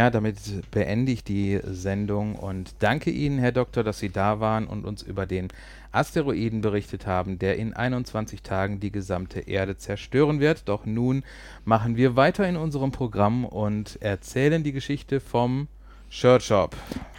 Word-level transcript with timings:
Ja, 0.00 0.08
damit 0.08 0.38
beende 0.70 1.12
ich 1.12 1.24
die 1.24 1.60
Sendung 1.62 2.34
und 2.34 2.72
danke 2.78 3.10
Ihnen, 3.10 3.38
Herr 3.38 3.52
Doktor, 3.52 3.84
dass 3.84 3.98
Sie 3.98 4.08
da 4.08 4.40
waren 4.40 4.66
und 4.66 4.86
uns 4.86 5.02
über 5.02 5.26
den 5.26 5.48
Asteroiden 5.92 6.62
berichtet 6.62 7.06
haben, 7.06 7.38
der 7.38 7.56
in 7.58 7.74
21 7.74 8.40
Tagen 8.40 8.80
die 8.80 8.90
gesamte 8.90 9.40
Erde 9.40 9.76
zerstören 9.76 10.40
wird. 10.40 10.70
Doch 10.70 10.86
nun 10.86 11.22
machen 11.66 11.98
wir 11.98 12.16
weiter 12.16 12.48
in 12.48 12.56
unserem 12.56 12.92
Programm 12.92 13.44
und 13.44 14.00
erzählen 14.00 14.64
die 14.64 14.72
Geschichte 14.72 15.20
vom 15.20 15.68
Shirt 16.08 16.44
Shop. 16.44 16.74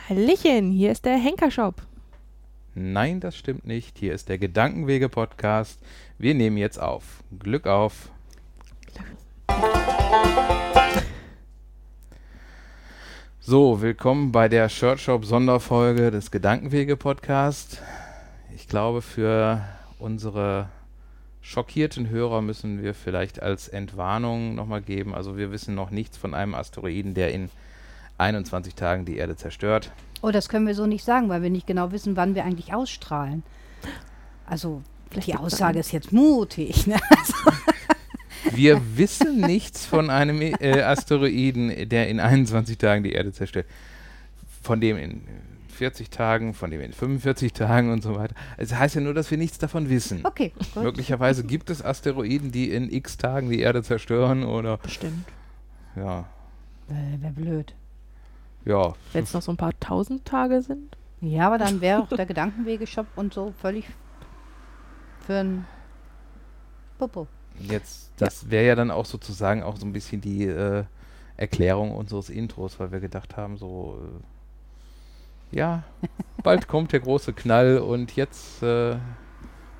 Hallöchen, 0.09 0.71
hier 0.71 0.91
ist 0.91 1.05
der 1.05 1.17
Henker-Shop. 1.17 1.84
Nein, 2.73 3.20
das 3.20 3.37
stimmt 3.37 3.67
nicht. 3.67 3.99
Hier 3.99 4.15
ist 4.15 4.27
der 4.27 4.39
Gedankenwege-Podcast. 4.39 5.79
Wir 6.17 6.34
nehmen 6.34 6.57
jetzt 6.57 6.81
auf. 6.81 7.23
Glück 7.37 7.67
auf. 7.67 8.09
So, 13.43 13.81
willkommen 13.81 14.31
bei 14.31 14.47
der 14.47 14.69
Shirt 14.69 14.99
Shop 14.99 15.25
Sonderfolge 15.25 16.11
des 16.11 16.29
Gedankenwege 16.29 16.95
Podcast. 16.95 17.81
Ich 18.55 18.67
glaube, 18.67 19.01
für 19.01 19.63
unsere 19.97 20.69
schockierten 21.41 22.07
Hörer 22.09 22.43
müssen 22.43 22.83
wir 22.83 22.93
vielleicht 22.93 23.41
als 23.41 23.67
Entwarnung 23.67 24.53
nochmal 24.53 24.83
geben. 24.83 25.15
Also 25.15 25.37
wir 25.37 25.51
wissen 25.51 25.73
noch 25.73 25.89
nichts 25.89 26.17
von 26.17 26.35
einem 26.35 26.53
Asteroiden, 26.53 27.15
der 27.15 27.33
in 27.33 27.49
21 28.19 28.75
Tagen 28.75 29.05
die 29.05 29.17
Erde 29.17 29.35
zerstört. 29.35 29.91
Oh, 30.21 30.29
das 30.29 30.48
können 30.48 30.67
wir 30.67 30.76
so 30.76 30.85
nicht 30.85 31.03
sagen, 31.03 31.27
weil 31.27 31.41
wir 31.41 31.49
nicht 31.49 31.65
genau 31.65 31.91
wissen, 31.91 32.15
wann 32.15 32.35
wir 32.35 32.45
eigentlich 32.45 32.76
ausstrahlen. 32.76 33.41
Also 34.45 34.83
Vielleicht 35.09 35.27
die 35.27 35.35
Aussage 35.35 35.79
ist 35.79 35.91
jetzt 35.91 36.13
mutig. 36.13 36.85
Ne? 36.85 36.99
Also, 37.09 37.33
Wir 38.51 38.81
wissen 38.97 39.39
nichts 39.41 39.85
von 39.85 40.09
einem 40.09 40.41
äh, 40.41 40.81
Asteroiden, 40.81 41.89
der 41.89 42.09
in 42.09 42.20
21 42.20 42.77
Tagen 42.77 43.03
die 43.03 43.11
Erde 43.13 43.31
zerstört. 43.31 43.65
Von 44.61 44.81
dem 44.81 44.98
in 44.98 45.21
40 45.70 46.09
Tagen, 46.09 46.53
von 46.53 46.70
dem 46.71 46.81
in 46.81 46.93
45 46.93 47.53
Tagen 47.53 47.91
und 47.91 48.03
so 48.03 48.15
weiter. 48.15 48.35
Es 48.57 48.73
heißt 48.75 48.95
ja 48.95 49.01
nur, 49.01 49.13
dass 49.13 49.31
wir 49.31 49.37
nichts 49.37 49.57
davon 49.57 49.89
wissen. 49.89 50.21
okay, 50.25 50.53
gut. 50.73 50.83
Möglicherweise 50.83 51.43
gibt 51.43 51.70
es 51.70 51.83
Asteroiden, 51.83 52.51
die 52.51 52.71
in 52.71 52.91
x 52.91 53.17
Tagen 53.17 53.49
die 53.49 53.59
Erde 53.59 53.81
zerstören 53.83 54.43
oder 54.43 54.77
Bestimmt. 54.77 55.26
ja, 55.95 56.26
Äh, 56.89 57.21
Wäre 57.21 57.33
blöd. 57.33 57.73
ja. 58.65 58.93
Wenn 59.13 59.23
es 59.23 59.33
noch 59.33 59.41
so 59.41 59.51
ein 59.51 59.57
paar 59.57 59.73
tausend 59.79 60.26
Tage 60.26 60.61
sind. 60.61 60.98
Ja, 61.21 61.48
aber 61.48 61.57
dann 61.59 61.81
wäre 61.81 62.01
auch 62.01 62.07
der 62.09 62.26
Gedankenwegeshop 62.26 63.05
und 63.15 63.33
so 63.33 63.53
völlig 63.61 63.85
für 65.25 65.35
ein 65.39 65.66
Popo. 66.97 67.28
Jetzt, 67.69 68.12
das 68.17 68.50
wäre 68.50 68.66
ja 68.67 68.75
dann 68.75 68.91
auch 68.91 69.06
sozusagen 69.06 69.63
auch 69.63 69.78
so 69.78 69.85
ein 69.85 69.94
bisschen 69.94 70.22
die 70.22 70.45
äh, 70.45 70.84
Erklärung 71.38 71.91
unseres 71.91 72.29
Intros, 72.29 72.79
weil 72.79 72.91
wir 72.91 73.00
gedacht 73.00 73.38
haben, 73.38 73.57
so, 73.57 74.00
äh, 75.51 75.57
ja, 75.57 75.84
bald 76.44 76.67
kommt 76.67 76.91
der 76.94 77.00
große 77.00 77.34
Knall 77.34 77.79
und 77.79 78.16
jetzt 78.16 78.62
äh, 78.63 78.95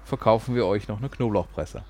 verkaufen 0.06 0.56
wir 0.56 0.66
euch 0.66 0.88
noch 0.88 1.00
eine 1.00 1.10
Knoblauchpresse. 1.10 1.84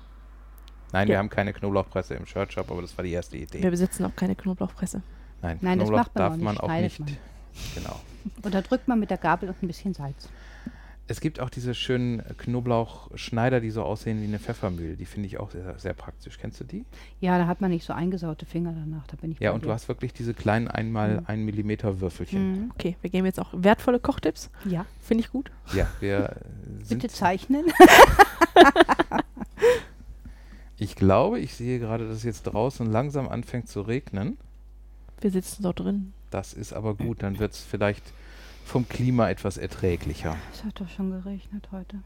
Nein, 0.92 1.08
wir 1.08 1.14
Ja. 1.14 1.18
haben 1.20 1.30
keine 1.30 1.52
Knoblauchpresse 1.52 2.14
im 2.14 2.26
Shirt 2.26 2.52
Shop, 2.52 2.70
aber 2.70 2.82
das 2.82 2.96
war 2.98 3.04
die 3.04 3.12
erste 3.12 3.36
Idee. 3.38 3.62
Wir 3.62 3.70
besitzen 3.70 4.04
auch 4.04 4.14
keine 4.14 4.34
Knoblauchpresse. 4.34 5.02
Nein, 5.40 5.58
Nein, 5.62 5.78
das 5.78 5.88
Knoblauch 5.88 6.04
macht 6.04 6.14
man 6.14 6.22
darf 6.22 6.32
auch 6.32 6.36
nicht, 6.36 6.44
man 6.44 6.58
auch 6.58 6.80
nicht. 7.08 7.18
Genau. 7.74 8.00
Und 8.42 8.54
da 8.54 8.60
drückt 8.60 8.88
man 8.88 9.00
mit 9.00 9.10
der 9.10 9.18
Gabel 9.18 9.48
und 9.48 9.60
ein 9.62 9.66
bisschen 9.66 9.94
Salz. 9.94 10.28
Es 11.08 11.20
gibt 11.20 11.40
auch 11.40 11.50
diese 11.50 11.74
schönen 11.74 12.22
Knoblauchschneider, 12.38 13.60
die 13.60 13.70
so 13.70 13.82
aussehen 13.82 14.20
wie 14.22 14.26
eine 14.26 14.38
Pfeffermühle. 14.38 14.96
Die 14.96 15.04
finde 15.04 15.26
ich 15.26 15.38
auch 15.38 15.50
sehr, 15.50 15.78
sehr 15.78 15.94
praktisch. 15.94 16.38
Kennst 16.38 16.60
du 16.60 16.64
die? 16.64 16.84
Ja, 17.20 17.36
da 17.38 17.46
hat 17.48 17.60
man 17.60 17.70
nicht 17.70 17.84
so 17.84 17.92
eingesaute 17.92 18.46
Finger 18.46 18.72
danach. 18.72 19.06
Da 19.08 19.16
bin 19.16 19.32
ich 19.32 19.40
Ja, 19.40 19.50
und 19.50 19.62
du 19.64 19.68
dir. 19.68 19.74
hast 19.74 19.88
wirklich 19.88 20.12
diese 20.12 20.32
kleinen 20.32 20.68
einmal 20.68 21.20
Mhm. 21.20 21.26
1 21.26 21.44
Millimeter 21.44 22.00
Würfelchen. 22.00 22.52
Mhm. 22.66 22.70
Okay, 22.74 22.96
wir 23.02 23.10
geben 23.10 23.26
jetzt 23.26 23.40
auch 23.40 23.50
wertvolle 23.52 23.98
Kochtipps. 24.00 24.48
Ja, 24.64 24.86
Finde 25.00 25.24
ich 25.24 25.30
gut. 25.30 25.50
Ja, 25.74 25.88
wir 26.00 26.36
sind. 26.84 27.02
bitte 27.02 27.12
zeichnen. 27.12 27.66
Ich 30.78 30.96
glaube, 30.96 31.38
ich 31.38 31.54
sehe 31.54 31.78
gerade, 31.78 32.08
dass 32.08 32.16
es 32.18 32.22
jetzt 32.24 32.42
draußen 32.44 32.90
langsam 32.90 33.28
anfängt 33.28 33.68
zu 33.68 33.82
regnen. 33.82 34.36
Wir 35.20 35.30
sitzen 35.30 35.62
dort 35.62 35.78
drin. 35.80 36.12
Das 36.30 36.52
ist 36.54 36.72
aber 36.72 36.94
gut, 36.96 37.22
dann 37.22 37.38
wird 37.38 37.52
es 37.52 37.60
vielleicht 37.62 38.02
vom 38.72 38.88
Klima 38.88 39.28
etwas 39.28 39.58
erträglicher. 39.58 40.34
Es 40.50 40.64
hat 40.64 40.80
doch 40.80 40.88
schon 40.88 41.10
geregnet 41.10 41.68
heute. 41.72 41.98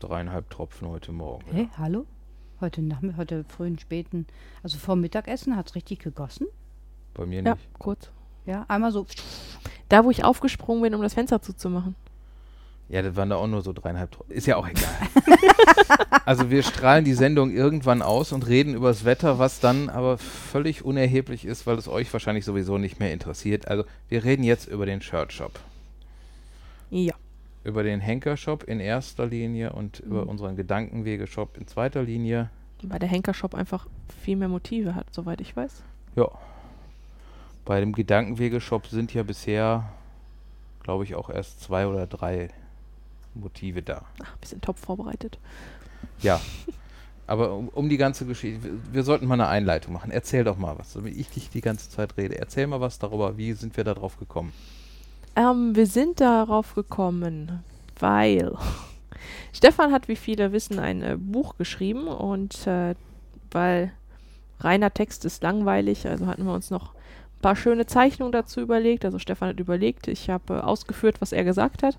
Dreieinhalb 0.00 0.50
Tropfen 0.50 0.86
heute 0.88 1.12
Morgen. 1.12 1.50
Hey, 1.50 1.70
hallo? 1.78 2.04
Heute 2.60 2.82
Nachmittag, 2.82 3.16
heute 3.16 3.44
frühen, 3.44 3.78
späten, 3.78 4.26
also 4.62 4.76
vor 4.76 4.96
Mittagessen 4.96 5.56
hat 5.56 5.68
es 5.70 5.74
richtig 5.74 6.00
gegossen. 6.00 6.46
Bei 7.14 7.24
mir 7.24 7.42
Ja, 7.42 7.54
nicht. 7.54 7.68
kurz. 7.78 8.10
Ja, 8.44 8.66
einmal 8.68 8.92
so. 8.92 9.06
Da, 9.88 10.04
wo 10.04 10.10
ich 10.10 10.24
aufgesprungen 10.24 10.82
bin, 10.82 10.94
um 10.94 11.00
das 11.00 11.14
Fenster 11.14 11.40
zuzumachen. 11.40 11.94
Ja, 12.92 13.00
das 13.00 13.16
waren 13.16 13.30
da 13.30 13.36
auch 13.36 13.46
nur 13.46 13.62
so 13.62 13.72
dreieinhalb. 13.72 14.10
Ist 14.28 14.46
ja 14.46 14.56
auch 14.56 14.68
egal. 14.68 14.84
also 16.26 16.50
wir 16.50 16.62
strahlen 16.62 17.06
die 17.06 17.14
Sendung 17.14 17.50
irgendwann 17.50 18.02
aus 18.02 18.32
und 18.32 18.46
reden 18.46 18.74
über 18.74 18.88
das 18.88 19.06
Wetter, 19.06 19.38
was 19.38 19.60
dann 19.60 19.88
aber 19.88 20.18
völlig 20.18 20.84
unerheblich 20.84 21.46
ist, 21.46 21.66
weil 21.66 21.78
es 21.78 21.88
euch 21.88 22.12
wahrscheinlich 22.12 22.44
sowieso 22.44 22.76
nicht 22.76 23.00
mehr 23.00 23.10
interessiert. 23.14 23.66
Also 23.66 23.84
wir 24.10 24.24
reden 24.24 24.42
jetzt 24.44 24.68
über 24.68 24.84
den 24.84 25.00
Shirt 25.00 25.32
Shop. 25.32 25.58
Ja. 26.90 27.14
Über 27.64 27.82
den 27.82 28.00
Henker-Shop 28.00 28.64
in 28.64 28.78
erster 28.78 29.24
Linie 29.24 29.72
und 29.72 30.00
über 30.00 30.24
Mhm. 30.24 30.28
unseren 30.28 30.56
Gedankenwege-Shop 30.56 31.56
in 31.56 31.66
zweiter 31.66 32.02
Linie. 32.02 32.50
Weil 32.82 32.98
der 32.98 33.08
Henker-Shop 33.08 33.54
einfach 33.54 33.86
viel 34.22 34.36
mehr 34.36 34.48
Motive 34.48 34.94
hat, 34.94 35.06
soweit 35.12 35.40
ich 35.40 35.56
weiß. 35.56 35.82
Ja. 36.16 36.28
Bei 37.64 37.80
dem 37.80 37.94
Gedankenwege-Shop 37.94 38.88
sind 38.88 39.14
ja 39.14 39.22
bisher, 39.22 39.88
glaube 40.82 41.04
ich, 41.04 41.14
auch 41.14 41.30
erst 41.30 41.62
zwei 41.62 41.86
oder 41.86 42.06
drei 42.06 42.50
Motive 43.34 43.82
da. 43.82 44.04
Ach, 44.22 44.36
bisschen 44.36 44.60
top 44.60 44.78
vorbereitet. 44.78 45.38
Ja. 46.20 46.40
Aber 47.26 47.54
um, 47.54 47.68
um 47.68 47.88
die 47.88 47.96
ganze 47.96 48.26
Geschichte, 48.26 48.64
wir, 48.64 48.72
wir 48.92 49.02
sollten 49.04 49.26
mal 49.26 49.34
eine 49.34 49.48
Einleitung 49.48 49.92
machen. 49.94 50.10
Erzähl 50.10 50.44
doch 50.44 50.58
mal 50.58 50.78
was, 50.78 50.92
so 50.92 51.04
wie 51.04 51.10
ich 51.10 51.30
dich 51.30 51.50
die 51.50 51.60
ganze 51.60 51.88
Zeit 51.88 52.16
rede. 52.16 52.38
Erzähl 52.38 52.66
mal 52.66 52.80
was 52.80 52.98
darüber, 52.98 53.36
wie 53.36 53.52
sind 53.52 53.76
wir 53.76 53.84
da 53.84 53.94
drauf 53.94 54.18
gekommen? 54.18 54.52
Ähm, 55.36 55.74
wir 55.74 55.86
sind 55.86 56.20
darauf 56.20 56.74
gekommen, 56.74 57.62
weil 57.98 58.54
Stefan 59.52 59.92
hat, 59.92 60.08
wie 60.08 60.16
viele 60.16 60.52
wissen, 60.52 60.78
ein 60.78 61.02
äh, 61.02 61.16
Buch 61.18 61.56
geschrieben 61.56 62.08
und 62.08 62.66
äh, 62.66 62.94
weil 63.50 63.92
reiner 64.60 64.92
Text 64.92 65.24
ist 65.24 65.42
langweilig, 65.42 66.06
also 66.06 66.26
hatten 66.26 66.44
wir 66.44 66.52
uns 66.52 66.70
noch 66.70 66.92
ein 66.94 67.01
paar 67.42 67.56
schöne 67.56 67.84
Zeichnungen 67.86 68.32
dazu 68.32 68.60
überlegt. 68.60 69.04
Also 69.04 69.18
Stefan 69.18 69.50
hat 69.50 69.60
überlegt, 69.60 70.08
ich 70.08 70.30
habe 70.30 70.54
äh, 70.54 70.60
ausgeführt, 70.60 71.20
was 71.20 71.32
er 71.32 71.44
gesagt 71.44 71.82
hat. 71.82 71.98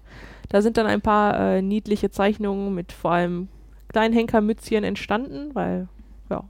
Da 0.50 0.62
sind 0.62 0.78
dann 0.78 0.88
ein 0.88 1.02
paar 1.02 1.40
äh, 1.40 1.62
niedliche 1.62 2.10
Zeichnungen 2.10 2.74
mit 2.74 2.92
vor 2.92 3.12
allem 3.12 3.50
kleinen 3.90 4.14
Henkermützchen 4.14 4.84
entstanden, 4.84 5.54
weil 5.54 5.88
ja, 6.30 6.44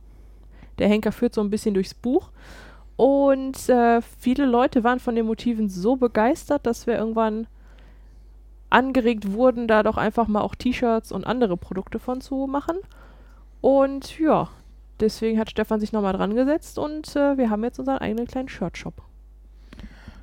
der 0.80 0.88
Henker 0.88 1.12
führt 1.12 1.34
so 1.34 1.42
ein 1.42 1.50
bisschen 1.50 1.74
durchs 1.74 1.94
Buch. 1.94 2.30
Und 2.96 3.68
äh, 3.70 4.02
viele 4.02 4.46
Leute 4.46 4.84
waren 4.84 5.00
von 5.00 5.16
den 5.16 5.26
Motiven 5.26 5.68
so 5.68 5.96
begeistert, 5.96 6.66
dass 6.66 6.88
wir 6.88 6.96
irgendwann 6.96 7.48
angeregt 8.70 9.32
wurden, 9.34 9.68
da 9.68 9.84
doch 9.84 9.98
einfach 9.98 10.28
mal 10.28 10.42
auch 10.42 10.56
T-Shirts 10.56 11.12
und 11.12 11.26
andere 11.26 11.58
Produkte 11.58 12.00
von 12.00 12.22
zu 12.22 12.48
machen. 12.48 12.78
Und 13.62 14.20
ja, 14.20 14.50
deswegen 15.00 15.40
hat 15.40 15.50
Stefan 15.50 15.80
sich 15.80 15.92
nochmal 15.92 16.14
dran 16.14 16.36
gesetzt 16.36 16.78
und 16.78 17.16
äh, 17.16 17.38
wir 17.38 17.50
haben 17.50 17.64
jetzt 17.64 17.80
unseren 17.80 17.98
eigenen 17.98 18.28
kleinen 18.28 18.50
Shirt-Shop. 18.50 19.02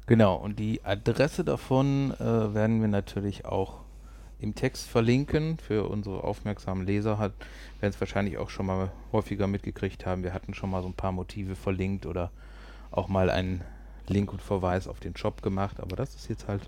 Genau, 0.06 0.34
und 0.34 0.58
die 0.58 0.84
Adresse 0.84 1.44
davon 1.44 2.12
äh, 2.19 2.55
werden 2.55 2.81
wir 2.81 2.88
natürlich 2.88 3.44
auch 3.44 3.81
im 4.40 4.55
Text 4.55 4.88
verlinken. 4.88 5.58
Für 5.58 5.88
unsere 5.88 6.25
aufmerksamen 6.25 6.84
Leser 6.87 7.19
hat, 7.19 7.32
werden 7.81 7.93
es 7.93 8.00
wahrscheinlich 8.00 8.38
auch 8.38 8.50
schon 8.50 8.67
mal 8.67 8.90
häufiger 9.12 9.46
mitgekriegt 9.46 10.06
haben. 10.06 10.25
Wir 10.25 10.34
hatten 10.34 10.55
schon 10.55 10.70
mal 10.70 10.82
so 10.82 10.88
ein 10.88 10.94
paar 10.94 11.12
Motive 11.12 11.55
verlinkt 11.55 12.06
oder 12.06 12.31
auch 12.90 13.08
mal 13.08 13.31
einen 13.31 13.62
Link 14.08 14.32
und 14.32 14.43
Verweis 14.43 14.88
auf 14.88 14.99
den 14.99 15.17
Shop 15.17 15.43
gemacht. 15.43 15.78
Aber 15.78 15.94
das 15.94 16.14
ist 16.14 16.28
jetzt 16.28 16.49
halt 16.49 16.62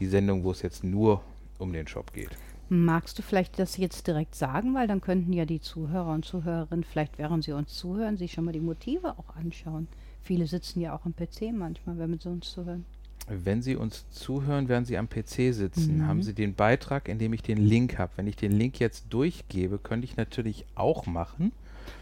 die 0.00 0.06
Sendung, 0.06 0.44
wo 0.44 0.50
es 0.50 0.62
jetzt 0.62 0.84
nur 0.84 1.22
um 1.58 1.72
den 1.72 1.86
Shop 1.86 2.12
geht. 2.12 2.30
Magst 2.68 3.18
du 3.18 3.22
vielleicht 3.22 3.58
das 3.58 3.76
jetzt 3.76 4.06
direkt 4.06 4.34
sagen, 4.34 4.74
weil 4.74 4.88
dann 4.88 5.00
könnten 5.00 5.32
ja 5.32 5.44
die 5.44 5.60
Zuhörer 5.60 6.12
und 6.12 6.24
Zuhörerinnen, 6.24 6.84
vielleicht 6.84 7.18
während 7.18 7.44
sie 7.44 7.52
uns 7.52 7.74
zuhören, 7.74 8.16
sich 8.16 8.32
schon 8.32 8.44
mal 8.44 8.52
die 8.52 8.60
Motive 8.60 9.16
auch 9.18 9.36
anschauen. 9.36 9.86
Viele 10.22 10.46
sitzen 10.46 10.80
ja 10.80 10.92
auch 10.94 11.04
am 11.06 11.14
PC 11.14 11.52
manchmal, 11.52 11.98
wenn 11.98 12.18
sie 12.18 12.28
uns 12.28 12.50
zuhören. 12.52 12.84
Wenn 13.28 13.60
Sie 13.60 13.74
uns 13.74 14.08
zuhören, 14.10 14.68
werden 14.68 14.84
Sie 14.84 14.96
am 14.96 15.08
PC 15.08 15.52
sitzen. 15.52 15.98
Mhm. 15.98 16.06
Haben 16.06 16.22
Sie 16.22 16.32
den 16.32 16.54
Beitrag, 16.54 17.08
in 17.08 17.18
dem 17.18 17.32
ich 17.32 17.42
den 17.42 17.58
Link 17.58 17.98
habe. 17.98 18.12
Wenn 18.16 18.28
ich 18.28 18.36
den 18.36 18.52
Link 18.52 18.78
jetzt 18.78 19.06
durchgebe, 19.10 19.78
könnte 19.78 20.04
ich 20.04 20.16
natürlich 20.16 20.64
auch 20.76 21.06
machen. 21.06 21.50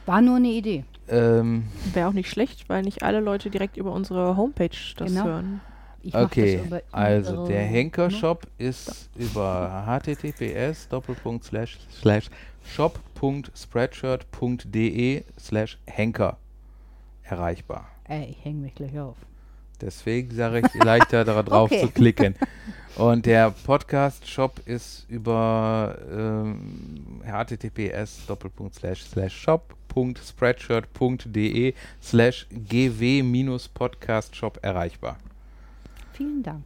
War 0.05 0.21
nur 0.21 0.37
eine 0.37 0.49
Idee. 0.49 0.85
Ähm, 1.09 1.65
Wäre 1.95 2.09
auch 2.09 2.13
nicht 2.13 2.29
schlecht, 2.29 2.69
weil 2.69 2.83
nicht 2.83 3.03
alle 3.03 3.21
Leute 3.21 3.49
direkt 3.49 3.77
über 3.79 3.93
unsere 3.93 4.37
Homepage 4.37 4.69
das 4.97 5.13
Genau. 5.13 5.25
hören. 5.25 5.61
Ich 6.07 6.15
okay, 6.15 6.61
also 6.93 7.33
ihre 7.33 7.49
der 7.49 7.63
Nummer. 7.63 7.73
Henker-Shop 7.73 8.47
ist 8.59 9.09
über 9.17 9.85
https 9.87 10.87
shop.spreadshirt.de 12.67 15.25
slash 15.39 15.79
henker 15.87 16.37
erreichbar. 17.23 17.89
Ey, 18.07 18.27
ich 18.31 18.45
häng 18.45 18.61
mich 18.61 18.75
gleich 18.75 18.99
auf. 18.99 19.17
Deswegen 19.81 20.35
sage 20.35 20.61
ich, 20.61 20.67
leichter 20.85 21.25
darauf 21.25 21.71
Okay. 21.73 21.81
zu 21.81 21.89
klicken. 21.89 22.35
Und 22.97 23.25
der 23.27 23.51
Podcast-Shop 23.51 24.61
ist 24.67 25.05
über 25.09 25.97
ähm, 26.13 27.23
https 27.25 28.21
shop.spreadshirt.de 29.29 31.75
slash 32.03 32.47
gw-podcast-shop 32.51 34.59
erreichbar. 34.63 35.17
Vielen 36.15 36.43
Dank. 36.43 36.65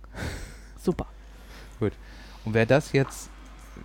Super. 0.78 1.06
Und 2.48 2.54
wer 2.54 2.64
das 2.64 2.92
jetzt, 2.92 3.28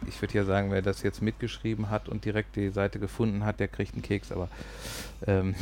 ich 0.08 0.22
würde 0.22 0.36
ja 0.36 0.46
sagen, 0.46 0.72
wer 0.72 0.82
das 0.82 1.04
jetzt 1.04 1.22
mitgeschrieben 1.22 1.90
hat 1.90 2.08
und 2.08 2.24
direkt 2.24 2.56
die 2.56 2.70
Seite 2.70 2.98
gefunden 2.98 3.44
hat, 3.44 3.60
der 3.60 3.68
kriegt 3.68 3.92
einen 3.92 4.02
Keks, 4.02 4.32
aber 4.32 4.48
ähm, 5.28 5.54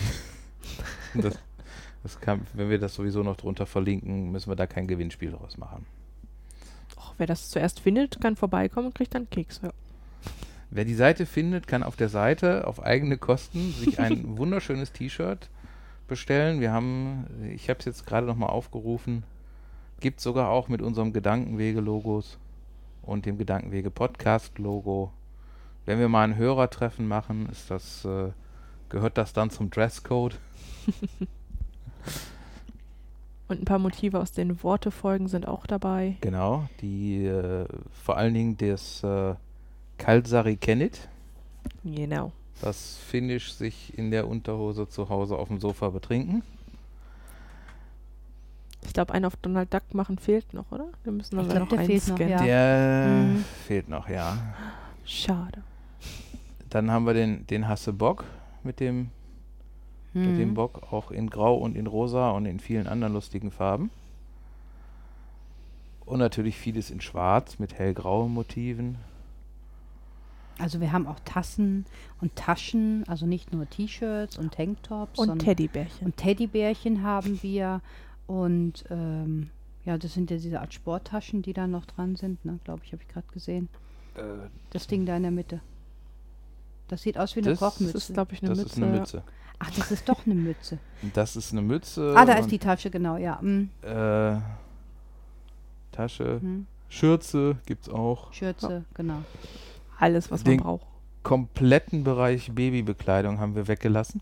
das, 1.15 1.39
das 2.03 2.21
kann, 2.21 2.45
wenn 2.53 2.69
wir 2.69 2.77
das 2.77 2.93
sowieso 2.93 3.23
noch 3.23 3.37
drunter 3.37 3.65
verlinken, 3.65 4.31
müssen 4.31 4.51
wir 4.51 4.55
da 4.55 4.67
kein 4.67 4.85
Gewinnspiel 4.85 5.31
draus 5.31 5.57
machen. 5.57 5.87
Och, 6.95 7.15
wer 7.17 7.25
das 7.25 7.49
zuerst 7.49 7.79
findet, 7.79 8.21
kann 8.21 8.35
vorbeikommen 8.35 8.85
und 8.85 8.93
kriegt 8.93 9.15
dann 9.15 9.27
Keks. 9.31 9.61
Ja. 9.63 9.71
Wer 10.69 10.85
die 10.85 10.93
Seite 10.93 11.25
findet, 11.25 11.65
kann 11.65 11.81
auf 11.81 11.95
der 11.95 12.09
Seite 12.09 12.67
auf 12.67 12.83
eigene 12.83 13.17
Kosten 13.17 13.71
sich 13.71 13.99
ein 13.99 14.23
wunderschönes 14.37 14.91
T-Shirt 14.91 15.49
bestellen. 16.07 16.59
Wir 16.61 16.71
haben, 16.71 17.25
ich 17.51 17.67
habe 17.67 17.79
es 17.79 17.85
jetzt 17.85 18.05
gerade 18.05 18.27
nochmal 18.27 18.49
aufgerufen, 18.49 19.23
gibt 20.01 20.19
sogar 20.19 20.49
auch 20.49 20.67
mit 20.67 20.81
unserem 20.81 21.13
Gedankenwege-Logos 21.13 22.37
und 23.03 23.25
dem 23.25 23.37
Gedankenwege-Podcast-Logo. 23.37 25.11
Wenn 25.85 25.99
wir 25.99 26.09
mal 26.09 26.23
ein 26.23 26.35
Hörertreffen 26.35 27.07
machen, 27.07 27.47
ist 27.49 27.71
das, 27.71 28.03
äh, 28.05 28.31
gehört 28.89 29.17
das 29.17 29.31
dann 29.33 29.49
zum 29.49 29.69
Dresscode. 29.69 30.37
Und 33.47 33.63
ein 33.63 33.65
paar 33.65 33.79
Motive 33.79 34.19
aus 34.19 34.31
den 34.31 34.63
Wortefolgen 34.63 35.27
sind 35.27 35.45
auch 35.45 35.65
dabei. 35.65 36.15
Genau, 36.21 36.69
die 36.79 37.25
äh, 37.25 37.65
vor 37.91 38.15
allen 38.15 38.33
Dingen 38.33 38.55
das 38.55 39.03
äh, 39.03 39.35
Kalsari 39.97 40.55
Kennit. 40.55 41.09
Genau. 41.83 42.31
Das 42.61 42.95
Finish 42.95 43.51
sich 43.51 43.97
in 43.97 44.09
der 44.09 44.29
Unterhose 44.29 44.87
zu 44.87 45.09
Hause 45.09 45.35
auf 45.35 45.49
dem 45.49 45.59
Sofa 45.59 45.89
betrinken. 45.89 46.43
Ich 48.83 48.93
glaube, 48.93 49.13
einen 49.13 49.25
auf 49.25 49.35
Donald 49.37 49.73
Duck 49.73 49.93
machen 49.93 50.17
fehlt 50.17 50.53
noch, 50.53 50.71
oder? 50.71 50.87
Wir 51.03 51.11
müssen 51.11 51.35
Ich 51.35 51.39
aber 51.45 51.49
glaub, 51.55 51.69
noch 51.71 51.77
der 51.77 51.85
fehlt 51.85 52.07
noch. 52.07 52.19
Ja. 52.19 52.43
Der 52.43 53.07
Mhm. 53.07 53.45
fehlt 53.67 53.89
noch, 53.89 54.09
ja. 54.09 54.37
Schade. 55.05 55.61
Dann 56.69 56.89
haben 56.91 57.05
wir 57.05 57.13
den, 57.13 57.45
den 57.47 57.67
Hassebock 57.67 58.23
mit 58.63 58.79
dem, 58.79 59.09
mit 60.13 60.37
dem 60.37 60.49
Mhm. 60.49 60.53
Bock 60.55 60.91
auch 60.91 61.11
in 61.11 61.29
Grau 61.29 61.55
und 61.55 61.75
in 61.75 61.87
Rosa 61.87 62.31
und 62.31 62.45
in 62.45 62.59
vielen 62.59 62.87
anderen 62.87 63.13
lustigen 63.13 63.51
Farben. 63.51 63.91
Und 66.05 66.19
natürlich 66.19 66.57
vieles 66.57 66.89
in 66.89 66.99
Schwarz 67.01 67.59
mit 67.59 67.75
hellgrauen 67.77 68.33
Motiven. 68.33 68.97
Also 70.59 70.81
wir 70.81 70.91
haben 70.91 71.07
auch 71.07 71.19
Tassen 71.25 71.85
und 72.19 72.35
Taschen, 72.35 73.03
also 73.07 73.25
nicht 73.25 73.51
nur 73.53 73.69
T-Shirts 73.69 74.37
und 74.37 74.53
Tanktops, 74.53 75.17
Und 75.19 75.39
Teddybärchen. 75.39 76.05
und 76.05 76.17
Teddybärchen 76.17 77.03
haben 77.03 77.41
wir 77.41 77.81
und 78.31 78.85
ähm, 78.89 79.49
ja, 79.83 79.97
das 79.97 80.13
sind 80.13 80.29
ja 80.31 80.37
diese 80.37 80.61
Art 80.61 80.73
Sporttaschen, 80.73 81.41
die 81.41 81.53
da 81.53 81.67
noch 81.67 81.85
dran 81.85 82.15
sind, 82.15 82.43
ne, 82.45 82.59
glaube 82.63 82.81
ich, 82.85 82.93
habe 82.93 83.01
ich 83.03 83.09
gerade 83.09 83.27
gesehen. 83.33 83.67
Äh, 84.15 84.21
Das 84.69 84.87
Ding 84.87 85.05
da 85.05 85.17
in 85.17 85.23
der 85.23 85.31
Mitte. 85.31 85.59
Das 86.87 87.01
sieht 87.01 87.17
aus 87.17 87.35
wie 87.35 87.39
eine 87.41 87.49
Das- 87.51 87.59
das 87.59 87.73
Kochmütze. 87.73 87.97
ist, 87.97 88.13
glaube 88.13 88.33
ich, 88.33 88.41
eine 88.41 88.49
das 88.49 88.57
Mütze. 88.59 88.69
ist 88.71 88.77
eine 88.83 88.99
Mütze. 88.99 89.23
Ach, 89.59 89.71
das 89.71 89.91
ist 89.91 90.07
doch 90.09 90.25
eine 90.25 90.35
Mütze. 90.35 90.77
Das 91.13 91.35
ist 91.35 91.51
eine 91.51 91.61
Mütze. 91.61 92.13
ah, 92.15 92.25
da 92.25 92.33
ist 92.33 92.49
die 92.51 92.59
Tasche, 92.59 92.89
genau, 92.89 93.17
ja. 93.17 93.39
mm, 93.41 93.69
Äh, 93.81 94.37
Tasche. 95.91 96.39
hm. 96.41 96.67
Schürze 96.89 97.57
gibt's 97.65 97.89
auch. 97.89 98.31
Schürze, 98.33 98.83
genau. 98.93 99.23
Alles, 99.99 100.29
was 100.31 100.43
Den- 100.43 100.55
man 100.57 100.63
braucht. 100.63 100.87
Kompletten 101.23 102.03
Bereich 102.03 102.51
Babybekleidung 102.53 103.39
haben 103.39 103.55
wir 103.55 103.67
weggelassen. 103.67 104.21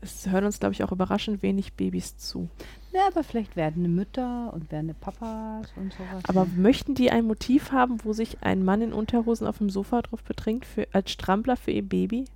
Es 0.00 0.28
hören 0.28 0.44
uns, 0.44 0.60
glaube 0.60 0.74
ich, 0.74 0.82
auch 0.82 0.92
überraschend 0.92 1.42
wenig 1.42 1.74
Babys 1.74 2.16
zu. 2.16 2.48
Ja, 2.92 3.06
aber 3.06 3.24
vielleicht 3.24 3.56
werden 3.56 3.94
Mütter 3.94 4.52
und 4.52 4.70
werden 4.70 4.94
Papas 5.00 5.72
und 5.76 5.92
sowas. 5.92 6.22
Aber 6.28 6.46
möchten 6.56 6.94
die 6.94 7.10
ein 7.10 7.26
Motiv 7.26 7.72
haben, 7.72 7.98
wo 8.04 8.12
sich 8.12 8.42
ein 8.42 8.64
Mann 8.64 8.82
in 8.82 8.92
Unterhosen 8.92 9.46
auf 9.46 9.58
dem 9.58 9.70
Sofa 9.70 10.02
drauf 10.02 10.22
betrinkt, 10.22 10.66
für, 10.66 10.86
als 10.92 11.10
Strampler 11.10 11.56
für 11.56 11.70
ihr 11.70 11.88
Baby? 11.88 12.26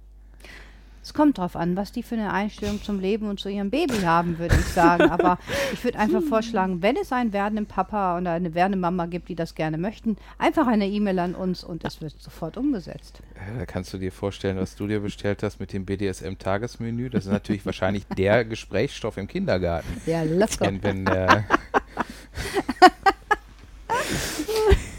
Es 1.07 1.15
kommt 1.15 1.39
drauf 1.39 1.55
an, 1.55 1.77
was 1.77 1.93
die 1.93 2.03
für 2.03 2.17
eine 2.17 2.33
Einstellung 2.33 2.83
zum 2.83 2.99
Leben 2.99 3.29
und 3.31 3.39
zu 3.39 3.49
ihrem 3.49 3.71
Baby 3.71 3.99
haben, 4.01 4.41
würde 4.41 4.57
ich 4.59 4.67
sagen. 4.67 5.05
Aber 5.05 5.39
ich 5.73 5.85
würde 5.85 6.01
einfach 6.01 6.21
vorschlagen, 6.29 6.83
wenn 6.83 6.97
es 6.97 7.13
einen 7.13 7.33
werdenden 7.33 7.67
Papa 7.67 8.19
oder 8.19 8.33
eine 8.33 8.55
werdende 8.55 8.77
Mama 8.77 9.07
gibt, 9.07 9.29
die 9.29 9.37
das 9.37 9.55
gerne 9.55 9.79
möchten, 9.79 10.17
einfach 10.37 10.67
eine 10.67 10.89
E-Mail 10.89 11.21
an 11.21 11.37
uns 11.37 11.63
und 11.63 11.85
es 11.85 12.01
wird 12.01 12.21
sofort 12.21 12.57
umgesetzt. 12.57 13.21
Äh, 13.37 13.61
Da 13.61 13.67
kannst 13.67 13.93
du 13.93 13.99
dir 13.99 14.11
vorstellen, 14.11 14.57
was 14.57 14.75
du 14.75 14.89
dir 14.89 14.99
bestellt 14.99 15.45
hast 15.45 15.61
mit 15.61 15.73
dem 15.73 15.85
BDSM-Tagesmenü. 15.87 17.09
Das 17.09 17.27
ist 17.27 17.31
natürlich 17.31 17.65
wahrscheinlich 17.65 18.05
der 18.09 18.45
Gesprächsstoff 18.57 19.17
im 19.17 19.29
Kindergarten. 19.29 19.87
Ja, 20.07 20.25
locker. 20.25 20.59
Wenn, 20.59 20.83
wenn, 20.83 21.07
äh, 21.07 21.43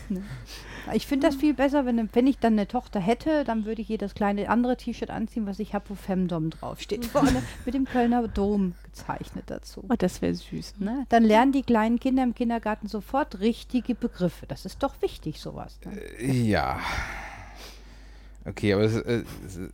Ich 0.94 1.08
finde 1.08 1.28
das 1.28 1.36
viel 1.36 1.54
besser, 1.54 1.86
wenn, 1.86 2.10
wenn 2.14 2.28
ich 2.28 2.40
dann 2.40 2.54
eine 2.54 2.68
Tochter 2.68 3.00
hätte, 3.00 3.44
dann 3.44 3.66
würde 3.66 3.82
ich 3.82 3.90
ihr 3.90 3.98
das 3.98 4.16
kleine 4.16 4.50
andere 4.50 4.78
T-Shirt 4.78 5.10
anziehen, 5.10 5.46
was 5.46 5.60
ich 5.60 5.74
habe, 5.74 5.90
wo 5.90 5.96
Femdom 5.96 6.50
draufsteht. 6.50 7.06
Vorne 7.06 7.44
mit 7.66 7.74
dem 7.74 7.86
Kölner 7.86 8.28
Dom 8.28 8.74
gezeichnet 8.84 9.46
dazu. 9.48 9.84
Oh, 9.90 9.96
das 9.98 10.22
wäre 10.22 10.34
süß. 10.34 10.76
Ne? 10.80 11.06
Dann 11.10 11.24
lernen 11.24 11.52
die 11.52 11.64
kleinen 11.64 12.00
Kinder 12.00 12.24
im 12.24 12.36
Kindergarten 12.36 12.88
sofort 12.88 13.40
richtige 13.40 13.96
Begriffe. 13.96 14.46
Das 14.48 14.66
ist 14.66 14.84
doch 14.84 15.02
wichtig, 15.02 15.40
sowas. 15.40 15.80
Ne? 15.86 16.26
ja. 16.26 16.80
Okay, 18.48 18.74
aber 18.74 18.84
äh, 18.84 19.24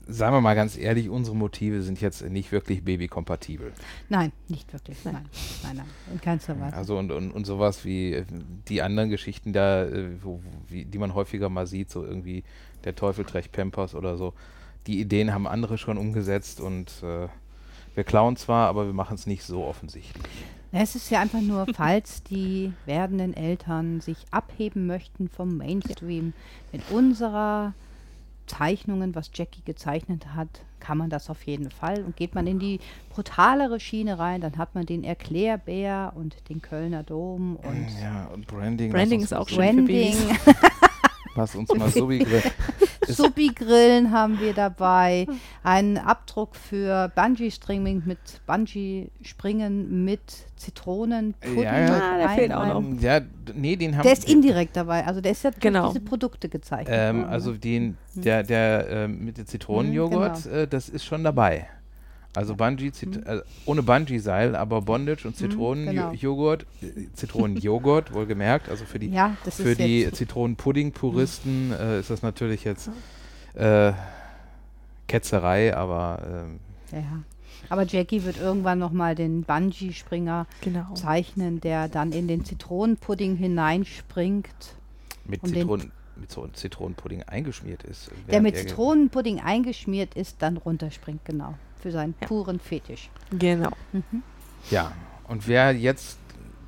sagen 0.08 0.36
wir 0.36 0.42
mal 0.42 0.56
ganz 0.56 0.78
ehrlich, 0.78 1.08
unsere 1.08 1.36
Motive 1.36 1.84
sind 1.84 2.02
jetzt 2.02 2.28
nicht 2.28 2.52
wirklich 2.52 2.84
babykompatibel. 2.84 3.72
Nein, 4.10 4.32
nicht 4.48 4.74
wirklich. 4.74 4.98
Nein, 5.06 5.26
nein, 5.62 5.76
nein. 5.76 5.86
In 6.12 6.20
keinster 6.20 6.60
Weise. 6.60 6.76
Also 6.76 6.98
und, 6.98 7.12
und, 7.12 7.32
und 7.32 7.46
sowas 7.46 7.86
wie 7.86 8.14
äh, 8.14 8.26
die 8.68 8.82
anderen 8.82 9.12
Geschichten 9.12 9.54
da, 9.54 9.84
äh, 9.84 10.10
wo, 10.24 10.42
wie, 10.70 10.86
die 10.86 10.98
man 10.98 11.14
häufiger 11.14 11.50
mal 11.50 11.68
sieht, 11.68 11.92
so 11.92 12.04
irgendwie 12.04 12.44
der 12.84 12.96
Teufel 12.96 13.26
trägt 13.26 13.52
Pampers 13.52 13.94
oder 13.94 14.18
so. 14.18 14.34
Die 14.88 15.00
Ideen 15.00 15.34
haben 15.34 15.46
andere 15.46 15.78
schon 15.78 16.00
umgesetzt 16.00 16.60
und 16.60 16.92
äh, 17.04 17.28
wir 17.94 18.04
klauen 18.04 18.38
zwar, 18.38 18.70
aber 18.70 18.88
wir 18.88 18.94
machen 18.94 19.14
es 19.14 19.28
nicht 19.28 19.44
so 19.44 19.66
offensichtlich. 19.66 20.26
Es 20.72 20.96
ist 20.96 21.12
ja 21.12 21.22
einfach 21.22 21.42
nur, 21.42 21.68
falls 21.76 22.24
die 22.24 22.74
werdenden 22.88 23.36
Eltern 23.36 24.02
sich 24.02 24.18
abheben 24.32 24.88
möchten 24.88 25.30
vom 25.30 25.58
Mainstream 25.58 26.34
mit 26.72 26.82
unserer 26.90 27.76
Zeichnungen, 28.48 29.16
was 29.16 29.32
Jackie 29.34 29.62
gezeichnet 29.64 30.36
hat, 30.36 30.48
kann 30.80 30.98
man 30.98 31.10
das 31.10 31.30
auf 31.30 31.44
jeden 31.44 31.72
Fall. 31.72 32.04
Und 32.04 32.16
geht 32.18 32.36
man 32.36 32.46
in 32.46 32.60
die 32.60 32.80
brutalere 33.10 33.80
Schiene 33.80 34.20
rein, 34.20 34.42
dann 34.42 34.58
hat 34.58 34.76
man 34.76 34.86
den 34.86 35.04
Erklärbär 35.04 36.14
und 36.16 36.36
den 36.50 36.62
Kölner 36.62 37.04
Dom 37.04 37.56
und 37.56 37.88
Ja, 38.02 38.26
und 38.34 38.48
Branding. 38.48 38.92
Branding 38.92 39.22
ist 39.22 39.34
auch 39.34 39.48
schön. 39.48 39.58
für 39.58 39.84
Branding. 39.84 40.16
Lass 41.36 41.56
uns 41.56 41.70
mal 41.74 41.88
Ist- 43.08 43.18
Suppi-Grillen 43.18 44.12
haben 44.12 44.40
wir 44.40 44.54
dabei. 44.54 45.28
Einen 45.64 45.98
Abdruck 45.98 46.56
für 46.56 47.12
Bungee-Streaming 47.16 48.04
mit 48.06 48.18
Bungee-Springen 48.46 50.06
mit 50.06 50.22
Zitronen. 50.56 51.34
Ja, 51.56 51.62
ja. 51.80 52.02
Ah, 52.14 52.18
der 52.18 52.30
fehlt 52.30 52.54
auch 52.54 52.82
noch. 52.82 53.02
Ja, 53.02 53.20
d- 53.20 53.28
nee, 53.56 53.76
den 53.76 53.96
haben 53.98 54.04
Der 54.04 54.14
ist 54.14 54.30
indirekt 54.30 54.76
dabei. 54.78 55.06
Also 55.06 55.20
der 55.22 55.34
ist 55.34 55.44
ja 55.44 55.52
durch 55.52 55.62
Genau. 55.62 55.88
diese 55.90 56.00
Produkte 56.02 56.48
gezeichnet. 56.50 56.96
Ähm, 56.98 57.26
also 57.26 57.52
ne? 57.52 57.60
den, 57.60 57.98
der, 58.14 58.44
der 58.44 58.88
ähm, 58.90 59.26
mit 59.26 59.38
dem 59.38 59.46
Zitronenjoghurt, 59.48 60.44
genau. 60.44 60.56
äh, 60.56 60.68
das 60.68 60.88
ist 60.90 61.04
schon 61.04 61.24
dabei. 61.24 61.68
Also 62.36 62.56
Bungee, 62.56 62.92
Zit 62.92 63.26
äh, 63.28 63.42
ohne 63.66 63.84
Bungee-Seil, 63.84 64.56
aber 64.56 64.82
Bondage 64.82 65.28
und 65.28 65.38
genau. 65.38 65.50
Zitronenjoghurt, 65.52 66.66
äh, 66.82 67.08
Zitronenjoghurt, 67.14 68.14
wohlgemerkt, 68.14 68.70
also 68.70 68.86
für 68.86 68.98
die, 68.98 69.10
ja, 69.10 69.38
für 69.48 69.76
die 69.76 70.10
Zitronenpudding-Puristen 70.12 71.72
äh, 71.72 72.00
ist 72.00 72.10
das 72.10 72.24
natürlich 72.24 72.64
jetzt 72.64 72.90
äh, 73.54 73.94
Ketzerei, 75.08 75.76
aber 75.76 76.22
ähm, 76.26 76.60
ja. 76.92 77.24
Aber 77.70 77.86
Jackie 77.86 78.24
wird 78.24 78.38
irgendwann 78.40 78.80
nochmal 78.80 79.16
den 79.16 79.44
Bungee-Springer 79.44 80.48
Genau. 80.62 80.94
zeichnen, 80.96 81.62
der 81.62 81.88
dann 81.88 82.12
in 82.12 82.28
den 82.28 82.46
Zitronenpudding 82.46 83.36
hineinspringt. 83.36 84.48
mit, 85.26 85.44
Um 85.44 85.50
Zitronen, 85.50 85.92
mit 86.16 86.32
so 86.32 86.44
einem 86.44 86.54
Zitronenpudding 86.54 87.24
eingeschmiert 87.24 87.84
ist. 87.84 88.12
Der 88.30 88.42
mit 88.42 88.58
Zitronenpudding 88.58 89.40
eingeschmiert 89.40 90.16
ist, 90.16 90.42
dann 90.42 90.58
runterspringt, 90.58 91.24
genau. 91.26 91.56
Für 91.84 91.92
seinen 91.92 92.16
Ja. 92.22 92.28
puren 92.28 92.60
Fetisch. 92.60 93.10
Genau. 93.38 93.70
Mhm. 93.92 94.24
Ja, 94.72 94.94
und 95.28 95.48
wer 95.48 95.74
jetzt 95.76 96.18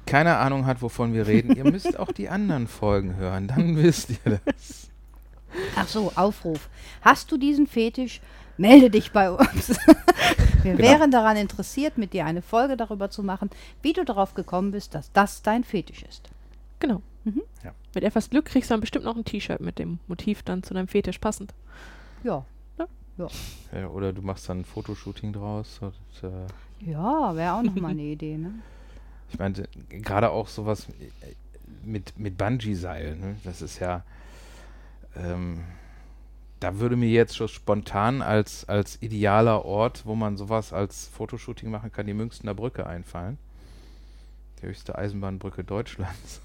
keine 0.05 0.35
Ahnung 0.37 0.65
hat, 0.67 0.81
wovon 0.81 1.13
wir 1.13 1.25
reden, 1.25 1.55
ihr 1.55 1.63
müsst 1.63 1.97
auch 1.97 2.11
die 2.11 2.29
anderen 2.29 2.67
Folgen 2.67 3.15
hören, 3.15 3.47
dann 3.47 3.75
wisst 3.81 4.09
ihr 4.11 4.39
das. 4.45 4.89
Ach 5.77 5.87
so, 5.87 6.11
Aufruf. 6.15 6.69
Hast 7.01 7.31
du 7.31 7.37
diesen 7.37 7.65
Fetisch? 7.65 8.19
Melde 8.57 8.89
dich 8.89 9.11
bei 9.13 9.31
uns. 9.31 9.69
Wir 10.63 10.73
Genau. 10.75 10.79
wären 10.79 11.11
daran 11.11 11.37
interessiert, 11.37 11.97
mit 11.97 12.11
dir 12.13 12.25
eine 12.25 12.41
Folge 12.41 12.75
darüber 12.75 13.09
zu 13.09 13.21
machen, 13.23 13.49
wie 13.81 13.93
du 13.93 14.03
darauf 14.03 14.33
gekommen 14.33 14.71
bist, 14.71 14.95
dass 14.95 15.11
das 15.13 15.43
dein 15.43 15.63
Fetisch 15.63 16.03
ist. 16.03 16.29
Genau. 16.79 17.01
Mhm. 17.23 17.43
Ja. 17.63 17.71
Mit 17.93 18.03
etwas 18.03 18.29
Glück 18.29 18.45
kriegst 18.45 18.69
du 18.69 18.73
dann 18.73 18.81
bestimmt 18.81 19.05
noch 19.05 19.15
ein 19.15 19.23
T-Shirt 19.25 19.61
mit 19.61 19.77
dem 19.79 19.99
Motiv 20.07 20.41
dann 20.43 20.63
zu 20.63 20.73
deinem 20.73 20.87
Fetisch 20.87 21.19
passend. 21.19 21.53
Ja. 22.23 22.43
Ja, 23.17 23.87
oder 23.87 24.13
du 24.13 24.21
machst 24.21 24.49
dann 24.49 24.61
ein 24.61 24.65
Fotoshooting 24.65 25.33
draus. 25.33 25.79
Und, 25.81 25.93
äh, 26.23 26.91
Ja, 26.91 27.35
wäre 27.35 27.53
auch 27.53 27.63
nochmal 27.63 27.91
eine 27.91 28.01
Idee, 28.01 28.37
ne? 28.37 28.53
ich 29.29 29.39
meine, 29.39 29.67
gerade 29.89 30.29
auch 30.29 30.47
sowas 30.47 30.87
mit, 31.83 32.17
mit 32.17 32.37
Bungee-Seil, 32.37 33.15
ne? 33.15 33.35
das 33.43 33.61
ist 33.61 33.79
ja, 33.79 34.03
ähm, 35.15 35.63
da 36.59 36.79
würde 36.79 36.95
mir 36.95 37.09
jetzt 37.09 37.35
schon 37.35 37.47
spontan 37.47 38.21
als, 38.21 38.67
als 38.69 39.01
idealer 39.01 39.65
Ort, 39.65 40.05
wo 40.05 40.15
man 40.15 40.37
sowas 40.37 40.73
als 40.73 41.07
Fotoshooting 41.07 41.69
machen 41.69 41.91
kann, 41.91 42.07
die 42.07 42.13
Münchner 42.13 42.53
Brücke 42.53 42.87
einfallen. 42.87 43.37
Die 44.61 44.67
höchste 44.67 44.97
Eisenbahnbrücke 44.97 45.63
Deutschlands. 45.63 46.41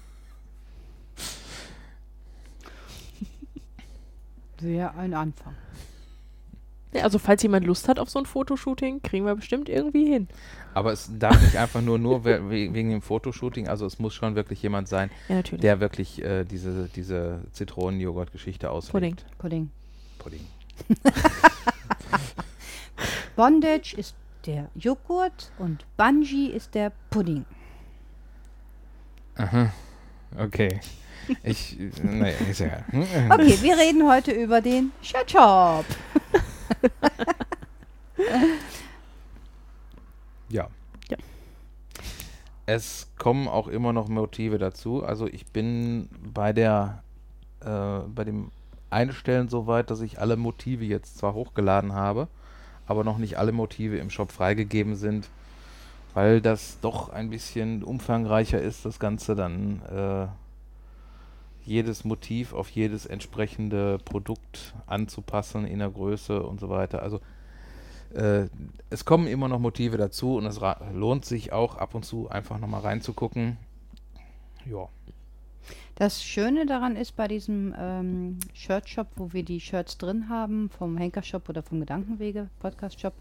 Wäre 4.59 4.93
ein 4.95 5.13
Anfang. 5.13 5.55
Ja, 6.93 7.03
also 7.03 7.19
falls 7.19 7.41
jemand 7.41 7.65
Lust 7.65 7.87
hat 7.87 7.99
auf 7.99 8.09
so 8.09 8.19
ein 8.19 8.25
Fotoshooting, 8.25 9.01
kriegen 9.01 9.25
wir 9.25 9.35
bestimmt 9.35 9.69
irgendwie 9.69 10.05
hin. 10.11 10.27
Aber 10.73 10.91
es 10.91 11.09
darf 11.17 11.41
nicht 11.41 11.55
einfach 11.55 11.81
nur, 11.81 11.97
nur 11.97 12.25
we 12.25 12.41
we- 12.49 12.73
wegen 12.73 12.89
dem 12.89 13.01
Fotoshooting, 13.01 13.67
also 13.69 13.85
es 13.85 13.97
muss 13.99 14.13
schon 14.13 14.35
wirklich 14.35 14.61
jemand 14.61 14.87
sein, 14.89 15.09
Ja, 15.29 15.41
der 15.41 15.79
wirklich 15.79 16.21
äh, 16.21 16.43
diese, 16.43 16.89
diese 16.95 17.41
Zitronen-Joghurt-Geschichte 17.53 18.69
auslegt. 18.69 19.25
Pudding. 19.37 19.69
Pudding. 20.19 20.41
Pudding. 20.89 21.01
Bondage 23.35 23.95
ist 23.97 24.15
der 24.45 24.69
Joghurt 24.75 25.51
und 25.57 25.85
Bungee 25.97 26.47
ist 26.47 26.73
der 26.75 26.91
Pudding. 27.09 27.45
Aha. 29.35 29.71
Okay. 30.37 30.79
Ich, 31.43 31.79
äh, 31.79 31.89
naja, 32.03 32.35
ist 32.49 32.59
ja. 32.59 32.83
Okay, 33.29 33.57
wir 33.61 33.77
reden 33.77 34.07
heute 34.09 34.31
über 34.31 34.59
den 34.61 34.91
Shirt 35.01 35.31
Shop. 35.31 35.85
Ja. 40.51 40.67
Ja. 41.09 41.17
Es 42.65 43.09
kommen 43.17 43.47
auch 43.47 43.67
immer 43.67 43.93
noch 43.93 44.07
Motive 44.09 44.57
dazu. 44.57 45.03
Also 45.03 45.27
ich 45.27 45.45
bin 45.47 46.09
bei 46.33 46.53
der 46.53 47.03
äh, 47.61 47.99
bei 48.13 48.23
dem 48.23 48.51
Einstellen 48.89 49.47
so 49.49 49.67
weit, 49.67 49.89
dass 49.89 50.01
ich 50.01 50.19
alle 50.19 50.35
Motive 50.35 50.83
jetzt 50.83 51.17
zwar 51.17 51.33
hochgeladen 51.33 51.93
habe, 51.93 52.27
aber 52.87 53.03
noch 53.03 53.17
nicht 53.17 53.37
alle 53.37 53.53
Motive 53.53 53.97
im 53.97 54.09
Shop 54.09 54.31
freigegeben 54.31 54.95
sind, 54.95 55.29
weil 56.13 56.41
das 56.41 56.79
doch 56.81 57.09
ein 57.09 57.29
bisschen 57.29 57.83
umfangreicher 57.83 58.61
ist, 58.61 58.85
das 58.85 58.99
Ganze 58.99 59.35
dann 59.35 59.81
äh, 59.83 60.27
jedes 61.71 62.03
Motiv 62.03 62.53
auf 62.53 62.69
jedes 62.69 63.05
entsprechende 63.05 63.97
Produkt 64.03 64.73
anzupassen 64.85 65.65
in 65.65 65.79
der 65.79 65.89
Größe 65.89 66.43
und 66.43 66.59
so 66.59 66.69
weiter. 66.69 67.01
Also 67.01 67.19
äh, 68.13 68.47
es 68.89 69.05
kommen 69.05 69.27
immer 69.27 69.47
noch 69.47 69.59
Motive 69.59 69.97
dazu 69.97 70.35
und 70.35 70.45
es 70.45 70.59
lohnt 70.93 71.25
sich 71.25 71.53
auch 71.53 71.77
ab 71.77 71.95
und 71.95 72.03
zu 72.03 72.29
einfach 72.29 72.59
nochmal 72.59 72.81
reinzugucken. 72.81 73.57
Ja. 74.69 74.89
Das 75.95 76.23
Schöne 76.23 76.65
daran 76.65 76.95
ist 76.95 77.15
bei 77.15 77.27
diesem 77.27 77.73
ähm, 77.77 78.39
Shirt 78.53 78.89
Shop, 78.89 79.07
wo 79.15 79.33
wir 79.33 79.43
die 79.43 79.59
Shirts 79.59 79.97
drin 79.97 80.29
haben, 80.29 80.69
vom 80.69 80.97
Henker 80.97 81.23
Shop 81.23 81.47
oder 81.47 81.63
vom 81.63 81.79
Gedankenwege 81.79 82.49
Podcast 82.59 82.99
Shop, 82.99 83.13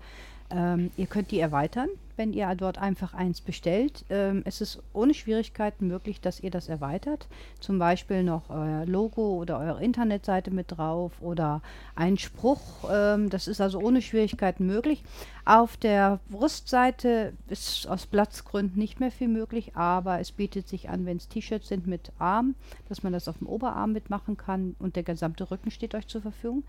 ähm, 0.50 0.90
ihr 0.96 1.06
könnt 1.06 1.30
die 1.30 1.40
erweitern, 1.40 1.88
wenn 2.20 2.34
ihr 2.34 2.54
dort 2.54 2.76
einfach 2.76 3.14
eins 3.14 3.40
bestellt. 3.40 4.04
Ähm, 4.10 4.42
es 4.44 4.60
ist 4.60 4.82
ohne 4.92 5.14
Schwierigkeiten 5.14 5.86
möglich, 5.86 6.20
dass 6.20 6.38
ihr 6.40 6.50
das 6.50 6.68
erweitert. 6.68 7.28
Zum 7.60 7.78
Beispiel 7.78 8.22
noch 8.22 8.50
euer 8.50 8.84
Logo 8.84 9.38
oder 9.38 9.58
eure 9.58 9.82
Internetseite 9.82 10.50
mit 10.50 10.66
drauf 10.68 11.12
oder 11.22 11.62
ein 11.96 12.18
Spruch. 12.18 12.60
Ähm, 12.92 13.30
das 13.30 13.48
ist 13.48 13.62
also 13.62 13.78
ohne 13.78 14.02
Schwierigkeiten 14.02 14.66
möglich. 14.66 15.02
Auf 15.46 15.78
der 15.78 16.20
Brustseite 16.28 17.32
ist 17.48 17.88
aus 17.88 18.06
Platzgründen 18.06 18.78
nicht 18.78 19.00
mehr 19.00 19.10
viel 19.10 19.28
möglich, 19.28 19.74
aber 19.74 20.20
es 20.20 20.30
bietet 20.30 20.68
sich 20.68 20.90
an, 20.90 21.06
wenn 21.06 21.16
es 21.16 21.28
T-Shirts 21.28 21.68
sind 21.68 21.86
mit 21.86 22.12
Arm, 22.18 22.54
dass 22.90 23.02
man 23.02 23.14
das 23.14 23.28
auf 23.28 23.38
dem 23.38 23.46
Oberarm 23.46 23.92
mitmachen 23.92 24.36
kann 24.36 24.76
und 24.78 24.94
der 24.94 25.02
gesamte 25.04 25.50
Rücken 25.50 25.70
steht 25.70 25.94
euch 25.94 26.06
zur 26.06 26.20
Verfügung. 26.20 26.64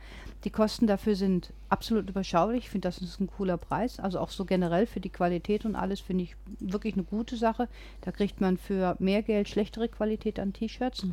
Die 0.45 0.49
Kosten 0.49 0.87
dafür 0.87 1.15
sind 1.15 1.51
absolut 1.67 2.09
überschaulich. 2.09 2.63
Ich 2.63 2.69
finde, 2.69 2.87
das 2.87 2.99
ist 2.99 3.19
ein 3.19 3.27
cooler 3.27 3.57
Preis. 3.57 3.99
Also 3.99 4.19
auch 4.19 4.29
so 4.29 4.45
generell 4.45 4.85
für 4.85 5.01
die 5.01 5.09
Qualität 5.09 5.40
und 5.65 5.75
alles 5.75 5.99
finde 5.99 6.23
ich 6.23 6.35
wirklich 6.59 6.93
eine 6.93 7.03
gute 7.03 7.35
Sache. 7.35 7.67
Da 8.01 8.11
kriegt 8.11 8.41
man 8.41 8.57
für 8.57 8.95
mehr 8.99 9.21
Geld 9.21 9.49
schlechtere 9.49 9.89
Qualität 9.89 10.39
an 10.39 10.53
T-Shirts. 10.53 11.05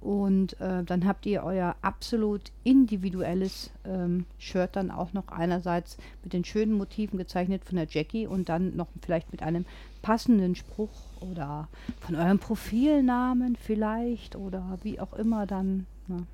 Und 0.00 0.60
äh, 0.60 0.84
dann 0.84 1.06
habt 1.06 1.26
ihr 1.26 1.42
euer 1.42 1.74
absolut 1.82 2.52
individuelles 2.62 3.70
ähm, 3.84 4.26
Shirt 4.38 4.76
dann 4.76 4.90
auch 4.90 5.12
noch 5.12 5.28
einerseits 5.28 5.96
mit 6.22 6.32
den 6.32 6.44
schönen 6.44 6.74
Motiven 6.74 7.18
gezeichnet 7.18 7.64
von 7.64 7.76
der 7.76 7.88
Jackie 7.88 8.26
und 8.26 8.48
dann 8.48 8.76
noch 8.76 8.88
vielleicht 9.02 9.32
mit 9.32 9.42
einem 9.42 9.64
passenden 10.02 10.54
Spruch 10.54 10.92
oder 11.20 11.68
von 12.00 12.14
eurem 12.14 12.38
Profilnamen 12.38 13.56
vielleicht 13.56 14.36
oder 14.36 14.78
wie 14.82 15.00
auch 15.00 15.14
immer 15.14 15.46
dann 15.46 15.86
ne, 16.06 16.26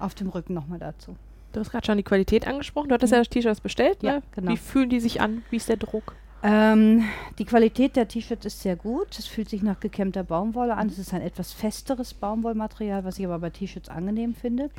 auf 0.00 0.14
dem 0.14 0.28
Rücken 0.28 0.54
nochmal 0.54 0.80
dazu. 0.80 1.14
Du 1.52 1.60
hast 1.60 1.70
gerade 1.70 1.86
schon 1.86 1.96
die 1.96 2.02
Qualität 2.04 2.46
angesprochen. 2.46 2.88
Du 2.88 2.94
hattest 2.94 3.12
ja 3.12 3.18
das 3.18 3.28
T-Shirt 3.28 3.62
bestellt. 3.62 4.02
Ja, 4.02 4.16
ne? 4.16 4.22
genau. 4.32 4.52
Wie 4.52 4.56
fühlen 4.56 4.88
die 4.90 5.00
sich 5.00 5.20
an? 5.20 5.42
Wie 5.50 5.56
ist 5.56 5.68
der 5.68 5.76
Druck? 5.76 6.14
Ähm, 6.42 7.04
die 7.38 7.44
Qualität 7.44 7.96
der 7.96 8.08
T-Shirts 8.08 8.46
ist 8.46 8.62
sehr 8.62 8.76
gut. 8.76 9.18
Es 9.18 9.26
fühlt 9.26 9.48
sich 9.50 9.62
nach 9.62 9.78
gekämmter 9.80 10.22
Baumwolle 10.24 10.76
an. 10.76 10.88
Es 10.88 10.98
ist 10.98 11.12
ein 11.12 11.20
etwas 11.20 11.52
festeres 11.52 12.14
Baumwollmaterial, 12.14 13.04
was 13.04 13.18
ich 13.18 13.26
aber 13.26 13.38
bei 13.38 13.50
T-Shirts 13.50 13.88
angenehm 13.90 14.34
finde. 14.34 14.70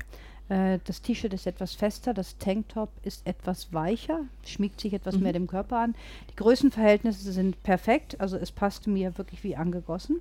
Äh, 0.50 0.80
das 0.86 1.01
T-Shirt 1.01 1.34
ist 1.34 1.46
etwas 1.46 1.75
fester, 1.75 2.13
das 2.13 2.38
Tanktop 2.38 2.90
ist 3.04 3.28
etwas 3.28 3.72
weicher, 3.74 4.22
schmiegt 4.44 4.82
sich 4.82 4.94
etwas 4.94 5.18
Mhm. 5.18 5.24
mehr 5.24 5.34
dem 5.34 5.48
Körper 5.48 5.78
an. 5.78 5.96
Die 6.32 6.36
Größenverhältnisse 6.36 7.32
sind 7.32 7.62
perfekt, 7.63 8.20
also 8.20 8.38
es 8.38 8.51
passte 8.51 8.90
mir 8.90 9.18
wirklich 9.18 9.44
wie 9.44 9.56
angegossen. 9.56 10.20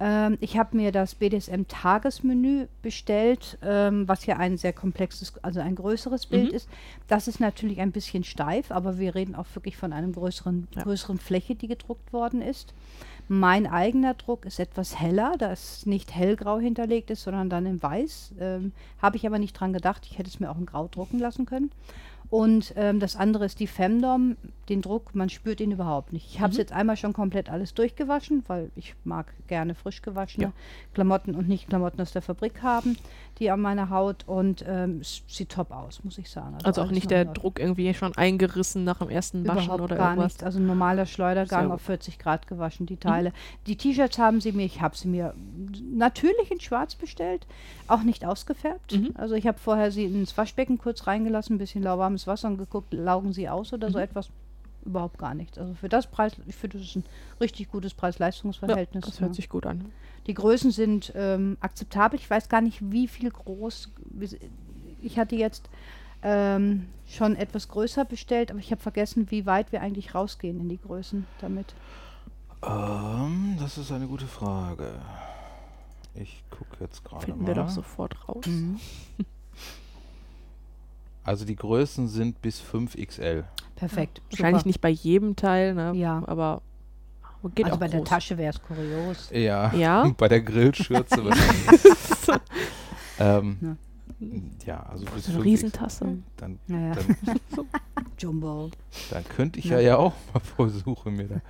Ähm, 0.00 0.38
ich 0.40 0.56
habe 0.58 0.76
mir 0.76 0.92
das 0.92 1.14
BDSM-Tagesmenü 1.14 2.66
bestellt, 2.82 3.58
ähm, 3.62 4.08
was 4.08 4.26
ja 4.26 4.36
ein 4.38 4.56
sehr 4.56 4.72
komplexes, 4.72 5.34
also 5.42 5.60
ein 5.60 5.74
größeres 5.74 6.26
Bild 6.26 6.50
Mhm. 6.50 6.56
ist. 6.56 6.68
Das 7.06 7.28
ist 7.28 7.38
natürlich 7.40 7.80
ein 7.80 7.92
bisschen 7.92 8.24
steif, 8.24 8.70
aber 8.70 8.98
wir 8.98 9.14
reden 9.14 9.34
auch 9.34 9.46
wirklich 9.54 9.76
von 9.76 9.92
einem 9.92 10.12
größeren, 10.12 10.68
Ja. 10.74 10.82
größeren 10.82 11.18
Fläche, 11.18 11.54
die 11.54 11.68
gedruckt 11.68 12.12
worden 12.12 12.40
ist. 12.42 12.72
Mein 13.28 13.66
eigener 13.68 14.14
Druck 14.14 14.44
ist 14.44 14.58
etwas 14.58 14.98
heller, 14.98 15.34
da 15.38 15.52
es 15.52 15.86
nicht 15.86 16.12
hellgrau 16.14 16.58
hinterlegt 16.58 17.10
ist, 17.10 17.22
sondern 17.22 17.48
dann 17.48 17.64
in 17.66 17.80
weiß. 17.80 18.32
Ähm, 18.40 18.72
Habe 19.00 19.16
ich 19.18 19.26
aber 19.26 19.38
nicht 19.38 19.52
dran 19.52 19.72
gedacht, 19.72 20.06
ich 20.10 20.18
hätte 20.18 20.28
es 20.28 20.40
mir 20.40 20.50
auch 20.50 20.58
in 20.58 20.66
grau 20.66 20.88
drucken 20.88 21.18
lassen 21.20 21.46
können. 21.46 21.70
Und 22.30 22.72
ähm, 22.76 23.00
das 23.00 23.16
andere 23.16 23.44
ist 23.44 23.58
die 23.58 23.66
Femdom, 23.66 24.36
den 24.68 24.82
Druck, 24.82 25.16
man 25.16 25.28
spürt 25.30 25.60
ihn 25.60 25.72
überhaupt 25.72 26.12
nicht. 26.12 26.28
Ich 26.30 26.40
habe 26.40 26.50
es 26.52 26.56
Mhm. 26.56 26.60
jetzt 26.60 26.72
einmal 26.72 26.96
schon 26.96 27.12
komplett 27.12 27.50
alles 27.50 27.74
durchgewaschen, 27.74 28.44
weil 28.46 28.70
ich 28.76 28.94
mag 29.02 29.32
gerne 29.48 29.74
frisch 29.74 30.00
gewaschene 30.00 30.46
Ja. 30.46 30.52
Klamotten 30.94 31.34
und 31.34 31.48
nicht 31.48 31.68
Klamotten 31.68 32.00
aus 32.00 32.12
der 32.12 32.22
Fabrik 32.22 32.62
haben, 32.62 32.96
die 33.38 33.50
an 33.50 33.60
meiner 33.60 33.88
Haut 33.90 34.24
und 34.26 34.62
ähm, 34.66 34.98
es 35.00 35.22
sieht 35.28 35.50
top 35.50 35.70
aus, 35.70 36.04
muss 36.04 36.18
ich 36.18 36.28
sagen. 36.30 36.58
Also 36.62 36.80
auch 36.82 36.86
alles 36.86 36.94
nicht 36.94 37.10
der. 37.10 37.24
Druck 37.24 37.58
irgendwie 37.58 37.92
schon 37.94 38.14
eingerissen 38.16 38.84
nach 38.84 38.98
dem 38.98 39.08
ersten 39.08 39.46
Waschen 39.46 39.64
Überhaupt 39.64 39.80
oder 39.82 39.96
gar 39.96 40.10
irgendwas. 40.10 40.32
nichts. 40.32 40.42
Also 40.44 40.58
ein 40.58 40.66
normaler 40.66 41.06
Schleudergang 41.06 41.66
Sehr 41.66 41.74
auf 41.74 41.80
gut. 41.80 41.86
40 41.86 42.18
Grad 42.18 42.46
gewaschen, 42.46 42.86
die 42.86 42.96
Teile. 42.96 43.32
Die 43.66 43.76
T-Shirts 43.76 44.18
haben 44.18 44.40
sie 44.40 44.52
mir, 44.52 44.64
ich 44.66 44.80
habe 44.82 44.96
sie 44.96 45.08
mir 45.08 45.34
natürlich 45.92 46.50
in 46.50 46.60
schwarz 46.60 46.94
bestellt, 46.94 47.46
auch 47.88 48.02
nicht 48.02 48.24
ausgefärbt. 48.24 48.92
Mhm. 48.92 49.10
Also 49.14 49.34
ich 49.34 49.46
habe 49.46 49.58
vorher 49.58 49.90
sie 49.92 50.04
ins 50.04 50.36
Waschbecken 50.36 50.78
kurz 50.78 51.06
reingelassen, 51.06 51.56
ein 51.56 51.58
bisschen 51.58 51.82
lauwarmes 51.82 52.26
Wasser 52.26 52.48
und 52.48 52.58
geguckt, 52.58 52.92
laugen 52.92 53.32
sie 53.32 53.48
aus 53.48 53.72
oder 53.72 53.90
so 53.90 53.98
Mhm. 53.98 54.04
etwas. 54.04 54.30
Überhaupt 54.84 55.18
gar 55.18 55.34
nichts. 55.34 55.58
Also 55.58 55.74
für 55.74 55.90
das 55.90 56.06
Preis, 56.06 56.32
ich 56.46 56.54
finde, 56.56 56.78
das 56.78 56.86
ist 56.86 56.96
ein 56.96 57.04
richtig 57.40 57.70
gutes 57.70 57.92
Preis-Leistungs-Verhältnis. 57.92 59.04
Das 59.04 59.20
hört 59.20 59.34
sich 59.34 59.48
gut 59.50 59.66
an. 59.66 59.84
Die 60.30 60.34
Größen 60.34 60.70
sind 60.70 61.12
ähm, 61.16 61.56
akzeptabel. 61.58 62.16
Ich 62.16 62.30
weiß 62.30 62.48
gar 62.48 62.60
nicht, 62.60 62.78
wie 62.92 63.08
viel 63.08 63.32
groß. 63.32 63.90
Ich 65.02 65.18
hatte 65.18 65.34
jetzt 65.34 65.68
ähm, 66.22 66.86
schon 67.04 67.34
etwas 67.34 67.66
größer 67.66 68.04
bestellt, 68.04 68.52
aber 68.52 68.60
ich 68.60 68.70
habe 68.70 68.80
vergessen, 68.80 69.32
wie 69.32 69.44
weit 69.44 69.72
wir 69.72 69.80
eigentlich 69.80 70.14
rausgehen 70.14 70.60
in 70.60 70.68
die 70.68 70.78
Größen 70.78 71.26
damit. 71.40 71.74
Ähm, 72.64 73.56
das 73.58 73.76
ist 73.76 73.90
eine 73.90 74.06
gute 74.06 74.28
Frage. 74.28 74.92
Ich 76.14 76.44
gucke 76.48 76.76
jetzt 76.78 77.02
gerade 77.02 77.24
Finden 77.24 77.42
mal. 77.42 77.48
wir 77.48 77.54
doch 77.56 77.68
sofort 77.68 78.28
raus. 78.28 78.44
Also 81.22 81.44
die 81.44 81.54
Größen 81.54 82.08
sind 82.08 82.40
bis 82.40 82.62
5XL. 82.62 83.44
Perfekt. 83.76 84.22
Wahrscheinlich 84.30 84.62
super. 84.62 84.68
nicht 84.68 84.80
bei 84.80 84.88
jedem 84.88 85.36
Teil, 85.36 85.74
ne? 85.74 85.92
Ja. 85.94 86.22
aber 86.26 86.62
geht 87.48 87.64
Also 87.66 87.76
auch 87.76 87.80
bei 87.80 87.88
der 87.88 88.00
groß. 88.00 88.08
Tasche 88.08 88.36
wäre 88.38 88.52
es 88.54 88.62
kurios. 88.62 89.30
Ja. 89.32 89.72
Ja. 89.74 90.08
Bei 90.18 90.28
der 90.28 90.40
Grillschürze 90.42 91.22
ähm, 93.18 93.56
Ja. 93.60 93.76
Ja, 94.66 94.82
also 94.90 95.04
bis 95.06 95.24
So 95.24 95.30
eine 95.32 95.36
5 95.40 95.44
Riesentasse. 95.44 96.18
Dann, 96.36 96.58
Naja. 96.66 96.94
dann, 96.94 97.36
Jumbo. 98.18 98.70
dann 99.10 99.24
könnte 99.24 99.58
ich 99.58 99.64
Ja. 99.66 99.76
ja, 99.76 99.88
ja 99.88 99.96
auch 99.96 100.12
mal 100.34 100.40
versuchen, 100.40 101.14
mir 101.16 101.24
da. 101.28 101.40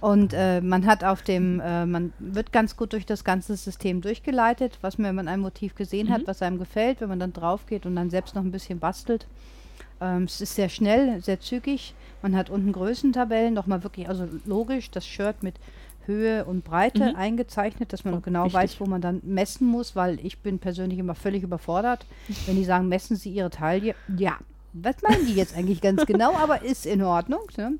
Und 0.00 0.32
äh, 0.32 0.60
man 0.62 0.86
hat 0.86 1.02
auf 1.04 1.22
dem, 1.22 1.60
äh, 1.60 1.84
man 1.84 2.12
wird 2.20 2.52
ganz 2.52 2.76
gut 2.76 2.92
durch 2.94 3.04
das 3.04 3.24
ganze 3.24 3.56
System 3.56 4.00
durchgeleitet, 4.00 4.78
was 4.80 4.96
man, 4.96 5.08
wenn 5.08 5.16
man 5.16 5.28
ein 5.28 5.40
Motiv 5.40 5.74
gesehen 5.74 6.08
hat, 6.10 6.22
Mhm. 6.22 6.26
was 6.28 6.40
einem 6.40 6.58
gefällt, 6.58 7.00
wenn 7.00 7.08
man 7.08 7.18
dann 7.18 7.32
drauf 7.32 7.66
geht 7.66 7.84
und 7.84 7.96
dann 7.96 8.08
selbst 8.08 8.34
noch 8.36 8.42
ein 8.42 8.52
bisschen 8.52 8.78
bastelt. 8.78 9.26
Ähm, 10.00 10.24
es 10.24 10.40
ist 10.40 10.54
sehr 10.54 10.68
schnell, 10.68 11.20
sehr 11.22 11.40
zügig. 11.40 11.94
Man 12.22 12.36
hat 12.36 12.50
unten 12.50 12.72
Größentabellen, 12.72 13.54
nochmal 13.54 13.82
wirklich, 13.82 14.08
also 14.08 14.28
logisch, 14.44 14.90
das 14.90 15.06
Shirt 15.06 15.42
mit 15.42 15.54
Höhe 16.06 16.44
und 16.44 16.64
Breite 16.64 17.10
Mhm. 17.10 17.16
eingezeichnet, 17.16 17.92
dass 17.92 18.04
man 18.04 18.14
Oh, 18.14 18.20
genau 18.20 18.44
wichtig. 18.44 18.54
weiß, 18.60 18.80
wo 18.80 18.86
man 18.86 19.00
dann 19.00 19.20
messen 19.24 19.66
muss, 19.66 19.94
weil 19.94 20.18
ich 20.24 20.38
bin 20.38 20.58
persönlich 20.58 20.98
immer 20.98 21.14
völlig 21.14 21.42
überfordert, 21.42 22.06
wenn 22.46 22.56
die 22.56 22.64
sagen, 22.64 22.88
messen 22.88 23.16
Sie 23.16 23.30
Ihre 23.30 23.50
Taille. 23.50 23.94
Ja, 24.16 24.38
was 24.72 24.96
meinen 25.02 25.26
die 25.26 25.34
jetzt 25.34 25.54
eigentlich 25.56 25.80
ganz 25.80 26.06
genau, 26.06 26.34
aber 26.36 26.62
ist 26.62 26.86
in 26.86 27.02
Ordnung. 27.02 27.42
Ne? 27.56 27.72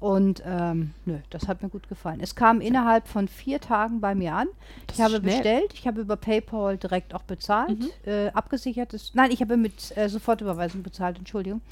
Und 0.00 0.42
ähm, 0.46 0.94
nö, 1.06 1.16
das 1.30 1.48
hat 1.48 1.60
mir 1.60 1.68
gut 1.68 1.88
gefallen. 1.88 2.20
Es 2.22 2.36
kam 2.36 2.60
innerhalb 2.60 3.08
von 3.08 3.26
vier 3.26 3.60
Tagen 3.60 4.00
bei 4.00 4.14
mir 4.14 4.32
an. 4.32 4.46
Das 4.86 4.96
Ich 4.98 5.02
habe 5.02 5.16
schnell. 5.16 5.22
bestellt, 5.22 5.72
ich 5.74 5.88
habe 5.88 6.00
über 6.02 6.14
PayPal 6.16 6.76
direkt 6.78 7.14
auch 7.14 7.22
bezahlt, 7.24 7.80
Mhm. 7.80 7.88
äh, 8.06 8.28
abgesichertes, 8.28 9.10
nein, 9.14 9.32
ich 9.32 9.40
habe 9.40 9.56
mit 9.56 9.96
äh, 9.96 10.08
Sofortüberweisung 10.08 10.84
bezahlt, 10.84 11.18
Entschuldigung, 11.18 11.62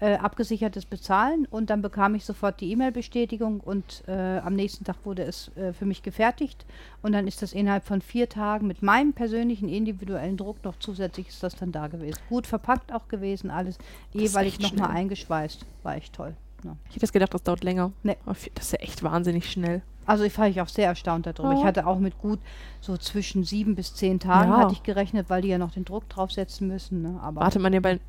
äh, 0.00 0.14
abgesichertes 0.14 0.86
Bezahlen 0.86 1.46
und 1.50 1.68
dann 1.68 1.82
bekam 1.82 2.14
ich 2.14 2.24
sofort 2.24 2.58
die 2.62 2.70
E-Mail-Bestätigung 2.72 3.60
und 3.60 4.02
äh, 4.08 4.38
am 4.38 4.54
nächsten 4.54 4.84
Tag 4.84 4.96
wurde 5.04 5.22
es 5.24 5.54
äh, 5.56 5.74
für 5.74 5.84
mich 5.84 6.02
gefertigt 6.02 6.64
und 7.02 7.12
dann 7.12 7.26
ist 7.28 7.42
das 7.42 7.52
innerhalb 7.52 7.84
von 7.84 8.00
vier 8.00 8.30
Tagen 8.30 8.66
mit 8.66 8.82
meinem 8.82 9.12
persönlichen 9.12 9.68
individuellen 9.68 10.38
Druck 10.38 10.64
noch 10.64 10.78
zusätzlich 10.78 11.28
ist 11.28 11.42
das 11.42 11.54
dann 11.56 11.70
da 11.70 11.88
gewesen. 11.88 12.18
Gut 12.30 12.46
verpackt 12.46 12.92
auch 12.94 13.08
gewesen, 13.08 13.50
alles, 13.50 13.76
Das 14.14 14.22
jeweilig 14.22 14.58
nochmal 14.58 14.90
eingeschweißt, 14.90 15.66
war 15.82 15.96
echt 15.96 16.14
toll. 16.14 16.34
Ja. 16.64 16.76
Ich 16.88 16.96
hätte 16.96 17.02
jetzt 17.06 17.12
gedacht, 17.12 17.32
das 17.34 17.42
dauert 17.42 17.62
länger. 17.62 17.92
Nee. 18.02 18.16
Das 18.26 18.64
ist 18.66 18.72
ja 18.72 18.78
echt 18.80 19.02
wahnsinnig 19.02 19.50
schnell. 19.50 19.82
Also 20.06 20.24
ich 20.24 20.36
war 20.36 20.48
ich 20.48 20.60
auch 20.60 20.68
sehr 20.68 20.88
erstaunt 20.88 21.26
darüber. 21.26 21.52
Ja. 21.52 21.58
Ich 21.60 21.64
hatte 21.64 21.86
auch 21.86 21.98
mit 21.98 22.18
gut 22.18 22.38
so 22.80 22.96
zwischen 22.96 23.44
sieben 23.44 23.74
bis 23.74 23.94
zehn 23.94 24.18
Tagen 24.20 24.50
Ja. 24.50 24.58
hatte 24.58 24.72
ich 24.72 24.82
gerechnet, 24.82 25.30
weil 25.30 25.42
die 25.42 25.48
ja 25.48 25.58
noch 25.58 25.72
den 25.72 25.84
Druck 25.84 26.08
draufsetzen 26.08 26.68
müssen. 26.68 27.02
Ne? 27.02 27.18
Aber 27.22 27.40
Wartet 27.42 27.62
man 27.62 27.72
ja 27.72 27.80
bei 27.80 28.00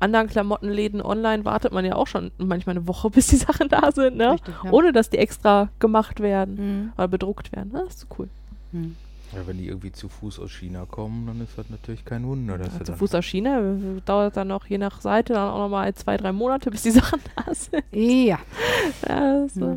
anderen 0.00 0.28
Klamottenläden 0.28 1.02
online, 1.02 1.44
wartet 1.44 1.72
man 1.72 1.84
ja 1.84 1.96
auch 1.96 2.06
schon 2.06 2.30
manchmal 2.38 2.76
eine 2.76 2.86
Woche, 2.86 3.10
bis 3.10 3.26
die 3.26 3.36
Sachen 3.36 3.68
da 3.68 3.90
sind, 3.92 4.16
ne? 4.16 4.32
Richtig, 4.34 4.54
ja. 4.64 4.70
Ohne 4.72 4.92
dass 4.92 5.10
die 5.10 5.18
extra 5.18 5.68
gemacht 5.80 6.20
werden 6.20 6.54
Mhm. 6.84 6.92
oder 6.96 7.08
bedruckt 7.08 7.52
werden. 7.52 7.72
Das 7.72 7.96
ist 7.96 8.06
cool. 8.18 8.28
Mhm. 8.72 8.96
Ja, 9.32 9.46
wenn 9.46 9.58
die 9.58 9.66
irgendwie 9.68 9.92
zu 9.92 10.08
Fuß 10.08 10.38
aus 10.40 10.50
China 10.52 10.86
kommen, 10.86 11.26
dann 11.26 11.40
ist 11.42 11.58
das 11.58 11.68
natürlich 11.68 12.04
kein 12.04 12.26
Wunder. 12.26 12.56
Dass 12.56 12.72
Also 12.72 12.84
dann 12.84 12.96
Fuß 12.96 13.14
aus 13.14 13.24
China 13.26 13.60
dauert 14.06 14.36
dann 14.38 14.48
noch 14.48 14.64
je 14.66 14.78
nach 14.78 15.00
Seite 15.02 15.34
dann 15.34 15.50
auch 15.50 15.58
nochmal 15.58 15.92
zwei, 15.94 16.16
drei 16.16 16.32
Monate, 16.32 16.70
bis 16.70 16.82
die 16.82 16.90
Sachen 16.92 17.20
da 17.36 17.54
sind. 17.54 17.84
Ja, 17.92 18.38
Das, 19.02 19.54
Ja. 19.54 19.76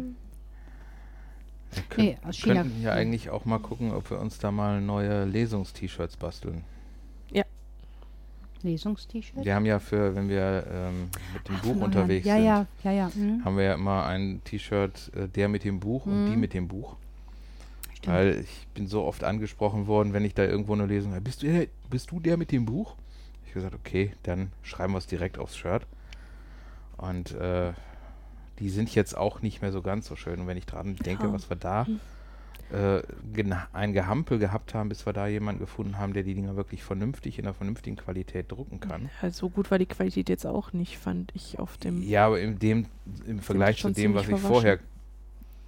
Wir 1.74 1.84
könnt, 1.89 2.08
Nee, 2.08 2.17
aus 2.27 2.36
China- 2.38 2.62
könnten 2.63 2.81
ja 2.81 2.91
eigentlich 2.93 3.29
auch 3.29 3.46
mal 3.46 3.60
gucken, 3.60 3.93
ob 3.93 4.10
wir 4.10 4.20
uns 4.20 4.38
da 4.39 4.51
mal 4.51 4.81
neue 4.81 5.25
Lesungs-T-Shirts 5.25 6.17
basteln. 6.17 6.63
Lesungs-T-Shirt. 8.63 9.43
Wir 9.43 9.55
haben 9.55 9.65
ja 9.65 9.79
für, 9.79 10.13
wenn 10.15 10.29
wir 10.29 10.63
ähm, 10.72 11.10
mit 11.34 11.48
dem 11.48 11.55
Ach, 11.58 11.62
Buch 11.63 11.81
unterwegs 11.81 12.27
ja, 12.27 12.36
sind, 12.36 12.46
Ja, 12.46 12.65
ja, 12.84 12.91
ja. 12.91 13.12
Mhm. 13.15 13.43
haben 13.43 13.58
wir 13.58 13.63
ja 13.63 13.74
immer 13.74 14.05
ein 14.05 14.39
T-Shirt, 14.43 15.12
äh, 15.15 15.27
der 15.27 15.50
mit 15.50 15.63
dem 15.63 15.79
Buch 15.79 16.05
und 16.05 16.27
die 16.27 16.34
Mhm. 16.34 16.39
mit 16.39 16.53
dem 16.53 16.67
Buch. 16.67 16.96
Stimmt. 18.01 18.15
Weil 18.15 18.39
ich 18.39 18.67
bin 18.73 18.88
so 18.88 19.04
oft 19.04 19.23
angesprochen 19.23 19.86
worden, 19.88 20.13
wenn 20.13 20.26
ich 20.26 20.34
da 20.34 20.43
irgendwo 20.43 20.73
eine 20.73 20.86
Lesung 20.88 21.12
habe, 21.12 21.21
bist 21.21 21.43
du, 21.43 21.47
der, 21.47 21.67
bist 21.89 22.12
du 22.12 22.19
der 22.19 22.36
mit 22.38 22.52
dem 22.52 22.65
Buch? 22.65 22.95
Ich 23.45 23.52
habe 23.52 23.65
gesagt, 23.65 23.76
okay, 23.76 24.13
dann 24.23 24.52
schreiben 24.63 24.93
wir 24.93 24.97
es 24.97 25.08
direkt 25.08 25.38
aufs 25.38 25.56
Shirt. 25.58 25.86
Und 26.97 27.32
äh, 27.34 27.73
die 28.60 28.69
sind 28.69 28.93
jetzt 28.95 29.15
auch 29.17 29.41
nicht 29.41 29.62
mehr 29.62 29.71
so 29.71 29.82
ganz 29.82 30.08
so 30.08 30.15
schön. 30.15 30.39
Und 30.39 30.47
wenn 30.47 30.58
ich 30.58 30.65
dran 30.65 30.95
denke, 30.95 31.26
Ja. 31.28 31.34
was 31.34 31.49
wir 31.49 31.58
da 31.58 31.86
Hm. 31.86 31.99
äh, 32.71 33.02
ein 33.73 33.93
Gehampel 33.93 34.39
gehabt 34.39 34.73
haben, 34.73 34.88
bis 34.89 35.06
wir 35.06 35.13
da 35.13 35.28
jemanden 35.28 35.60
gefunden 35.60 35.97
haben, 35.97 36.13
der 36.13 36.23
die 36.23 36.34
Dinger 36.36 36.56
wirklich 36.56 36.84
vernünftig 36.84 37.38
in 37.39 37.45
einer 37.45 37.54
vernünftigen 37.54 37.97
Qualität 37.97 38.52
drucken 38.52 38.80
kann. 38.80 39.10
ja, 39.21 39.30
so 39.32 39.49
gut 39.49 39.69
war 39.71 39.78
die 39.80 39.86
Qualität 39.86 40.30
jetzt 40.30 40.45
auch 40.45 40.71
nicht, 40.73 40.97
fand 40.97 41.32
ich 41.36 41.60
auf 41.60 41.78
dem. 41.78 42.02
Ja, 42.02 42.28
aber 42.28 42.39
in 42.39 42.58
dem, 42.60 42.86
im 43.28 43.39
Vergleich 43.39 43.82
zu 43.82 43.89
dem, 43.91 44.13
was 44.13 44.28
ich 44.30 44.39
vorher 44.39 44.80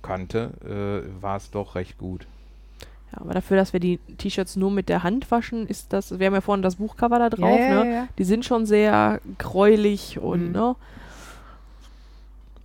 kannte, 0.04 0.52
äh, 0.64 1.22
war 1.24 1.38
es 1.38 1.50
doch 1.50 1.74
recht 1.76 1.98
gut. 1.98 2.28
Ja, 3.12 3.22
aber 3.22 3.34
dafür, 3.34 3.58
dass 3.58 3.74
wir 3.74 3.80
die 3.80 3.98
T-Shirts 4.18 4.56
nur 4.56 4.70
mit 4.72 4.90
der 4.90 5.02
Hand 5.04 5.30
waschen, 5.32 5.66
ist 5.68 5.94
das. 5.94 6.20
Wir 6.20 6.28
haben 6.28 6.34
ja 6.34 6.42
vorhin 6.42 6.62
das 6.62 6.76
Buchcover 6.76 7.18
da 7.18 7.26
ja, 7.26 7.30
drauf, 7.30 7.60
ja, 7.60 7.84
ne? 7.84 7.94
ja. 7.94 8.08
Die 8.18 8.24
sind 8.24 8.44
schon 8.46 8.66
sehr 8.66 9.20
gräulich 9.38 10.20
und, 10.20 10.48
Mhm. 10.48 10.52
ne? 10.52 10.76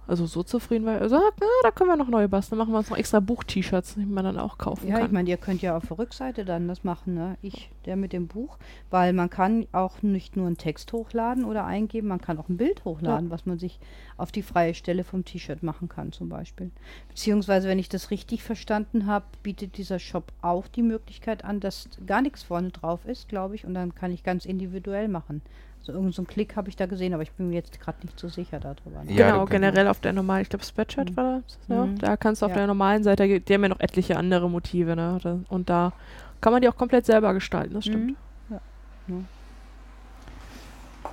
Also 0.08 0.24
so 0.24 0.42
zufrieden 0.42 0.86
war 0.86 0.94
er. 0.94 1.08
Sagt, 1.10 1.38
na, 1.38 1.46
da 1.62 1.70
können 1.70 1.90
wir 1.90 1.96
noch 1.96 2.08
neue 2.08 2.28
basteln. 2.30 2.58
Machen 2.58 2.72
wir 2.72 2.78
uns 2.78 2.88
noch 2.88 2.96
extra 2.96 3.20
Buch-T-Shirts, 3.20 3.96
die 3.96 4.06
man 4.06 4.24
dann 4.24 4.38
auch 4.38 4.56
kaufen 4.56 4.88
Ja, 4.88 4.96
ich 4.96 5.02
kann. 5.02 5.12
meine, 5.12 5.28
ihr 5.28 5.36
könnt 5.36 5.60
ja 5.60 5.76
auf 5.76 5.86
der 5.86 5.98
Rückseite 5.98 6.46
dann 6.46 6.66
das 6.66 6.82
machen, 6.82 7.14
ne? 7.14 7.36
Ich, 7.42 7.70
der 7.84 7.96
mit 7.96 8.14
dem 8.14 8.26
Buch, 8.26 8.56
weil 8.88 9.12
man 9.12 9.28
kann 9.28 9.66
auch 9.72 10.02
nicht 10.02 10.34
nur 10.34 10.46
einen 10.46 10.56
Text 10.56 10.94
hochladen 10.94 11.44
oder 11.44 11.66
eingeben, 11.66 12.08
man 12.08 12.22
kann 12.22 12.38
auch 12.38 12.48
ein 12.48 12.56
Bild 12.56 12.86
hochladen, 12.86 13.28
was 13.28 13.44
man 13.44 13.58
sich 13.58 13.78
auf 14.16 14.32
die 14.32 14.42
freie 14.42 14.72
Stelle 14.72 15.04
vom 15.04 15.26
T-Shirt 15.26 15.62
machen 15.62 15.90
kann 15.90 16.10
zum 16.12 16.30
Beispiel. 16.30 16.70
Beziehungsweise, 17.08 17.68
wenn 17.68 17.78
ich 17.78 17.90
das 17.90 18.10
richtig 18.10 18.42
verstanden 18.42 19.06
habe, 19.06 19.26
bietet 19.42 19.76
dieser 19.76 19.98
Shop 19.98 20.32
auch 20.40 20.68
die 20.68 20.82
Möglichkeit 20.82 21.44
an, 21.44 21.60
dass 21.60 21.86
gar 22.06 22.22
nichts 22.22 22.42
vorne 22.42 22.70
drauf 22.70 23.04
ist, 23.04 23.28
glaube 23.28 23.56
ich, 23.56 23.66
und 23.66 23.74
dann 23.74 23.94
kann 23.94 24.10
ich 24.10 24.22
ganz 24.22 24.46
individuell 24.46 25.08
machen. 25.08 25.42
So 25.88 25.92
irgendeinen 25.94 26.12
so 26.12 26.20
einen 26.20 26.26
Klick 26.26 26.54
habe 26.54 26.68
ich 26.68 26.76
da 26.76 26.84
gesehen, 26.84 27.14
aber 27.14 27.22
ich 27.22 27.32
bin 27.32 27.48
mir 27.48 27.54
jetzt 27.54 27.80
gerade 27.80 27.96
nicht 28.04 28.20
so 28.20 28.28
sicher 28.28 28.60
darüber. 28.60 29.02
Ne? 29.04 29.12
Ja, 29.14 29.30
genau, 29.30 29.46
generell 29.46 29.88
auf 29.88 30.00
der 30.00 30.12
normalen, 30.12 30.42
ich 30.42 30.50
glaube 30.50 30.62
Spreadshirt 30.62 31.12
Mhm. 31.12 31.16
war 31.16 31.40
das, 31.46 31.58
ja. 31.66 31.86
Mhm. 31.86 31.98
Da 31.98 32.18
kannst 32.18 32.42
du 32.42 32.46
auf 32.46 32.50
Ja. 32.52 32.58
der 32.58 32.66
normalen 32.66 33.02
Seite, 33.04 33.40
die 33.40 33.54
haben 33.54 33.62
ja 33.62 33.68
noch 33.70 33.80
etliche 33.80 34.18
andere 34.18 34.50
Motive, 34.50 34.94
ne? 34.94 35.18
Da, 35.22 35.38
und 35.48 35.70
da 35.70 35.94
kann 36.42 36.52
man 36.52 36.60
die 36.60 36.68
auch 36.68 36.76
komplett 36.76 37.06
selber 37.06 37.32
gestalten, 37.32 37.72
das 37.72 37.86
stimmt. 37.86 38.08
Mhm. 38.10 38.16
Ja. 38.50 38.60
Ja. 39.08 39.14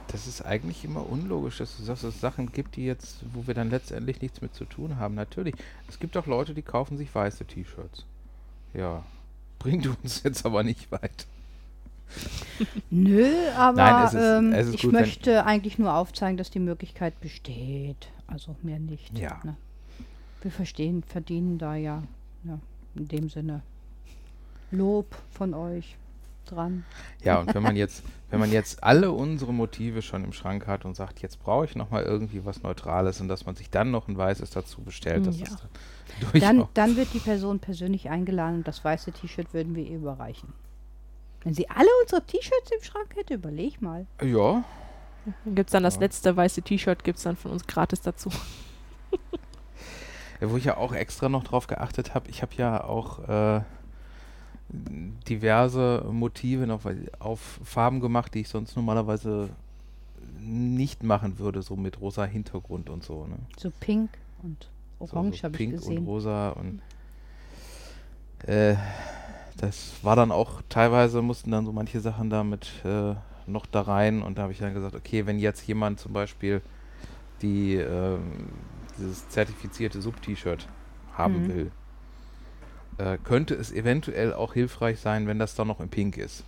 Das 0.10 0.28
ist 0.28 0.42
eigentlich 0.46 0.84
immer 0.84 1.10
unlogisch, 1.10 1.60
dass 1.60 1.78
du 1.78 1.84
sagst, 1.84 2.04
dass 2.04 2.16
es 2.16 2.20
Sachen 2.22 2.52
gibt, 2.52 2.76
die 2.76 2.86
jetzt, 2.86 3.24
wo 3.34 3.48
wir 3.48 3.54
dann 3.54 3.70
letztendlich 3.70 4.22
nichts 4.22 4.42
mit 4.42 4.54
zu 4.54 4.66
tun 4.66 4.98
haben. 4.98 5.16
Natürlich, 5.16 5.56
es 5.88 6.00
gibt 6.00 6.18
auch 6.18 6.26
Leute, 6.26 6.54
die 6.54 6.62
kaufen 6.64 6.98
sich 6.98 7.16
weiße 7.16 7.46
T-Shirts. 7.46 8.06
Ja, 8.74 9.04
bringt 9.58 9.88
uns 9.88 10.22
jetzt 10.24 10.46
aber 10.46 10.64
nicht 10.64 10.92
weit. 10.92 11.28
Nö, 12.90 13.28
aber 13.58 13.78
Nein, 13.78 14.06
es 14.06 14.14
ist- 14.14 14.22
ähm, 14.22 14.54
es 14.54 14.70
ich 14.74 14.82
gut, 14.84 14.92
möchte 14.94 15.46
eigentlich 15.46 15.78
nur 15.78 15.94
aufzeigen, 15.94 16.38
dass 16.38 16.50
die 16.52 16.60
Möglichkeit 16.60 17.20
besteht. 17.20 18.08
Also 18.28 18.56
mehr 18.64 18.80
nicht. 18.80 19.18
Ja. 19.18 19.40
Ne? 19.44 19.56
Wir 20.42 20.52
verstehen, 20.52 21.04
verdienen 21.04 21.58
da 21.58 21.76
ja, 21.76 22.04
ja 22.44 22.60
in 22.96 23.08
dem 23.08 23.30
Sinne 23.30 23.62
Lob 24.72 25.16
von 25.32 25.54
euch 25.54 25.96
dran. 26.46 26.86
Ja, 27.24 27.40
und 27.40 27.54
wenn 27.54 27.64
man 27.64 27.76
jetzt, 27.76 28.04
wenn 28.30 28.40
man 28.40 28.52
jetzt 28.52 28.84
alle 28.84 29.12
unsere 29.12 29.52
Motive 29.54 30.02
schon 30.02 30.24
im 30.24 30.32
Schrank 30.34 30.68
hat 30.68 30.86
und 30.86 30.96
sagt, 30.96 31.20
jetzt 31.22 31.42
brauche 31.42 31.66
ich 31.66 31.76
nochmal 31.76 32.04
irgendwie 32.04 32.46
was 32.46 32.62
Neutrales 32.64 33.20
und 33.22 33.28
dass 33.28 33.46
man 33.46 33.56
sich 33.56 33.70
dann 33.70 33.92
noch 33.92 34.08
ein 34.08 34.18
weißes 34.18 34.52
dazu 34.52 34.82
bestellt, 34.82 35.26
das 35.28 35.40
Ja. 35.40 35.46
ist 35.46 35.58
dann 36.32 36.42
Dann, 36.60 36.68
dann 36.76 36.96
wird 36.98 37.14
die 37.14 37.20
Person 37.20 37.60
persönlich 37.60 38.10
eingeladen 38.10 38.58
und 38.58 38.68
das 38.68 38.84
weiße 38.86 39.12
T-Shirt 39.12 39.54
würden 39.54 39.76
wir 39.76 39.84
ihr 39.84 39.98
überreichen. 39.98 40.50
Wenn 41.46 41.54
sie 41.54 41.70
alle 41.70 41.88
unsere 42.02 42.22
T-Shirts 42.26 42.72
im 42.78 42.84
Schrank 42.84 43.16
hätte, 43.16 43.36
überleg 43.36 43.82
mal. 43.82 44.06
Ja, 44.22 44.64
Dann 45.46 45.56
gibt 45.56 45.70
es 45.70 45.72
dann 45.72 45.84
das 45.84 45.96
Ja. 45.96 46.02
letzte 46.02 46.36
weiße 46.36 46.62
T-Shirt, 46.64 47.04
gibt 47.04 47.18
es 47.20 47.24
dann 47.24 47.36
von 47.38 47.52
uns 47.52 47.66
gratis 47.66 48.02
dazu. 48.02 48.30
Ja, 50.42 50.50
Wo 50.52 50.58
ich 50.58 50.66
ja 50.66 50.76
auch 50.78 50.92
extra 50.94 51.30
noch 51.30 51.44
drauf 51.46 51.68
geachtet 51.68 52.14
habe, 52.14 52.30
ich 52.30 52.42
habe 52.42 52.54
ja 52.58 52.84
auch 52.84 53.20
äh, 53.30 53.62
diverse 54.70 56.06
Motive 56.12 56.68
noch 56.68 56.82
auf 57.20 57.60
Farben 57.64 58.00
gemacht, 58.02 58.34
die 58.34 58.42
ich 58.42 58.50
sonst 58.50 58.76
normalerweise 58.76 59.50
nicht 60.40 61.04
machen 61.04 61.40
würde, 61.40 61.62
so 61.62 61.76
mit 61.76 62.02
rosa 62.02 62.26
Hintergrund 62.26 62.90
und 62.90 63.04
so. 63.04 63.26
Ne? 63.28 63.38
So 63.58 63.72
pink 63.80 64.10
und 64.44 64.68
So- 65.00 65.06
orange 65.16 65.38
so 65.38 65.44
habe 65.44 65.54
ich 65.54 65.58
Pink 65.58 65.74
und 65.74 65.80
gesehen. 65.80 66.06
rosa 66.06 66.50
und 66.50 66.82
äh, 68.48 68.76
das 69.58 70.04
war 70.04 70.16
dann 70.16 70.32
auch 70.32 70.62
teilweise 70.70 71.22
mussten 71.22 71.52
dann 71.52 71.66
so 71.66 71.72
manche 71.72 72.00
Sachen 72.02 72.30
damit 72.30 72.84
äh, 72.86 73.16
noch 73.48 73.66
da 73.66 73.82
rein 73.82 74.22
und 74.22 74.38
da 74.38 74.44
habe 74.44 74.54
ich 74.54 74.60
dann 74.60 74.74
gesagt, 74.74 74.96
okay, 74.96 75.26
wenn 75.26 75.40
jetzt 75.40 75.66
jemand 75.68 76.00
zum 76.00 76.14
Beispiel 76.14 76.62
die 77.42 77.76
ähm, 77.76 78.50
dieses 78.98 79.30
zertifizierte 79.30 80.02
Sub-T-Shirt 80.02 80.70
haben 81.12 81.44
Mhm. 81.44 81.48
will, 81.48 81.72
äh, 82.98 83.18
könnte 83.18 83.56
es 83.56 83.72
eventuell 83.72 84.34
auch 84.34 84.54
hilfreich 84.54 85.00
sein, 85.00 85.28
wenn 85.28 85.40
das 85.40 85.56
dann 85.56 85.68
noch 85.68 85.80
in 85.80 85.90
Pink 85.90 86.18
ist. 86.18 86.44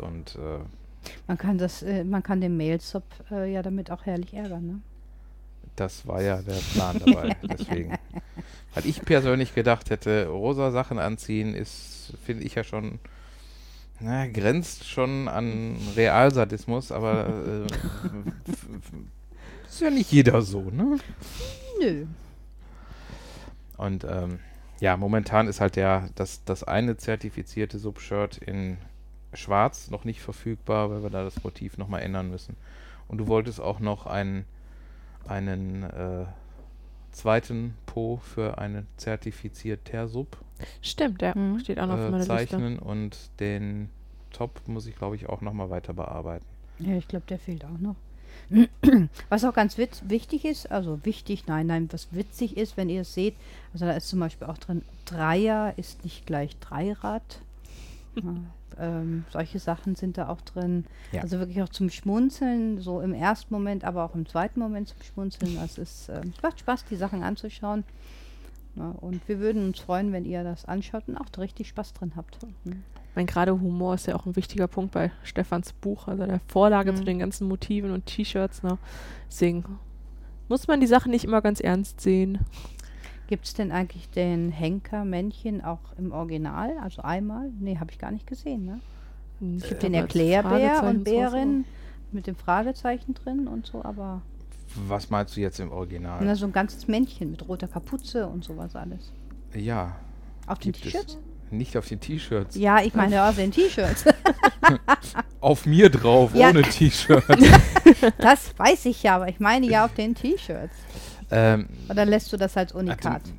Und 0.00 0.36
äh, 0.36 0.58
Man 1.28 1.38
kann 1.38 1.58
das, 1.58 1.82
äh, 1.82 2.04
man 2.04 2.22
kann 2.22 2.40
den 2.40 2.56
Mailsub 2.56 3.04
äh, 3.30 3.52
ja 3.52 3.62
damit 3.62 3.90
auch 3.90 4.06
herrlich 4.06 4.34
ärgern, 4.34 4.66
ne? 4.66 4.82
Das 5.76 6.06
war 6.06 6.22
ja 6.22 6.42
der 6.42 6.60
Plan 6.72 7.00
dabei. 7.04 7.36
Deswegen. 7.42 7.96
Weil 8.74 8.86
ich 8.86 9.02
persönlich 9.02 9.54
gedacht 9.54 9.90
hätte, 9.90 10.26
rosa 10.26 10.70
Sachen 10.70 10.98
anziehen 10.98 11.54
ist, 11.54 12.14
finde 12.24 12.44
ich 12.44 12.54
ja 12.54 12.64
schon 12.64 12.98
Na, 14.00 14.26
grenzt 14.26 14.86
schon 14.86 15.28
an 15.28 15.76
Realsadismus, 15.96 16.92
aber 16.92 17.28
äh, 17.28 17.66
ist 19.68 19.80
ja 19.80 19.90
nicht 19.90 20.12
jeder 20.12 20.42
so, 20.42 20.62
ne? 20.62 20.98
Nö. 21.80 22.06
Und 23.76 24.06
ähm, 24.08 24.38
ja, 24.80 24.96
momentan 24.96 25.48
ist 25.48 25.60
halt 25.60 25.76
der, 25.76 26.08
das, 26.14 26.44
das 26.44 26.64
eine 26.64 26.96
zertifizierte 26.96 27.78
Subshirt 27.78 28.38
in 28.38 28.78
schwarz 29.32 29.90
noch 29.90 30.04
nicht 30.04 30.20
verfügbar, 30.20 30.90
weil 30.90 31.02
wir 31.02 31.10
da 31.10 31.24
das 31.24 31.42
Motiv 31.42 31.78
nochmal 31.78 32.02
ändern 32.02 32.30
müssen. 32.30 32.56
Und 33.08 33.18
du 33.18 33.26
wolltest 33.26 33.60
auch 33.60 33.80
noch 33.80 34.06
einen, 34.06 34.44
einen 35.28 35.82
äh, 35.84 36.26
zweiten 37.12 37.74
Po 37.86 38.18
für 38.22 38.58
einen 38.58 38.86
zertifizierter 38.96 40.08
Sub 40.08 40.36
Stimmt, 40.82 41.20
der 41.20 41.36
Mhm. 41.36 41.58
steht 41.60 41.78
auch 41.78 41.86
noch 41.86 41.94
auf 41.94 42.00
äh, 42.00 42.04
meiner 42.04 42.18
Liste. 42.18 42.28
zeichnen 42.34 42.78
und 42.78 43.16
den 43.40 43.90
Top 44.32 44.60
muss 44.66 44.86
ich, 44.86 44.96
glaube 44.96 45.16
ich, 45.16 45.28
auch 45.28 45.40
nochmal 45.40 45.70
weiter 45.70 45.92
bearbeiten. 45.94 46.44
Ja, 46.78 46.94
ich 46.96 47.08
glaube, 47.08 47.24
der 47.28 47.38
fehlt 47.38 47.64
auch 47.64 47.78
noch. 47.78 47.96
Was 49.28 49.44
auch 49.44 49.54
ganz 49.54 49.76
witz 49.78 50.02
wichtig 50.08 50.44
ist, 50.44 50.70
also 50.70 51.00
wichtig, 51.04 51.46
nein, 51.46 51.66
nein, 51.66 51.88
was 51.90 52.08
witzig 52.12 52.56
ist, 52.56 52.76
wenn 52.76 52.88
ihr 52.90 53.00
es 53.00 53.14
seht, 53.14 53.34
also 53.72 53.86
da 53.86 53.92
ist 53.92 54.08
zum 54.08 54.20
Beispiel 54.20 54.46
auch 54.46 54.58
drin, 54.58 54.82
Dreier 55.06 55.72
ist 55.78 56.04
nicht 56.04 56.26
gleich 56.26 56.56
Dreirad. 56.58 57.40
ähm, 58.78 59.24
solche 59.30 59.58
Sachen 59.58 59.94
sind 59.94 60.18
da 60.18 60.28
auch 60.28 60.40
drin. 60.40 60.84
Ja. 61.12 61.22
Also 61.22 61.38
wirklich 61.38 61.62
auch 61.62 61.68
zum 61.68 61.90
Schmunzeln, 61.90 62.80
so 62.80 63.00
im 63.00 63.14
ersten 63.14 63.52
Moment, 63.52 63.84
aber 63.84 64.04
auch 64.04 64.14
im 64.14 64.26
zweiten 64.26 64.60
Moment 64.60 64.88
zum 64.88 65.02
Schmunzeln. 65.02 65.56
Das 65.56 65.78
ist, 65.78 66.08
es 66.08 66.42
macht 66.42 66.60
Spaß, 66.60 66.84
die 66.86 66.96
Sachen 66.96 67.22
anzuschauen. 67.22 67.84
Ja, 68.76 68.90
und 69.00 69.26
wir 69.26 69.38
würden 69.38 69.64
uns 69.64 69.78
freuen, 69.80 70.12
wenn 70.12 70.24
ihr 70.26 70.44
das 70.44 70.66
anschaut 70.66 71.04
und 71.06 71.16
auch 71.16 71.26
richtig 71.38 71.68
Spaß 71.68 71.94
drin 71.94 72.12
habt. 72.16 72.38
Mhm. 72.64 72.82
Ich 73.10 73.16
meine, 73.16 73.26
gerade 73.26 73.58
Humor 73.58 73.94
ist 73.94 74.06
ja 74.06 74.14
auch 74.14 74.26
ein 74.26 74.36
wichtiger 74.36 74.68
Punkt 74.68 74.92
bei 74.92 75.10
Stefans 75.22 75.72
Buch, 75.72 76.06
also 76.06 76.26
der 76.26 76.40
Vorlage 76.48 76.94
zu 76.94 77.00
Mhm. 77.00 77.06
den 77.06 77.18
ganzen 77.20 77.48
Motiven 77.48 77.90
und 77.92 78.04
T-Shirts. 78.04 78.62
Ne? 78.62 78.76
Deswegen 79.30 79.64
muss 80.48 80.68
man 80.68 80.80
die 80.80 80.86
Sachen 80.86 81.10
nicht 81.10 81.24
immer 81.24 81.40
ganz 81.40 81.60
ernst 81.60 82.02
sehen. 82.02 82.40
Gibt 83.28 83.46
es 83.46 83.54
denn 83.54 83.72
eigentlich 83.72 84.08
den 84.10 84.50
Henker-Männchen 84.52 85.64
auch 85.64 85.80
im 85.98 86.12
Original? 86.12 86.76
Also 86.82 87.02
einmal? 87.02 87.50
Nee, 87.58 87.78
habe 87.78 87.90
ich 87.90 87.98
gar 87.98 88.10
nicht 88.12 88.26
gesehen, 88.26 88.64
ne? 88.64 88.80
Es 89.58 89.62
gibt 89.68 89.72
aber 89.82 89.90
den 89.90 89.94
Erklärbär 89.94 90.82
und 90.84 91.04
Bärin 91.04 91.64
mit 92.12 92.26
dem 92.26 92.36
Fragezeichen 92.36 93.14
drin 93.14 93.48
und 93.48 93.66
so, 93.66 93.84
aber 93.84 94.22
Was 94.88 95.10
meinst 95.10 95.36
du 95.36 95.40
jetzt 95.40 95.58
im 95.60 95.70
Original? 95.72 96.20
na, 96.24 96.34
so 96.36 96.46
ein 96.46 96.52
ganzes 96.52 96.86
Männchen 96.88 97.30
mit 97.32 97.46
roter 97.48 97.68
Kapuze 97.68 98.26
und 98.28 98.44
sowas 98.44 98.74
alles. 98.76 99.12
ja, 99.54 99.96
Auf 100.46 100.58
den. 100.60 100.72
T-Shirts? 100.72 101.18
Nicht 101.50 101.76
auf 101.76 101.86
den 101.86 102.00
T-Shirts. 102.00 102.56
Ja, 102.56 102.80
ich 102.82 102.94
meine 102.94 103.22
auf 103.24 103.36
den 103.36 103.52
T-Shirts. 103.52 104.04
Auf 105.40 105.64
mir 105.66 105.88
drauf, 105.90 106.34
Ja. 106.34 106.50
ohne 106.50 106.62
T-Shirt. 106.62 107.22
das 108.18 108.58
weiß 108.58 108.86
ich 108.86 109.02
ja, 109.04 109.14
aber 109.16 109.28
ich 109.28 109.38
meine 109.38 109.66
ja 109.66 109.84
auf 109.84 109.94
den 109.94 110.14
T-Shirts. 110.16 110.74
Ähm, 111.30 111.68
Oder 111.88 112.04
lässt 112.04 112.32
du 112.32 112.36
das 112.36 112.56
als 112.56 112.72
Unikat? 112.72 113.22
du, 113.26 113.32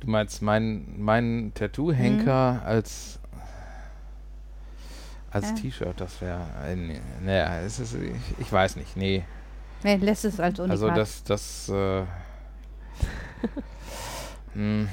du 0.00 0.10
meinst 0.10 0.42
mein, 0.42 0.84
mein 1.00 1.52
Tattoo-Henker 1.54 2.52
Mhm. 2.62 2.66
als 2.66 3.18
als 5.30 5.48
Ja. 5.50 5.54
T-Shirt, 5.56 6.00
das 6.00 6.20
wäre. 6.22 6.46
Äh, 6.66 6.98
naja, 7.22 7.60
es 7.60 7.78
ist, 7.78 7.94
ich, 7.94 8.12
ich 8.38 8.50
weiß 8.50 8.76
nicht. 8.76 8.96
Nee. 8.96 9.22
Nee, 9.82 9.96
lässt 9.96 10.24
es 10.24 10.40
als 10.40 10.58
Unikat. 10.58 10.70
Also 10.70 10.90
das, 10.90 11.24
das 11.24 11.68
äh, 11.68 12.04
hm, 14.54 14.88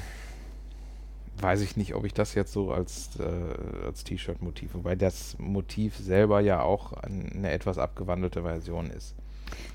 weiß 1.40 1.60
ich 1.62 1.76
nicht, 1.76 1.94
ob 1.94 2.04
ich 2.04 2.12
das 2.12 2.34
jetzt 2.34 2.52
so 2.52 2.72
als, 2.72 3.10
äh, 3.18 3.86
als 3.86 4.04
T-Shirt-Motiv, 4.04 4.74
wobei 4.74 4.96
das 4.96 5.36
Motiv 5.38 5.96
selber 5.96 6.40
ja 6.40 6.60
auch 6.60 6.92
ein- 6.92 7.32
eine 7.34 7.50
etwas 7.50 7.78
abgewandelte 7.78 8.42
Version 8.42 8.90
ist. 8.90 9.14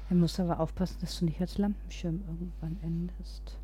Du 0.10 0.16
musst 0.16 0.40
aber 0.40 0.60
aufpassen, 0.60 0.98
dass 1.02 1.20
du 1.20 1.26
nicht 1.26 1.40
als 1.40 1.58
Lampenschirm 1.58 2.22
irgendwann 2.28 2.78
endest. 2.82 3.58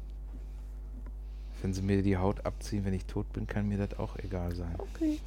Wenn 1.62 1.74
sie 1.74 1.82
mir 1.82 2.02
die 2.04 2.18
Haut 2.18 2.46
abziehen, 2.46 2.86
wenn 2.86 2.94
ich 2.94 3.06
tot 3.06 3.32
bin, 3.34 3.48
kann 3.48 3.68
mir 3.68 3.78
das 3.78 3.98
auch 3.98 4.18
egal 4.18 4.56
sein. 4.56 4.76
Okay. 4.78 5.20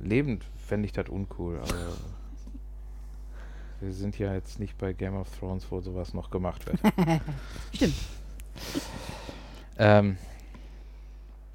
Lebend 0.00 0.44
fände 0.66 0.86
ich 0.86 0.92
das 0.92 1.08
uncool, 1.08 1.58
aber 1.58 1.92
wir 3.80 3.92
sind 3.92 4.18
ja 4.18 4.32
jetzt 4.32 4.60
nicht 4.60 4.78
bei 4.78 4.92
Game 4.92 5.14
of 5.14 5.28
Thrones, 5.38 5.66
wo 5.70 5.80
sowas 5.80 6.14
noch 6.14 6.30
gemacht 6.30 6.64
wird. 6.66 6.78
Stimmt. 7.74 7.94
Ähm, 9.76 10.16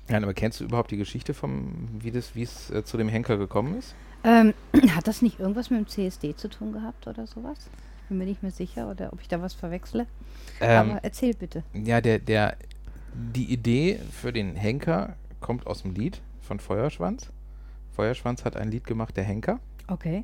ja, 0.09 0.17
aber 0.17 0.33
kennst 0.33 0.59
du 0.59 0.65
überhaupt 0.65 0.91
die 0.91 0.97
Geschichte 0.97 1.33
vom, 1.33 1.89
wie 1.99 2.11
das, 2.11 2.35
wie 2.35 2.43
es 2.43 2.69
äh, 2.69 2.83
zu 2.83 2.97
dem 2.97 3.09
Henker 3.09 3.37
gekommen 3.37 3.77
ist? 3.77 3.95
Ähm, 4.23 4.53
hat 4.95 5.07
das 5.07 5.21
nicht 5.21 5.39
irgendwas 5.39 5.69
mit 5.69 5.79
dem 5.79 5.87
CSD 5.87 6.35
zu 6.35 6.49
tun 6.49 6.73
gehabt 6.73 7.07
oder 7.07 7.27
sowas? 7.27 7.69
Bin 8.07 8.17
mir 8.17 8.25
nicht 8.25 8.41
mehr 8.41 8.51
sicher 8.51 8.89
oder 8.89 9.11
ob 9.13 9.21
ich 9.21 9.27
da 9.27 9.41
was 9.41 9.53
verwechsle. 9.53 10.05
Ähm, 10.61 10.91
Aber 10.91 11.03
erzähl 11.03 11.33
bitte. 11.33 11.63
ja, 11.73 11.99
der, 12.01 12.19
der, 12.19 12.55
die 13.13 13.51
Idee 13.51 13.99
für 14.11 14.31
den 14.31 14.55
Henker 14.55 15.15
kommt 15.41 15.67
aus 15.67 15.81
dem 15.83 15.93
Lied 15.93 16.21
von 16.41 16.59
Feuerschwanz. 16.59 17.29
Feuerschwanz 17.95 18.45
hat 18.45 18.55
ein 18.55 18.69
Lied 18.71 18.85
gemacht, 18.85 19.17
der 19.17 19.23
Henker, 19.23 19.59
Okay. 19.87 20.23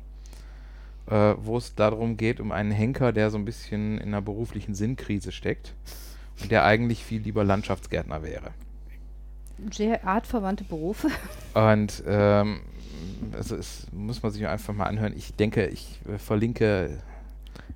äh, 1.06 1.34
wo 1.38 1.58
es 1.58 1.74
darum 1.74 2.16
geht, 2.16 2.40
um 2.40 2.52
einen 2.52 2.70
Henker, 2.70 3.12
der 3.12 3.30
so 3.30 3.36
ein 3.38 3.44
bisschen 3.44 3.98
in 3.98 4.08
einer 4.08 4.22
beruflichen 4.22 4.74
Sinnkrise 4.74 5.32
steckt 5.32 5.74
und 6.40 6.50
der 6.50 6.64
eigentlich 6.64 7.04
viel 7.04 7.20
lieber 7.20 7.44
Landschaftsgärtner 7.44 8.22
wäre. 8.22 8.52
Sehr 9.72 10.04
artverwandte 10.06 10.64
Berufe. 10.64 11.08
Und 11.54 12.02
ähm, 12.06 12.60
also 13.32 13.56
es 13.56 13.86
muss 13.92 14.22
man 14.22 14.32
sich 14.32 14.46
einfach 14.46 14.74
mal 14.74 14.86
anhören. 14.86 15.14
Ich 15.16 15.34
denke, 15.34 15.66
ich 15.66 16.00
verlinke, 16.18 16.98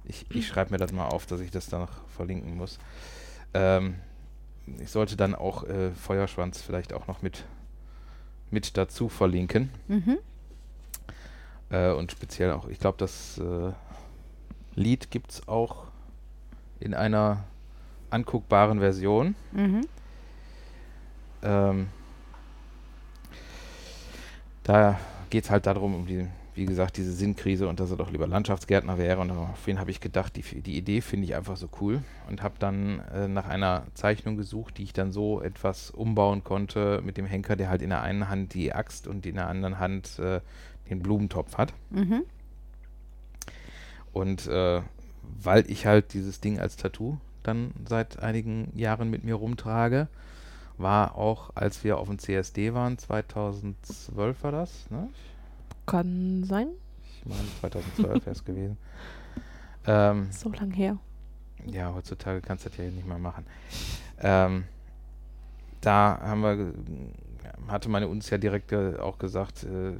ich, 0.05 0.27
ich 0.31 0.47
schreibe 0.47 0.73
mir 0.73 0.79
das 0.79 0.93
mal 0.93 1.07
auf, 1.07 1.27
dass 1.27 1.41
ich 1.41 1.51
das 1.51 1.69
dann 1.69 1.81
noch 1.81 2.09
verlinken 2.09 2.57
muss. 2.57 2.79
Ähm, 3.55 3.97
ich 4.81 4.91
sollte 4.91 5.17
dann 5.17 5.35
auch 5.35 5.65
äh, 5.65 5.91
Feuerschwanz 5.93 6.61
vielleicht 6.63 6.93
auch 6.93 7.07
noch 7.07 7.23
mit, 7.23 7.45
mit 8.51 8.77
dazu 8.77 9.09
verlinken. 9.09 9.71
Mhm. 9.89 10.19
Äh, 11.71 11.93
und 11.93 12.13
speziell 12.13 12.53
auch, 12.53 12.69
ich 12.69 12.79
glaube, 12.79 12.99
das 12.99 13.39
äh, 13.39 13.73
Lied 14.75 15.11
gibt 15.11 15.33
es 15.33 15.49
auch 15.49 15.87
in 16.81 16.95
einer 16.95 17.45
anguckbaren 18.11 18.79
Version. 18.81 19.35
Mhm. 19.53 19.87
Ähm, 21.43 21.89
da 24.63 24.99
geht 25.31 25.45
es 25.45 25.51
halt 25.51 25.67
darum, 25.67 25.95
um 25.95 26.07
die, 26.07 26.27
wie 26.59 26.67
gesagt, 26.67 26.97
diese 26.97 27.13
Sinnkrise 27.13 27.69
und 27.69 27.81
dass 27.81 27.91
er 27.91 27.97
doch 27.97 28.11
lieber 28.11 28.27
Landschaftsgärtner 28.27 28.99
wäre. 28.99 29.21
Und 29.21 29.31
auf 29.31 29.67
wen 29.67 29.79
habe 29.79 29.91
ich 29.91 30.01
gedacht, 30.01 30.37
die, 30.37 30.43
die 30.61 30.77
Idee 30.77 31.01
finde 31.01 31.27
ich 31.27 31.35
einfach 31.35 31.57
so 31.57 31.69
cool 31.81 32.03
und 32.29 32.43
habe 32.43 32.57
dann 32.59 33.01
äh, 33.15 33.29
nach 33.29 33.47
einer 33.47 33.87
Zeichnung 33.95 34.37
gesucht, 34.37 34.79
die 34.79 34.83
ich 34.83 34.93
dann 34.93 35.13
so 35.13 35.41
etwas 35.41 35.91
umbauen 35.91 36.45
konnte 36.45 37.01
mit 37.05 37.17
dem 37.17 37.27
Henker, 37.27 37.57
der 37.57 37.71
halt 37.71 37.81
in 37.81 37.91
der 37.91 38.03
einen 38.03 38.29
Hand 38.29 38.55
die 38.55 38.73
Axt 38.73 39.07
und 39.07 39.25
in 39.25 39.37
der 39.37 39.49
anderen 39.49 39.79
Hand 39.79 40.19
äh, 40.19 40.41
den 40.91 41.01
Blumentopf 41.01 41.57
hat. 41.57 41.73
Mhm. 41.91 42.25
Und 44.13 44.47
äh, 44.49 44.83
weil 45.41 45.71
ich 45.71 45.87
halt 45.87 46.13
dieses 46.13 46.41
Ding 46.41 46.59
als 46.59 46.77
Tattoo 46.77 47.19
dann 47.43 47.73
seit 47.89 48.19
einigen 48.19 48.73
Jahren 48.77 49.11
mit 49.11 49.25
mir 49.25 49.35
rumtrage, 49.35 50.09
war 50.77 51.17
auch, 51.17 51.51
als 51.55 51.85
wir 51.85 51.99
auf 51.99 52.09
dem 52.09 52.19
CSD 52.19 52.75
waren, 52.75 52.99
2012 52.99 54.43
war 54.43 54.53
das, 54.53 54.91
ne? 54.91 55.09
Kann 55.89 56.45
sein. 56.45 56.69
Ich 57.21 57.27
meine, 57.27 57.49
2012 57.61 58.27
wäre 58.27 58.31
es 58.31 58.45
gewesen. 58.45 58.77
Ähm, 59.87 60.29
So 60.31 60.51
lang 60.53 60.71
her. 60.73 60.99
ja, 61.65 61.95
heutzutage 61.95 62.43
kannst 62.43 62.67
du 62.67 62.69
das 62.69 62.77
ja 62.79 62.85
nicht 62.91 63.07
mehr 63.07 63.19
machen. 63.19 63.47
Ähm, 64.21 64.65
da 65.81 66.19
haben 66.21 66.43
wir, 66.43 66.75
hatte 67.69 67.89
meine 67.89 68.09
uns 68.09 68.29
ja 68.29 68.37
direkt 68.37 68.69
ge 68.69 68.99
auch 68.99 69.19
gesagt, 69.19 69.65
äh, 69.65 69.93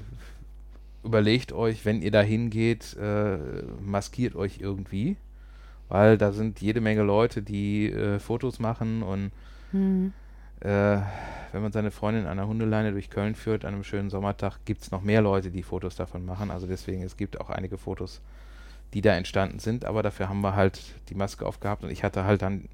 überlegt 1.05 1.53
euch, 1.53 1.87
wenn 1.87 2.03
ihr 2.03 2.11
da 2.11 2.21
hingeht, 2.21 2.97
äh, 3.01 3.39
maskiert 3.81 4.35
euch 4.35 4.61
irgendwie, 4.61 5.17
weil 5.89 6.19
da 6.19 6.33
sind 6.33 6.61
jede 6.61 6.83
Menge 6.83 7.03
Leute, 7.03 7.41
die 7.41 7.91
äh, 7.91 8.19
Fotos 8.19 8.59
machen 8.59 9.03
und 9.03 9.31
Mhm. 9.73 10.13
Äh, 10.61 10.99
wenn 11.53 11.63
man 11.63 11.73
seine 11.73 11.91
Freundin 11.91 12.27
an 12.27 12.39
einer 12.39 12.49
Hundeleine 12.49 12.93
durch 12.93 13.11
Köln 13.11 13.35
führt, 13.35 13.65
an 13.65 13.75
einem 13.75 13.85
schönen 13.85 14.11
Sommertag, 14.11 14.59
gibt 14.65 14.83
es 14.83 14.91
noch 14.91 15.03
mehr 15.03 15.23
Leute, 15.23 15.51
die 15.51 15.63
Fotos 15.63 15.97
davon 15.97 16.25
machen. 16.25 16.51
Also 16.51 16.67
deswegen, 16.67 17.03
es 17.03 17.17
gibt 17.17 17.41
auch 17.41 17.51
einige 17.51 17.79
Fotos, 17.79 18.21
die 18.95 19.01
da 19.01 19.15
entstanden 19.15 19.59
sind, 19.59 19.85
aber 19.85 20.03
dafür 20.03 20.29
haben 20.29 20.41
wir 20.41 20.55
halt 20.55 20.81
die 21.09 21.15
Maske 21.15 21.47
aufgehabt 21.47 21.85
und 21.85 21.91
ich 21.91 22.05
hatte 22.05 22.25
halt 22.25 22.43
dann 22.43 22.69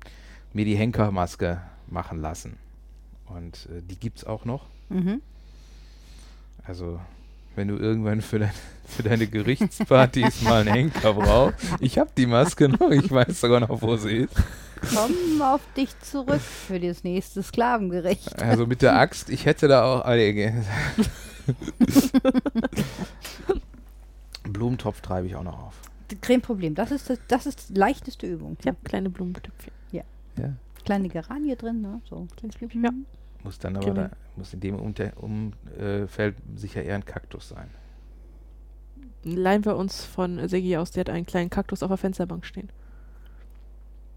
mir 0.53 0.64
die 0.64 0.77
Henkermaske 0.77 1.61
machen 1.87 2.20
lassen. 2.20 2.57
Und 3.27 3.68
äh, 3.70 3.83
die 3.83 3.97
gibt 3.97 4.18
es 4.18 4.25
auch 4.25 4.44
noch. 4.44 4.66
Mhm. 4.88 5.20
Also 6.64 7.01
wenn 7.57 7.68
du 7.68 7.77
irgendwann 7.77 8.20
für, 8.20 8.40
dein, 8.40 8.53
für 8.87 9.03
deine 9.03 9.27
Gerichtspartys 9.27 10.42
mal 10.42 10.62
einen 10.62 10.73
Henker 10.73 11.14
brauchst, 11.14 11.59
ich 11.81 11.99
habe 11.99 12.11
die 12.16 12.27
Maske 12.27 12.68
noch, 12.68 12.90
ich 12.90 13.11
weiß 13.11 13.40
sogar 13.40 13.61
noch, 13.61 13.83
wo 13.83 13.97
sie 13.97 14.18
ist. 14.18 14.35
Komm 14.92 15.40
auf 15.42 15.61
dich 15.77 15.99
zurück 16.01 16.40
für 16.40 16.81
das 16.81 17.05
nächste 17.05 17.42
Sklavengericht. 17.42 18.40
Also 18.40 18.66
mit 18.66 18.83
der 18.83 18.99
Axt, 18.99 19.31
ich 19.31 19.47
hätte 19.47 19.68
da 19.68 19.85
auch. 19.85 20.05
Blumentopf 24.44 25.01
treibe 25.01 25.27
ich 25.27 25.37
auch 25.37 25.42
noch 25.42 25.59
auf. 25.59 25.81
Kein 26.20 26.40
Problem. 26.42 26.75
Das 26.75 26.90
ist 26.90 27.09
das, 27.11 27.18
das 27.29 27.47
ist 27.47 27.70
die 27.70 27.75
leichteste 27.75 28.27
Übung. 28.27 28.57
Ich 28.61 28.66
habe 28.66 28.77
kleine 28.85 29.11
Blumentöpfchen. 29.11 29.73
Ja. 29.92 30.03
Kleine 30.85 31.09
Geranie 31.09 31.57
drin, 31.57 31.81
ne? 31.81 32.01
So. 32.09 32.27
Kleines 32.37 32.57
Blümchen. 32.57 32.85
Ja. 32.85 32.90
Muss 33.42 33.59
dann 33.59 33.77
aber, 33.77 33.92
da, 33.92 34.11
muss 34.37 34.53
in 34.55 34.61
dem 34.61 34.77
Umfeld 34.77 36.37
sicher 36.57 36.83
eher 36.83 36.94
ein 36.94 37.05
Kaktus 37.05 37.49
sein. 37.51 37.68
Leihen 39.23 39.64
wir 39.64 39.77
uns 39.77 40.05
von 40.05 40.49
Segi 40.49 40.77
aus, 40.77 40.90
der 40.90 41.01
hat 41.03 41.11
einen 41.11 41.27
kleinen 41.27 41.51
Kaktus 41.51 41.83
auf 41.83 41.88
der 41.88 41.97
Fensterbank 41.99 42.44
stehen. 42.44 42.70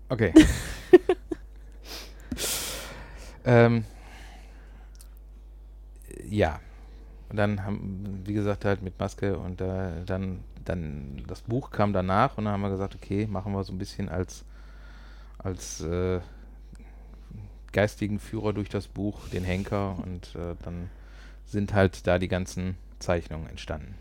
Okay. 0.10 0.34
ähm, 3.46 3.86
ja. 6.30 6.60
Und 7.30 7.36
dann 7.36 7.66
haben, 7.66 8.24
wie 8.26 8.34
gesagt, 8.34 8.64
halt 8.64 8.82
mit 8.82 8.98
Maske 9.00 9.38
und 9.38 9.60
äh, 9.60 10.06
dann, 10.06 10.40
dann 10.64 11.24
das 11.28 11.42
Buch 11.42 11.72
kam 11.72 11.92
danach 11.92 12.38
und 12.38 12.46
dann 12.46 12.54
haben 12.54 12.62
wir 12.62 12.70
gesagt, 12.70 12.96
okay, 12.96 13.28
machen 13.28 13.52
wir 13.52 13.66
so 13.66 13.74
ein 13.74 13.78
bisschen 13.78 14.08
als, 14.08 14.46
als 15.38 15.82
äh, 15.82 16.22
geistigen 17.74 18.20
Führer 18.20 18.54
durch 18.54 18.70
das 18.70 18.88
Buch, 18.88 19.28
den 19.28 19.44
Henker 19.44 19.98
und 20.02 20.36
äh, 20.36 20.56
dann 20.64 20.90
sind 21.46 21.74
halt 21.74 22.08
da 22.08 22.18
die 22.18 22.30
ganzen 22.30 22.78
Zeichnungen 23.00 23.48
entstanden. 23.48 23.96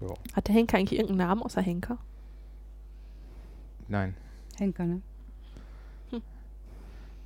Ja. 0.00 0.14
Hat 0.34 0.48
der 0.48 0.54
Henker 0.54 0.78
eigentlich 0.78 0.98
irgendeinen 0.98 1.28
Namen 1.28 1.42
außer 1.42 1.60
Henker? 1.60 1.98
Nein, 3.92 4.14
Henker, 4.58 4.86
ne? 4.86 5.02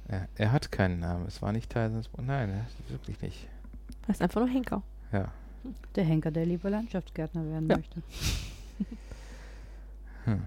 er, 0.08 0.28
er 0.34 0.50
hat 0.52 0.72
keinen 0.72 0.98
Namen. 0.98 1.24
Es 1.28 1.40
war 1.40 1.52
nicht 1.52 1.70
Teil 1.70 1.90
seines. 1.90 2.10
Nein, 2.16 2.50
er 2.50 2.62
hat 2.64 2.70
wirklich 2.88 3.20
nicht. 3.22 3.48
Heißt 4.08 4.20
einfach 4.20 4.40
nur 4.40 4.48
Henker. 4.50 4.82
Ja. 5.12 5.30
Der 5.94 6.04
Henker, 6.04 6.32
der 6.32 6.44
lieber 6.44 6.68
Landschaftsgärtner 6.68 7.44
werden 7.46 7.68
Ja. 7.70 7.76
möchte. 7.76 8.02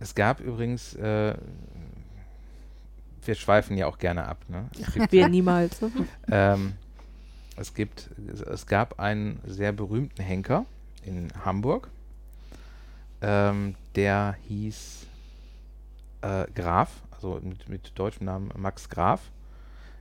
Es 0.00 0.16
gab 0.16 0.40
übrigens, 0.40 0.94
äh, 0.96 1.36
wir 3.24 3.34
schweifen 3.36 3.76
ja 3.76 3.86
auch 3.86 3.98
gerne 3.98 4.26
ab, 4.26 4.44
ne? 4.48 4.68
Wir 5.10 5.28
niemals. 5.28 5.80
Ne? 5.80 5.90
ähm, 6.28 6.72
es 7.56 7.72
gibt, 7.72 8.10
es 8.50 8.66
gab 8.66 8.98
einen 8.98 9.40
sehr 9.46 9.70
berühmten 9.70 10.20
Henker 10.20 10.66
in 11.04 11.30
Hamburg, 11.44 11.88
ähm, 13.24 13.74
der 13.96 14.36
hieß 14.48 15.06
äh, 16.20 16.46
Graf, 16.54 16.90
also 17.10 17.40
mit, 17.42 17.68
mit 17.68 17.98
deutschem 17.98 18.26
Namen 18.26 18.50
Max 18.56 18.90
Graf. 18.90 19.30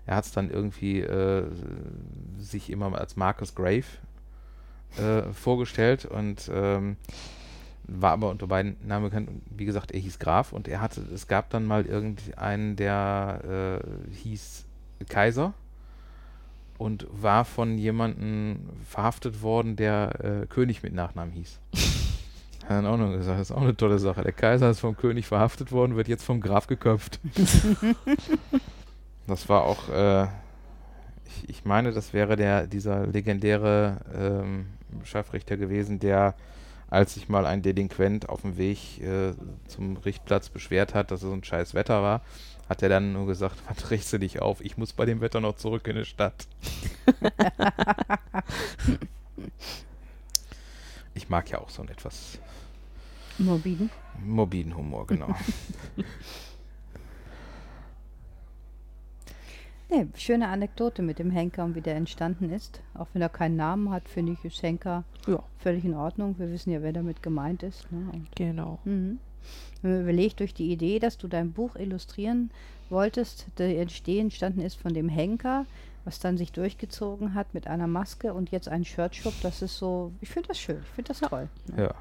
Er 0.05 0.17
hat 0.17 0.25
es 0.25 0.33
dann 0.33 0.51
irgendwie 0.51 0.99
äh, 0.99 1.49
sich 2.37 2.69
immer 2.69 2.93
als 2.97 3.15
Marcus 3.15 3.55
Grave 3.55 3.85
äh, 4.97 5.21
vorgestellt 5.31 6.05
und 6.05 6.51
ähm, 6.53 6.97
war 7.85 8.11
aber 8.11 8.29
unter 8.29 8.47
beiden 8.47 8.75
Namen 8.85 9.05
bekannt. 9.05 9.29
Wie 9.49 9.65
gesagt, 9.65 9.91
er 9.91 10.01
hieß 10.01 10.19
Graf 10.19 10.51
und 10.51 10.67
er 10.67 10.81
hatte, 10.81 11.01
es 11.13 11.27
gab 11.27 11.49
dann 11.49 11.65
mal 11.65 11.85
irgendeinen, 11.85 12.75
der 12.75 13.81
äh, 13.81 14.13
hieß 14.15 14.65
Kaiser 15.07 15.53
und 16.77 17.07
war 17.09 17.45
von 17.45 17.77
jemandem 17.77 18.69
verhaftet 18.85 19.41
worden, 19.41 19.77
der 19.77 20.41
äh, 20.43 20.45
König 20.47 20.83
mit 20.83 20.93
Nachnamen 20.93 21.31
hieß. 21.33 21.59
Hat 22.63 22.69
dann 22.69 22.85
auch 22.85 22.97
noch 22.97 23.11
gesagt, 23.11 23.39
das 23.39 23.49
ist 23.49 23.55
auch 23.55 23.61
eine 23.61 23.75
tolle 23.75 23.99
Sache. 23.99 24.23
Der 24.23 24.31
Kaiser 24.31 24.69
ist 24.69 24.79
vom 24.79 24.95
König 24.95 25.27
verhaftet 25.27 25.71
worden, 25.71 25.97
wird 25.97 26.07
jetzt 26.07 26.23
vom 26.23 26.39
Graf 26.39 26.67
geköpft. 26.67 27.19
das 29.27 29.49
war 29.49 29.63
auch, 29.63 29.89
äh, 29.89 30.27
ich, 31.25 31.49
ich 31.49 31.65
meine, 31.65 31.91
das 31.91 32.13
wäre 32.13 32.37
der, 32.37 32.67
dieser 32.67 33.05
legendäre 33.05 33.97
ähm, 34.15 34.67
Scharfrichter 35.03 35.57
gewesen, 35.57 35.99
der, 35.99 36.35
als 36.89 37.15
sich 37.15 37.27
mal 37.27 37.45
ein 37.45 37.61
Delinquent 37.61 38.29
auf 38.29 38.41
dem 38.41 38.55
Weg 38.57 39.01
äh, 39.01 39.33
zum 39.67 39.97
Richtplatz 39.97 40.49
beschwert 40.49 40.93
hat, 40.93 41.11
dass 41.11 41.21
es 41.21 41.27
so 41.27 41.33
ein 41.33 41.43
scheiß 41.43 41.73
Wetter 41.73 42.01
war, 42.01 42.21
hat 42.69 42.81
er 42.81 42.89
dann 42.89 43.11
nur 43.11 43.27
gesagt, 43.27 43.57
was 43.67 43.91
regst 43.91 44.13
du 44.13 44.19
dich 44.19 44.41
auf? 44.41 44.61
Ich 44.61 44.77
muss 44.77 44.93
bei 44.93 45.05
dem 45.05 45.19
Wetter 45.19 45.41
noch 45.41 45.57
zurück 45.57 45.85
in 45.87 45.97
die 45.97 46.05
Stadt. 46.05 46.47
ich 51.13 51.29
mag 51.29 51.49
ja 51.49 51.59
auch 51.59 51.69
so 51.69 51.81
einen 51.81 51.91
etwas 51.91 52.39
Morbiden. 53.37 53.89
morbiden 54.23 54.75
Humor, 54.75 55.07
genau. 55.07 55.33
Nee, 59.89 60.07
schöne 60.15 60.47
Anekdote 60.47 61.03
mit 61.03 61.19
dem 61.19 61.29
Henker 61.29 61.63
und 61.65 61.75
wie 61.75 61.81
der 61.81 61.95
entstanden 61.95 62.49
ist. 62.49 62.81
Auch 62.95 63.07
wenn 63.13 63.21
er 63.21 63.29
keinen 63.29 63.57
Namen 63.57 63.91
hat, 63.91 64.09
finde 64.09 64.31
ich, 64.31 64.43
ist 64.43 64.63
Henker 64.63 65.03
Ja. 65.27 65.43
völlig 65.59 65.85
in 65.85 65.93
Ordnung. 65.93 66.35
Wir 66.39 66.49
wissen 66.51 66.71
ja, 66.71 66.81
wer 66.81 66.93
damit 66.93 67.21
gemeint 67.21 67.61
ist. 67.63 67.91
Ne? 67.91 68.07
Genau. 68.35 68.79
mhm. 68.85 69.19
Wenn 69.81 69.91
man 69.91 70.01
überlegt, 70.03 70.39
durch 70.39 70.53
die 70.53 70.71
Idee, 70.71 70.99
dass 70.99 71.17
du 71.17 71.27
dein 71.27 71.51
Buch 71.51 71.75
illustrieren 71.75 72.49
wolltest, 72.89 73.47
der 73.57 73.77
Entstehen 73.79 74.27
entstanden 74.27 74.61
ist 74.61 74.75
von 74.75 74.93
dem 74.93 75.09
Henker, 75.09 75.65
was 76.05 76.19
dann 76.19 76.37
sich 76.37 76.51
durchgezogen 76.51 77.33
hat 77.33 77.53
mit 77.53 77.67
einer 77.67 77.87
Maske 77.87 78.33
und 78.33 78.51
jetzt 78.51 78.67
ein 78.67 78.85
Shirtshop, 78.85 79.33
das 79.41 79.61
ist 79.61 79.77
so, 79.77 80.11
ich 80.21 80.29
finde 80.29 80.49
das 80.49 80.59
schön, 80.59 80.79
ich 80.83 80.89
finde 80.89 81.07
das 81.09 81.19
toll. 81.19 81.49
Ne? 81.67 81.83
Ja. 81.83 81.95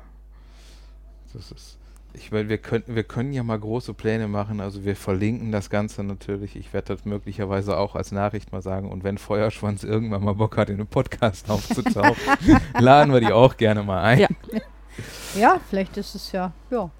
Das 1.32 1.50
ist. 1.50 1.78
Ich 2.14 2.30
meine, 2.30 2.50
wir 2.50 2.58
könnten, 2.58 2.94
wir 2.94 3.04
können 3.04 3.32
ja 3.32 3.42
mal 3.42 3.58
große 3.58 3.94
Pläne 3.94 4.28
machen. 4.28 4.60
Also 4.60 4.84
wir 4.84 4.96
verlinken 4.96 5.50
das 5.50 5.70
Ganze 5.70 6.04
natürlich. 6.04 6.56
Ich 6.56 6.74
werde 6.74 6.94
das 6.94 7.06
möglicherweise 7.06 7.78
auch 7.78 7.96
als 7.96 8.12
Nachricht 8.12 8.52
mal 8.52 8.60
sagen. 8.60 8.90
Und 8.90 9.02
wenn 9.02 9.16
Feuerschwanz 9.16 9.82
irgendwann 9.82 10.22
mal 10.22 10.34
Bock 10.34 10.58
hat, 10.58 10.68
in 10.68 10.74
einem 10.74 10.88
Podcast 10.88 11.48
aufzutauchen, 11.50 12.14
laden 12.78 13.14
wir 13.14 13.20
die 13.20 13.32
auch 13.32 13.56
gerne 13.56 13.82
mal 13.82 14.02
ein. 14.02 14.18
Ja. 14.18 14.28
Ja, 15.34 15.60
vielleicht 15.70 15.96
ist 15.96 16.14
es 16.14 16.32
ja, 16.32 16.52
ja. 16.70 16.90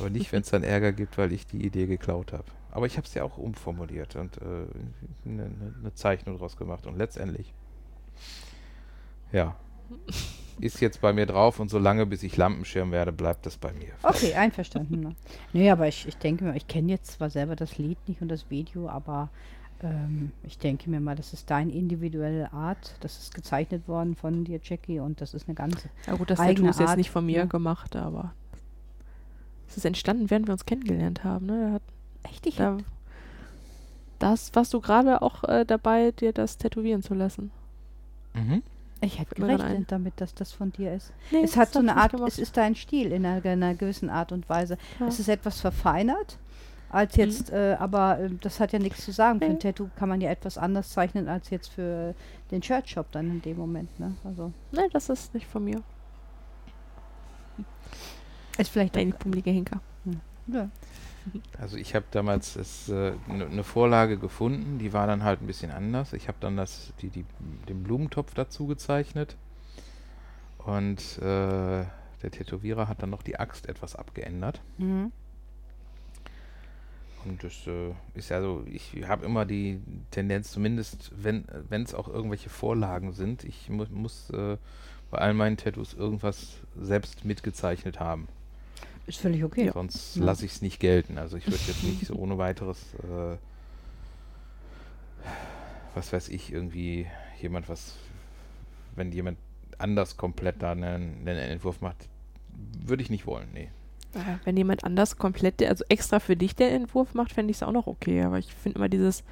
Aber 0.00 0.08
nicht, 0.08 0.32
wenn 0.32 0.40
es 0.40 0.50
dann 0.50 0.62
Ärger 0.62 0.92
gibt, 0.92 1.18
weil 1.18 1.32
ich 1.32 1.46
die 1.46 1.64
Idee 1.64 1.86
geklaut 1.86 2.32
habe. 2.32 2.44
Aber 2.72 2.86
ich 2.86 2.96
habe 2.96 3.06
es 3.06 3.14
ja 3.14 3.24
auch 3.24 3.38
umformuliert 3.38 4.16
und 4.16 4.40
eine 4.40 4.50
äh, 4.50 5.28
ne, 5.28 5.48
ne- 5.48 5.74
ne 5.82 5.94
Zeichnung 5.94 6.38
draus 6.38 6.56
gemacht. 6.56 6.86
Und 6.86 6.96
letztendlich, 6.96 7.52
ja, 9.32 9.56
ist 10.60 10.80
jetzt 10.80 11.00
bei 11.00 11.12
mir 11.12 11.26
drauf 11.26 11.58
und 11.58 11.68
solange 11.70 12.06
bis 12.06 12.22
ich 12.22 12.36
Lampenschirm 12.36 12.92
werde, 12.92 13.12
bleibt 13.12 13.46
das 13.46 13.56
bei 13.56 13.72
mir. 13.72 13.92
Okay, 14.02 14.34
einverstanden. 14.34 15.00
Ne? 15.00 15.14
Nee, 15.52 15.70
aber 15.70 15.88
ich, 15.88 16.06
ich 16.06 16.16
denke 16.16 16.44
mir, 16.44 16.56
ich 16.56 16.68
kenne 16.68 16.90
jetzt 16.92 17.12
zwar 17.12 17.30
selber 17.30 17.56
das 17.56 17.78
Lied 17.78 17.98
nicht 18.06 18.20
und 18.20 18.28
das 18.28 18.50
Video, 18.50 18.88
aber 18.88 19.30
ähm, 19.82 20.32
ich 20.42 20.58
denke 20.58 20.90
mir 20.90 21.00
mal, 21.00 21.16
das 21.16 21.32
ist 21.32 21.50
deine 21.50 21.72
individuelle 21.72 22.52
Art. 22.52 22.94
Das 23.00 23.18
ist 23.18 23.34
gezeichnet 23.34 23.88
worden 23.88 24.14
von 24.14 24.44
dir, 24.44 24.60
Jackie, 24.62 25.00
und 25.00 25.20
das 25.20 25.32
ist 25.34 25.48
eine 25.48 25.54
ganze. 25.54 25.88
Ja 26.06 26.16
gut, 26.16 26.30
das 26.30 26.38
Eigene 26.38 26.68
Tattoo 26.68 26.70
ist 26.70 26.80
jetzt 26.80 26.88
Art, 26.90 26.98
nicht 26.98 27.10
von 27.10 27.24
mir 27.24 27.38
ja. 27.38 27.44
gemacht, 27.46 27.96
aber 27.96 28.34
es 29.68 29.76
ist 29.76 29.84
entstanden, 29.84 30.28
während 30.30 30.48
wir 30.48 30.52
uns 30.52 30.66
kennengelernt 30.66 31.24
haben. 31.24 31.46
Ne? 31.46 31.80
Echt? 32.24 32.46
Ich 32.46 32.56
da, 32.56 32.76
das 34.18 34.54
warst 34.54 34.72
du 34.74 34.80
gerade 34.80 35.22
auch 35.22 35.44
äh, 35.44 35.64
dabei, 35.64 36.10
dir 36.12 36.32
das 36.32 36.58
tätowieren 36.58 37.02
zu 37.02 37.14
lassen. 37.14 37.50
Mhm. 38.34 38.62
Ich 39.02 39.18
hätte 39.18 39.34
gerechnet 39.34 39.90
damit, 39.90 40.20
dass 40.20 40.34
das 40.34 40.52
von 40.52 40.72
dir 40.72 40.92
ist. 40.94 41.12
Nee, 41.30 41.40
es 41.42 41.56
hat 41.56 41.72
so 41.72 41.78
eine 41.78 41.96
Art, 41.96 42.12
es 42.14 42.38
ist 42.38 42.56
dein 42.58 42.74
Stil 42.76 43.12
in 43.12 43.24
einer, 43.24 43.42
in 43.44 43.62
einer 43.62 43.74
gewissen 43.74 44.10
Art 44.10 44.30
und 44.30 44.46
Weise. 44.50 44.76
Ja. 44.98 45.06
Es 45.06 45.18
ist 45.18 45.28
etwas 45.28 45.58
verfeinert, 45.60 46.36
als 46.90 47.16
jetzt, 47.16 47.50
äh, 47.50 47.76
aber 47.78 48.18
äh, 48.18 48.30
das 48.42 48.60
hat 48.60 48.72
ja 48.74 48.78
nichts 48.78 49.02
zu 49.06 49.12
sagen. 49.12 49.38
Für 49.38 49.46
Nee. 49.46 49.52
ein 49.52 49.58
Tattoo 49.60 49.88
kann 49.96 50.10
man 50.10 50.20
ja 50.20 50.28
etwas 50.30 50.58
anders 50.58 50.90
zeichnen 50.90 51.28
als 51.28 51.48
jetzt 51.48 51.68
für 51.68 52.14
den 52.50 52.62
Shirtshop 52.62 53.10
dann 53.12 53.30
in 53.30 53.40
dem 53.40 53.56
Moment. 53.56 53.98
Ne? 53.98 54.14
Also 54.22 54.52
Nee, 54.70 54.88
das 54.92 55.08
ist 55.08 55.32
nicht 55.32 55.46
von 55.46 55.64
mir. 55.64 55.82
ist 58.58 58.70
vielleicht 58.70 58.96
Dein 58.96 59.14
auch, 59.14 59.18
pummelige 59.18 59.50
Henker. 59.50 59.80
ja. 60.48 60.68
Also 61.58 61.76
ich 61.76 61.94
habe 61.94 62.06
damals 62.10 62.88
eine 62.88 63.48
ne 63.48 63.64
Vorlage 63.64 64.18
gefunden, 64.18 64.78
die 64.78 64.92
war 64.92 65.06
dann 65.06 65.22
halt 65.22 65.42
ein 65.42 65.46
bisschen 65.46 65.70
anders. 65.70 66.12
Ich 66.12 66.28
habe 66.28 66.38
dann 66.40 66.56
das, 66.56 66.92
die, 67.00 67.08
die, 67.08 67.24
den 67.68 67.82
Blumentopf 67.82 68.34
dazu 68.34 68.66
gezeichnet 68.66 69.36
und 70.58 71.18
äh, 71.18 71.84
der 72.22 72.30
Tätowierer 72.30 72.88
hat 72.88 73.02
dann 73.02 73.10
noch 73.10 73.22
die 73.22 73.38
Axt 73.38 73.68
etwas 73.68 73.96
abgeändert. 73.96 74.60
Mhm. 74.78 75.12
Und 77.24 77.44
das 77.44 77.66
äh, 77.66 77.92
ist 78.14 78.30
ja 78.30 78.40
so, 78.40 78.64
ich 78.66 78.94
habe 79.06 79.26
immer 79.26 79.44
die 79.44 79.80
Tendenz, 80.10 80.52
zumindest 80.52 81.12
wenn 81.16 81.44
es 81.70 81.94
auch 81.94 82.08
irgendwelche 82.08 82.48
Vorlagen 82.48 83.12
sind, 83.12 83.44
ich 83.44 83.68
mu 83.68 83.84
muss 83.90 84.30
äh, 84.30 84.56
bei 85.10 85.18
all 85.18 85.34
meinen 85.34 85.56
Tattoos 85.56 85.92
irgendwas 85.92 86.54
selbst 86.80 87.24
mitgezeichnet 87.24 88.00
haben. 88.00 88.28
Ist 89.06 89.20
völlig 89.20 89.42
okay. 89.44 89.70
Sonst 89.72 90.16
Ja. 90.16 90.24
lasse 90.24 90.44
ich 90.44 90.52
es 90.52 90.62
nicht 90.62 90.78
gelten. 90.80 91.18
Also 91.18 91.36
ich 91.36 91.46
würde 91.46 91.58
jetzt 91.66 91.82
nicht 91.82 92.06
so 92.06 92.14
ohne 92.14 92.38
weiteres, 92.38 92.78
äh, 93.02 93.36
was 95.94 96.12
weiß 96.12 96.28
ich, 96.28 96.52
irgendwie 96.52 97.06
jemand 97.40 97.68
was, 97.68 97.94
wenn 98.96 99.12
jemand 99.12 99.38
anders 99.78 100.16
komplett 100.16 100.62
da 100.62 100.72
einen, 100.72 100.84
einen 101.26 101.26
Entwurf 101.38 101.80
macht, 101.80 102.08
würde 102.86 103.02
ich 103.02 103.10
nicht 103.10 103.26
wollen, 103.26 103.48
nee. 103.52 103.68
Wenn 104.44 104.56
jemand 104.56 104.84
anders 104.84 105.18
komplett, 105.18 105.62
also 105.62 105.84
extra 105.88 106.18
für 106.18 106.36
dich 106.36 106.56
der 106.56 106.72
Entwurf 106.72 107.14
macht, 107.14 107.32
fände 107.32 107.52
ich 107.52 107.58
es 107.58 107.62
auch 107.62 107.70
noch 107.72 107.86
okay. 107.86 108.22
Aber 108.22 108.38
ich 108.38 108.52
finde 108.52 108.78
immer 108.78 108.88
dieses, 108.88 109.22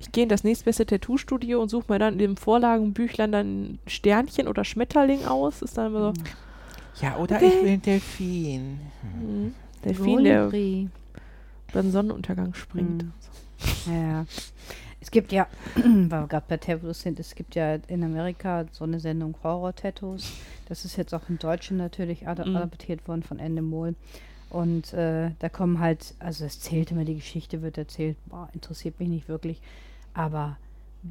ich 0.00 0.10
gehe 0.10 0.24
in 0.24 0.28
das 0.28 0.42
nächstbeste 0.42 0.86
Tattoo-Studio 0.86 1.62
und 1.62 1.68
suche 1.68 1.92
mir 1.92 2.00
dann 2.00 2.14
in 2.14 2.18
dem 2.18 2.36
Vorlagenbüchlein 2.36 3.30
dann 3.30 3.62
ein 3.62 3.78
Sternchen 3.86 4.48
oder 4.48 4.64
Schmetterling 4.64 5.24
aus. 5.24 5.62
Ist 5.62 5.78
dann 5.78 5.86
immer 5.88 6.12
so, 6.14 6.22
Ja, 7.00 7.16
oder 7.16 7.36
Okay. 7.36 7.46
ich 7.48 7.62
will 7.62 7.68
einen 7.70 7.82
Delfin. 7.82 8.80
mhm. 9.02 9.54
Delfin, 9.84 10.24
der 10.24 11.82
den 11.82 11.92
Sonnenuntergang 11.92 12.54
springt. 12.54 13.04
Mhm. 13.04 13.12
Ja, 13.86 13.92
ja. 14.20 14.26
Es 15.00 15.10
gibt 15.12 15.30
ja, 15.30 15.46
weil 15.76 16.10
wir 16.22 16.26
gerade 16.26 16.46
bei 16.48 16.56
Tattoos 16.56 17.00
sind, 17.02 17.20
es 17.20 17.34
gibt 17.36 17.54
ja 17.54 17.76
in 17.86 18.02
Amerika 18.02 18.64
so 18.72 18.84
eine 18.84 18.98
Sendung 18.98 19.34
Horror-Tattoos. 19.44 20.32
Das 20.68 20.84
ist 20.84 20.96
jetzt 20.96 21.14
auch 21.14 21.28
im 21.28 21.38
Deutschen 21.38 21.76
natürlich 21.76 22.26
ad 22.26 22.44
Mhm. 22.44 22.56
adaptiert 22.56 23.06
worden 23.06 23.22
von 23.22 23.38
Endemol. 23.38 23.94
Und 24.50 24.92
äh, 24.94 25.30
da 25.38 25.48
kommen 25.50 25.78
halt, 25.78 26.14
also 26.18 26.44
es 26.46 26.58
zählt 26.60 26.90
immer, 26.90 27.04
die 27.04 27.14
Geschichte 27.16 27.62
wird 27.62 27.78
erzählt, 27.78 28.16
boah, 28.26 28.48
interessiert 28.54 28.98
mich 28.98 29.08
nicht 29.08 29.28
wirklich. 29.28 29.60
Aber 30.14 30.56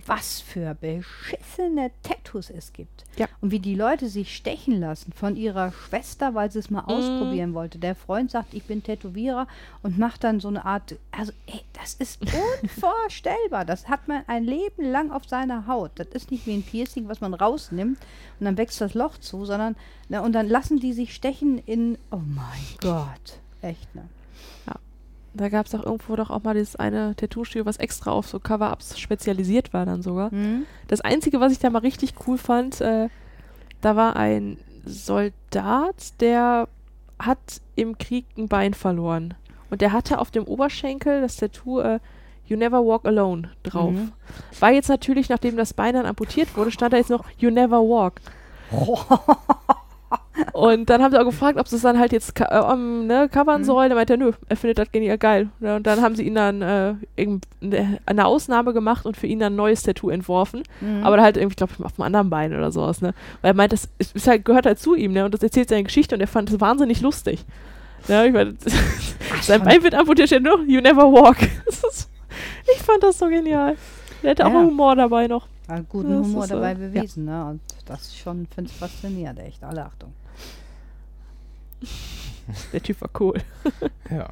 was 0.06 0.42
für 0.42 0.76
beschissene 0.76 1.92
Tattoos 2.04 2.50
es 2.50 2.74
gibt. 2.74 3.06
Ja. 3.18 3.28
Und 3.42 3.52
wie 3.52 3.60
die 3.60 3.76
Leute 3.76 4.10
sich 4.10 4.36
stechen 4.36 4.80
lassen 4.80 5.12
von 5.14 5.36
ihrer 5.36 5.72
Schwester, 5.72 6.36
weil 6.36 6.52
sie 6.52 6.60
es 6.60 6.70
mal 6.70 6.82
Mhm. 6.84 6.88
ausprobieren 6.90 7.54
wollte. 7.54 7.78
Der 7.80 7.96
Freund 7.96 8.32
sagt, 8.32 8.54
ich 8.54 8.64
bin 8.66 8.84
Tätowierer 8.84 9.48
und 9.84 9.98
macht 9.98 10.24
dann 10.24 10.40
so 10.40 10.48
eine 10.50 10.66
Art, 10.66 10.96
also 11.12 11.32
ey, 11.48 11.62
das 11.74 11.96
ist 11.96 12.20
unvorstellbar. 12.64 13.66
Das 13.66 13.88
hat 13.88 14.08
man 14.08 14.24
ein 14.28 14.44
Leben 14.44 14.84
lang 14.92 15.12
auf 15.12 15.26
seiner 15.28 15.68
Haut. 15.68 15.92
Das 15.96 16.08
ist 16.10 16.32
nicht 16.32 16.46
wie 16.46 16.54
ein 16.56 16.64
Piercing, 16.64 17.08
was 17.08 17.22
man 17.22 17.34
rausnimmt 17.34 17.98
und 18.40 18.46
dann 18.46 18.58
wächst 18.58 18.82
das 18.82 18.94
Loch 18.94 19.18
zu, 19.18 19.46
sondern, 19.46 19.76
na, 20.10 20.20
und 20.22 20.34
dann 20.34 20.48
lassen 20.48 20.80
die 20.80 20.94
sich 20.94 21.14
stechen 21.14 21.58
in, 21.66 21.98
oh 22.12 22.22
mein 22.26 22.48
Gott, 22.82 23.40
echt, 23.62 23.94
ne? 23.96 24.04
Da 25.38 25.50
gab 25.50 25.66
es 25.66 25.76
auch 25.76 25.86
irgendwo 25.86 26.16
doch 26.16 26.30
auch 26.30 26.44
mal 26.44 26.54
dieses 26.54 26.76
eine 26.76 27.16
Tattoo-Studio, 27.16 27.66
was 27.66 27.78
extra 27.78 28.12
auf 28.12 28.28
so 28.28 28.40
Cover-Ups 28.40 29.00
spezialisiert 29.00 29.74
war 29.74 29.86
dann 29.86 30.02
sogar. 30.02 30.32
Hm? 30.32 30.66
Das 30.88 31.02
Einzige, 31.02 31.40
was 31.40 31.52
ich 31.52 31.60
da 31.60 31.70
mal 31.70 31.80
richtig 31.80 32.14
cool 32.28 32.38
fand, 32.38 32.82
äh, 32.82 33.10
da 33.82 33.96
war 33.96 34.16
ein 34.16 34.58
Soldat, 34.86 36.20
der 36.20 36.68
hat 37.20 37.62
im 37.76 37.98
Krieg 37.98 38.26
ein 38.38 38.48
Bein 38.48 38.74
verloren. 38.74 39.34
Und 39.70 39.82
der 39.82 39.92
hatte 39.92 40.20
auf 40.20 40.32
dem 40.32 40.46
Oberschenkel 40.46 41.22
das 41.22 41.38
Tattoo 41.38 41.80
äh, 41.80 42.00
You 42.46 42.58
Never 42.58 42.86
Walk 42.86 43.06
Alone 43.06 43.52
drauf. 43.64 43.92
Mhm. 43.92 44.14
War 44.60 44.72
jetzt 44.72 44.88
natürlich, 44.88 45.30
nachdem 45.30 45.58
das 45.58 45.74
Bein 45.74 45.94
dann 45.94 46.06
amputiert 46.06 46.56
wurde, 46.56 46.72
stand 46.72 46.94
da 46.94 46.98
jetzt 46.98 47.10
noch 47.10 47.26
You 47.38 47.50
Never 47.50 47.82
Walk. 47.82 48.22
Und 50.54 50.90
dann 50.90 51.02
haben 51.02 51.12
sie 51.12 51.20
auch 51.20 51.26
gefragt, 51.26 51.60
ob 51.60 51.68
sie 51.68 51.76
es 51.78 51.82
dann 51.82 51.98
halt 52.00 52.12
jetzt 52.12 52.40
äh, 52.40 52.76
ne, 52.76 53.30
covern 53.32 53.62
Mhm. 53.62 53.66
sollen. 53.66 53.92
Er 53.92 53.96
meinte, 53.96 54.18
nö, 54.18 54.32
er 54.50 54.56
findet 54.58 54.78
das 54.80 54.92
genial 54.92 55.18
geil. 55.18 55.50
Ja, 55.60 55.78
und 55.78 55.88
dann 55.88 56.02
haben 56.02 56.16
sie 56.16 56.24
ihn 56.24 56.36
dann 56.36 56.62
äh, 56.62 56.94
ne- 57.62 58.00
eine 58.06 58.26
Ausnahme 58.26 58.74
gemacht 58.74 59.06
und 59.06 59.18
für 59.18 59.28
ihn 59.28 59.40
dann 59.40 59.54
ein 59.54 59.56
neues 59.58 59.84
Tattoo 59.84 60.10
entworfen. 60.10 60.64
Mhm. 60.82 61.04
Aber 61.04 61.22
halt 61.22 61.38
irgendwie, 61.38 61.56
glaube 61.56 61.74
ich, 61.78 61.84
auf 61.86 61.94
dem 61.94 62.04
anderen 62.04 62.30
Bein 62.30 62.54
oder 62.54 62.72
sowas, 62.72 63.02
ne? 63.02 63.14
Weil 63.42 63.52
er 63.52 63.56
meint, 63.56 63.74
das 63.74 63.90
ist, 63.98 64.28
halt, 64.28 64.46
gehört 64.46 64.66
halt 64.66 64.80
zu 64.80 64.96
ihm, 64.96 65.14
ne? 65.14 65.26
Und 65.26 65.34
das 65.34 65.42
erzählt 65.44 65.70
seine 65.70 65.84
Geschichte 65.84 66.16
und 66.16 66.22
er 66.22 66.28
fand 66.28 66.50
es 66.52 66.60
wahnsinnig 66.62 67.02
lustig. 67.02 67.44
Ja, 68.08 68.24
ich 68.24 68.32
meine, 68.34 68.54
sein 69.42 69.64
Bein 69.64 69.82
wird 69.84 69.96
amputiert, 69.96 70.30
steht 70.30 70.44
nur, 70.44 70.62
you 70.66 70.82
never 70.82 71.04
walk. 71.12 71.38
Ist, 71.66 72.10
ich 72.74 72.82
fand 72.82 73.02
das 73.04 73.18
so 73.18 73.28
genial. 73.28 73.76
Er 74.24 74.30
hätte 74.32 74.46
auch 74.46 74.52
Ja. 74.54 74.62
Humor 74.62 74.96
dabei 74.96 75.28
noch. 75.28 75.48
Hat 75.68 75.90
guten 75.90 76.10
Das 76.10 76.28
Humor 76.28 76.44
so, 76.48 76.54
dabei 76.56 76.72
ja. 76.72 76.78
bewiesen, 76.78 77.26
ne? 77.26 77.46
Und 77.46 77.60
das 77.86 78.16
schon, 78.16 78.48
finde 78.54 78.70
ich 78.72 78.78
faszinierend, 78.78 79.40
echt. 79.40 79.64
Alle 79.64 79.84
Achtung. 79.86 80.14
Der 82.74 82.82
Typ 82.82 83.02
war 83.02 83.10
cool. 83.20 83.42
Ja. 84.10 84.30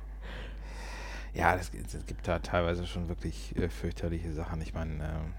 Ja, 1.33 1.55
es, 1.55 1.71
gibt- 1.71 2.27
da 2.27 2.39
teilweise 2.39 2.87
schon 2.87 3.09
wirklich 3.09 3.55
äh, 3.57 3.69
fürchterliche 3.69 4.31
Sachen. 4.33 4.61
Ich 4.61 4.73
meine, 4.73 4.93
ähm, 5.03 5.33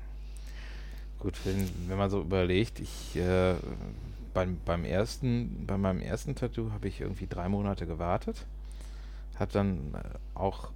gut, 1.18 1.34
wenn, 1.44 1.68
wenn 1.88 1.98
man 1.98 2.10
so 2.10 2.20
überlegt, 2.20 2.80
ich 2.80 3.16
äh, 3.16 3.54
beim, 4.34 4.58
beim 4.64 4.84
ersten, 4.84 5.64
bei 5.66 5.78
meinem 5.78 6.00
ersten 6.00 6.34
Tattoo 6.34 6.70
habe 6.72 6.88
ich 6.88 7.00
irgendwie 7.00 7.26
drei 7.26 7.48
Monate 7.48 7.86
gewartet. 7.86 8.44
Habe 9.38 9.52
dann 9.52 9.94
äh, 9.94 10.38
auch 10.38 10.70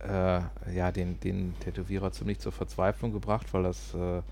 äh, 0.00 0.40
ja, 0.74 0.92
den, 0.92 1.20
den 1.20 1.54
Tätowierer 1.60 2.12
ziemlich 2.12 2.40
zur 2.40 2.52
Verzweiflung 2.52 3.12
gebracht, 3.12 3.52
weil 3.54 3.64
das 3.64 3.94
äh, 3.94 4.22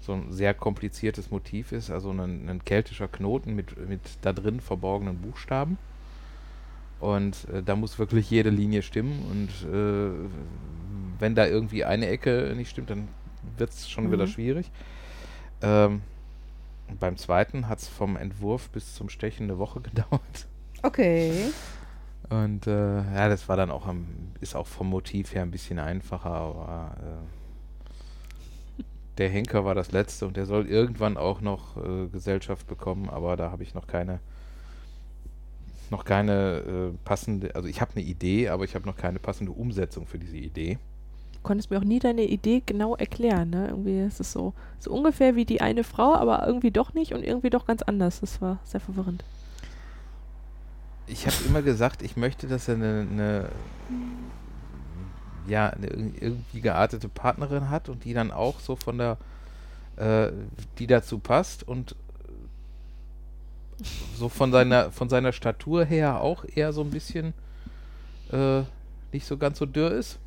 so 0.00 0.12
ein 0.12 0.32
sehr 0.32 0.54
kompliziertes 0.54 1.30
Motiv 1.30 1.72
ist, 1.72 1.90
also 1.90 2.10
ein, 2.10 2.48
ein 2.48 2.64
keltischer 2.64 3.08
Knoten 3.08 3.54
mit, 3.54 3.88
mit 3.88 4.00
da 4.22 4.32
drin 4.32 4.60
verborgenen 4.60 5.18
Buchstaben. 5.18 5.78
Und 7.00 7.48
äh, 7.52 7.62
da 7.62 7.76
muss 7.76 7.98
wirklich 7.98 8.30
jede 8.30 8.50
Linie 8.50 8.82
stimmen. 8.82 9.22
Und 9.30 9.72
äh, 9.72 10.10
wenn 11.20 11.34
da 11.34 11.46
irgendwie 11.46 11.84
eine 11.84 12.08
Ecke 12.08 12.52
nicht 12.56 12.70
stimmt, 12.70 12.90
dann 12.90 13.08
wird 13.56 13.70
es 13.70 13.88
schon 13.88 14.10
wieder 14.10 14.24
Mhm. 14.26 14.30
schwierig. 14.30 14.70
Ähm, 15.62 16.02
beim 16.98 17.16
zweiten 17.16 17.68
hat 17.68 17.80
es 17.80 17.88
vom 17.88 18.16
Entwurf 18.16 18.70
bis 18.70 18.94
zum 18.94 19.08
Stechen 19.08 19.44
eine 19.44 19.58
Woche 19.58 19.80
gedauert. 19.82 20.46
Okay. 20.82 21.50
Und 22.30 22.66
äh, 22.66 22.96
ja, 22.96 23.28
das 23.28 23.48
war 23.48 23.56
dann 23.56 23.70
auch 23.70 23.86
am, 23.86 24.06
ist 24.40 24.54
auch 24.54 24.66
vom 24.66 24.88
Motiv 24.90 25.34
her 25.34 25.42
ein 25.42 25.50
bisschen 25.50 25.78
einfacher, 25.78 26.30
aber 26.30 26.96
äh, 27.00 27.47
der 29.18 29.28
Henker 29.28 29.64
war 29.64 29.74
das 29.74 29.92
letzte 29.92 30.26
und 30.26 30.36
der 30.36 30.46
soll 30.46 30.66
irgendwann 30.66 31.16
auch 31.16 31.40
noch 31.40 31.76
äh, 31.76 32.06
Gesellschaft 32.06 32.66
bekommen, 32.66 33.08
aber 33.08 33.36
da 33.36 33.50
habe 33.50 33.62
ich 33.62 33.74
noch 33.74 33.86
keine 33.86 34.20
noch 35.90 36.04
keine 36.04 36.92
äh, 36.92 36.98
passende, 37.04 37.54
also 37.54 37.66
ich 37.66 37.80
habe 37.80 37.92
eine 37.96 38.04
Idee, 38.04 38.48
aber 38.48 38.64
ich 38.64 38.74
habe 38.74 38.86
noch 38.86 38.96
keine 38.96 39.18
passende 39.18 39.52
Umsetzung 39.52 40.06
für 40.06 40.18
diese 40.18 40.36
Idee. 40.36 40.78
Du 41.32 41.38
konntest 41.42 41.70
mir 41.70 41.78
auch 41.78 41.84
nie 41.84 41.98
deine 41.98 42.24
Idee 42.24 42.62
genau 42.64 42.94
erklären, 42.96 43.50
ne? 43.50 43.68
Irgendwie 43.68 44.00
ist 44.00 44.20
es 44.20 44.32
so, 44.32 44.52
so 44.78 44.90
ungefähr 44.90 45.34
wie 45.34 45.46
die 45.46 45.60
eine 45.60 45.84
Frau, 45.84 46.14
aber 46.14 46.46
irgendwie 46.46 46.70
doch 46.70 46.92
nicht 46.94 47.14
und 47.14 47.24
irgendwie 47.24 47.48
doch 47.48 47.64
ganz 47.64 47.82
anders. 47.82 48.20
Das 48.20 48.42
war 48.42 48.58
sehr 48.64 48.80
verwirrend. 48.80 49.24
Ich 51.06 51.26
habe 51.26 51.36
immer 51.46 51.62
gesagt, 51.62 52.02
ich 52.02 52.16
möchte, 52.16 52.48
dass 52.48 52.68
er 52.68 52.74
eine, 52.74 53.06
eine 53.10 53.48
ja, 55.48 55.68
eine 55.70 55.88
irg- 55.88 56.20
irgendwie 56.20 56.60
geartete 56.60 57.08
Partnerin 57.08 57.70
hat 57.70 57.88
und 57.88 58.04
die 58.04 58.14
dann 58.14 58.30
auch 58.30 58.60
so 58.60 58.76
von 58.76 58.98
der, 58.98 59.16
äh, 59.96 60.30
die 60.78 60.86
dazu 60.86 61.18
passt 61.18 61.66
und 61.66 61.94
so 64.16 64.28
von 64.28 64.52
seiner, 64.52 64.90
von 64.92 65.08
seiner 65.08 65.32
Statur 65.32 65.84
her 65.84 66.20
auch 66.20 66.44
eher 66.44 66.72
so 66.72 66.82
ein 66.82 66.90
bisschen 66.90 67.32
äh, 68.32 68.62
nicht 69.12 69.26
so 69.26 69.36
ganz 69.36 69.58
so 69.58 69.66
dürr 69.66 69.92
ist. 69.92 70.18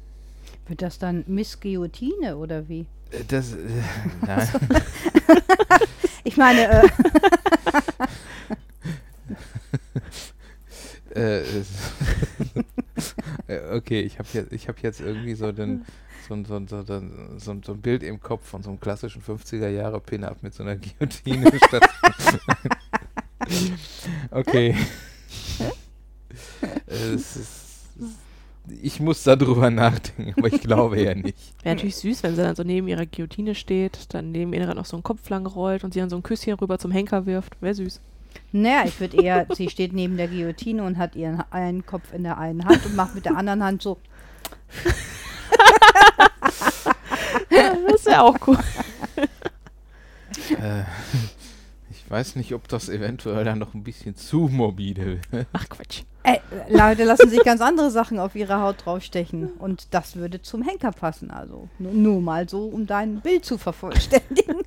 Wird 0.67 0.81
das 0.81 0.97
dann 0.99 1.23
Miss 1.27 1.60
Guillotine 1.60 2.38
oder 2.38 2.67
wie? 2.69 2.86
Äh, 3.12 3.23
Das, 3.27 3.53
äh, 3.53 3.57
nein. 4.25 4.47
Ich 6.23 6.38
meine, 6.38 6.84
äh, 6.84 6.88
Äh, 11.13 11.41
okay, 13.73 14.01
ich 14.01 14.19
habe 14.19 14.27
jetzt, 14.33 14.51
ich 14.53 14.67
hab 14.67 14.81
jetzt 14.83 14.99
irgendwie 15.01 15.33
so, 15.35 15.51
den, 15.51 15.85
so, 16.27 16.33
ein- 16.33 16.45
so, 16.45 16.55
ein- 16.55 16.67
so, 16.67 16.75
ein- 16.77 16.85
so, 17.39 17.51
ein- 17.51 17.63
so 17.63 17.71
ein 17.73 17.81
Bild 17.81 18.03
im 18.03 18.19
Kopf 18.19 18.45
von 18.47 18.61
so 18.63 18.69
einem 18.69 18.79
klassischen 18.79 19.21
50er 19.21 19.69
Jahre 19.69 19.99
Pin-Up 19.99 20.41
mit 20.43 20.53
so 20.53 20.63
einer 20.63 20.75
Guillotine 20.77 21.51
statt. 21.67 21.89
okay. 24.31 24.75
es 26.87 27.35
ist, 27.35 27.61
ich 28.81 28.99
muss 28.99 29.23
darüber 29.23 29.69
nachdenken, 29.71 30.33
aber 30.37 30.47
ich 30.53 30.61
glaube 30.61 31.01
ja 31.01 31.15
nicht. 31.15 31.35
Wäre 31.63 31.75
natürlich 31.75 31.95
süß, 31.97 32.23
wenn 32.23 32.35
sie 32.35 32.43
dann 32.43 32.55
so 32.55 32.63
neben 32.63 32.87
ihrer 32.87 33.05
Guillotine 33.05 33.55
steht, 33.55 34.13
dann 34.13 34.31
neben 34.31 34.53
ihr 34.53 34.65
dann 34.65 34.77
noch 34.77 34.85
so 34.85 34.95
ein 34.97 35.03
Kopf 35.03 35.28
lang 35.30 35.45
rollt 35.45 35.84
und 35.84 35.93
sie 35.93 35.99
dann 35.99 36.09
so 36.09 36.15
ein 36.15 36.23
Küsschen 36.23 36.53
rüber 36.53 36.78
zum 36.80 36.91
Henker 36.91 37.26
wirft. 37.26 37.59
Wäre 37.61 37.73
süß. 37.76 37.99
Naja, 38.51 38.84
ich 38.86 38.99
würde 38.99 39.21
eher, 39.21 39.47
sie 39.55 39.69
steht 39.69 39.93
neben 39.93 40.17
der 40.17 40.27
Guillotine 40.27 40.84
und 40.84 40.97
hat 40.97 41.15
ihren 41.15 41.43
einen 41.51 41.86
Kopf 41.86 42.13
in 42.13 42.23
der 42.23 42.38
einen 42.38 42.65
Hand 42.65 42.86
und 42.86 42.95
macht 42.95 43.15
mit 43.15 43.25
der 43.25 43.38
anderen 43.38 43.63
Hand 43.63 43.82
so. 43.82 43.97
das 47.88 48.05
wäre 48.05 48.21
auch 48.21 48.38
cool. 48.47 48.57
Äh, 50.59 50.84
ich 51.89 52.09
weiß 52.09 52.36
nicht, 52.36 52.53
ob 52.53 52.67
das 52.67 52.89
eventuell 52.89 53.45
dann 53.45 53.59
noch 53.59 53.73
ein 53.73 53.84
bisschen 53.84 54.15
zu 54.15 54.49
morbide 54.51 55.19
wird. 55.32 55.47
Ach 55.53 55.69
Quatsch. 55.69 56.03
Äh, 56.23 56.39
Leute 56.69 57.03
lassen 57.03 57.29
sich 57.29 57.43
ganz 57.43 57.61
andere 57.61 57.89
Sachen 57.89 58.19
auf 58.19 58.36
ihre 58.36 58.59
Haut 58.59 58.86
draufstechen 58.86 59.53
und 59.59 59.88
das 59.91 60.15
würde 60.15 60.41
zum 60.41 60.61
Henker 60.61 60.91
passen. 60.91 61.32
Also 61.32 61.69
nur, 61.79 61.93
nur 61.93 62.21
mal 62.21 62.47
so, 62.47 62.65
um 62.65 62.86
dein 62.86 63.21
Bild 63.21 63.45
zu 63.45 63.57
vervollständigen. 63.57 64.57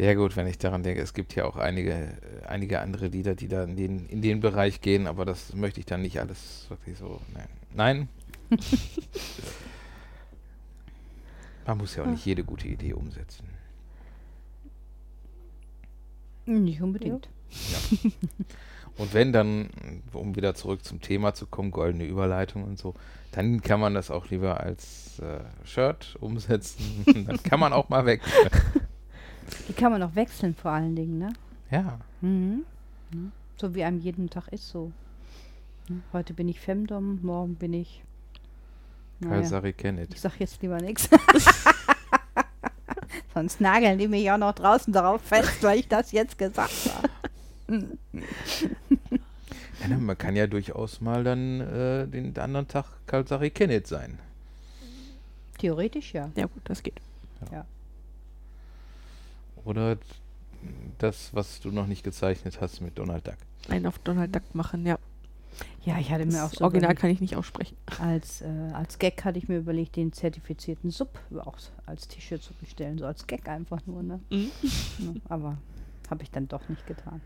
Ja 0.00 0.14
gut, 0.14 0.34
wenn 0.34 0.46
ich 0.46 0.56
daran 0.56 0.82
denke, 0.82 1.02
es 1.02 1.12
gibt 1.12 1.34
ja 1.34 1.44
auch 1.44 1.56
einige, 1.56 2.16
einige 2.48 2.80
andere 2.80 3.08
Lieder, 3.08 3.34
die 3.34 3.48
da 3.48 3.64
in 3.64 3.76
den, 3.76 4.06
in 4.06 4.22
den 4.22 4.40
Bereich 4.40 4.80
gehen, 4.80 5.06
aber 5.06 5.26
das 5.26 5.54
möchte 5.54 5.78
ich 5.78 5.84
dann 5.84 6.00
nicht 6.00 6.18
alles 6.18 6.64
wirklich 6.70 6.96
so. 6.96 7.20
Nein. 7.34 7.48
Nein. 7.74 8.08
Man 11.66 11.76
muss 11.76 11.96
ja 11.96 12.04
auch 12.04 12.06
nicht 12.06 12.24
jede 12.24 12.44
gute 12.44 12.66
Idee 12.66 12.94
umsetzen. 12.94 13.46
Nicht 16.46 16.80
unbedingt. 16.80 17.28
Und 18.96 19.12
wenn 19.12 19.34
dann, 19.34 19.68
um 20.14 20.34
wieder 20.34 20.54
zurück 20.54 20.82
zum 20.82 21.02
Thema 21.02 21.34
zu 21.34 21.46
kommen, 21.46 21.72
goldene 21.72 22.06
Überleitung 22.06 22.64
und 22.64 22.78
so, 22.78 22.94
dann 23.32 23.60
kann 23.60 23.80
man 23.80 23.92
das 23.92 24.10
auch 24.10 24.30
lieber 24.30 24.60
als 24.60 25.18
äh, 25.18 25.40
Shirt 25.64 26.16
umsetzen. 26.20 27.04
dann 27.26 27.42
kann 27.42 27.60
man 27.60 27.74
auch 27.74 27.90
mal 27.90 28.06
weg. 28.06 28.22
Die 29.68 29.72
kann 29.72 29.92
man 29.92 30.02
auch 30.02 30.14
wechseln 30.14 30.54
vor 30.54 30.72
allen 30.72 30.96
Dingen, 30.96 31.18
ne? 31.18 31.32
Ja. 31.70 31.98
Mhm. 32.20 32.64
Mhm. 33.12 33.32
So 33.56 33.74
wie 33.74 33.84
einem 33.84 34.00
jeden 34.00 34.30
Tag 34.30 34.48
ist 34.48 34.68
so. 34.68 34.92
Heute 36.12 36.34
bin 36.34 36.48
ich 36.48 36.60
Femdom, 36.60 37.18
morgen 37.22 37.56
bin 37.56 37.74
ich. 37.74 38.02
naja, 39.18 39.40
Kalsari 39.40 39.72
Kenneth. 39.72 40.14
Ich 40.14 40.20
sag 40.20 40.38
jetzt 40.38 40.62
lieber 40.62 40.80
nichts. 40.80 41.08
Sonst 43.34 43.60
nageln 43.60 43.98
die 43.98 44.08
mich 44.08 44.30
auch 44.30 44.38
noch 44.38 44.54
draußen 44.54 44.92
darauf 44.92 45.20
fest, 45.22 45.62
weil 45.62 45.80
ich 45.80 45.88
das 45.88 46.12
jetzt 46.12 46.38
gesagt 46.38 46.90
habe. 46.94 47.08
Ja, 49.80 49.88
ne, 49.88 49.96
man 49.96 50.18
kann 50.18 50.36
ja 50.36 50.46
durchaus 50.46 51.00
mal 51.00 51.24
dann 51.24 51.60
äh, 51.60 52.06
den 52.06 52.36
anderen 52.36 52.68
Tag 52.68 52.84
Kalsari 53.06 53.50
Kenneth 53.50 53.86
sein. 53.86 54.18
Theoretisch 55.58 56.12
ja. 56.12 56.30
Ja 56.36 56.46
gut, 56.46 56.62
das 56.64 56.82
geht. 56.82 57.00
Oder 59.64 59.98
das, 60.98 61.32
was 61.34 61.60
du 61.60 61.70
noch 61.70 61.86
nicht 61.86 62.04
gezeichnet 62.04 62.60
hast 62.60 62.80
mit 62.80 62.98
Donald 62.98 63.26
Duck. 63.26 63.36
Einen 63.68 63.86
auf 63.86 63.98
Donald 64.00 64.34
Duck 64.34 64.54
machen, 64.54 64.86
ja. 64.86 64.98
Ja, 65.84 65.98
ich 65.98 66.10
hatte 66.10 66.26
mir 66.26 66.44
auch 66.44 66.50
Das 66.50 66.58
so 66.58 66.64
Original 66.64 66.84
überlegt, 66.90 67.00
kann 67.00 67.10
ich 67.10 67.20
nicht 67.20 67.36
aussprechen. 67.36 67.76
als, 68.00 68.40
äh, 68.42 68.46
als 68.72 68.98
Gag 68.98 69.24
hatte 69.24 69.38
ich 69.38 69.48
mir 69.48 69.58
überlegt, 69.58 69.96
den 69.96 70.12
zertifizierten 70.12 70.90
Sub 70.90 71.18
auch 71.38 71.56
als 71.86 72.06
T-Shirt 72.08 72.42
zu 72.42 72.52
bestellen. 72.54 72.98
So 72.98 73.06
als 73.06 73.26
Gag 73.26 73.48
einfach 73.48 73.80
nur, 73.86 74.02
ne? 74.02 74.20
Mhm. 74.30 74.50
Ja, 74.98 75.12
aber 75.28 75.58
habe 76.10 76.22
ich 76.22 76.30
dann 76.30 76.48
doch 76.48 76.68
nicht 76.68 76.86
getan. 76.86 77.20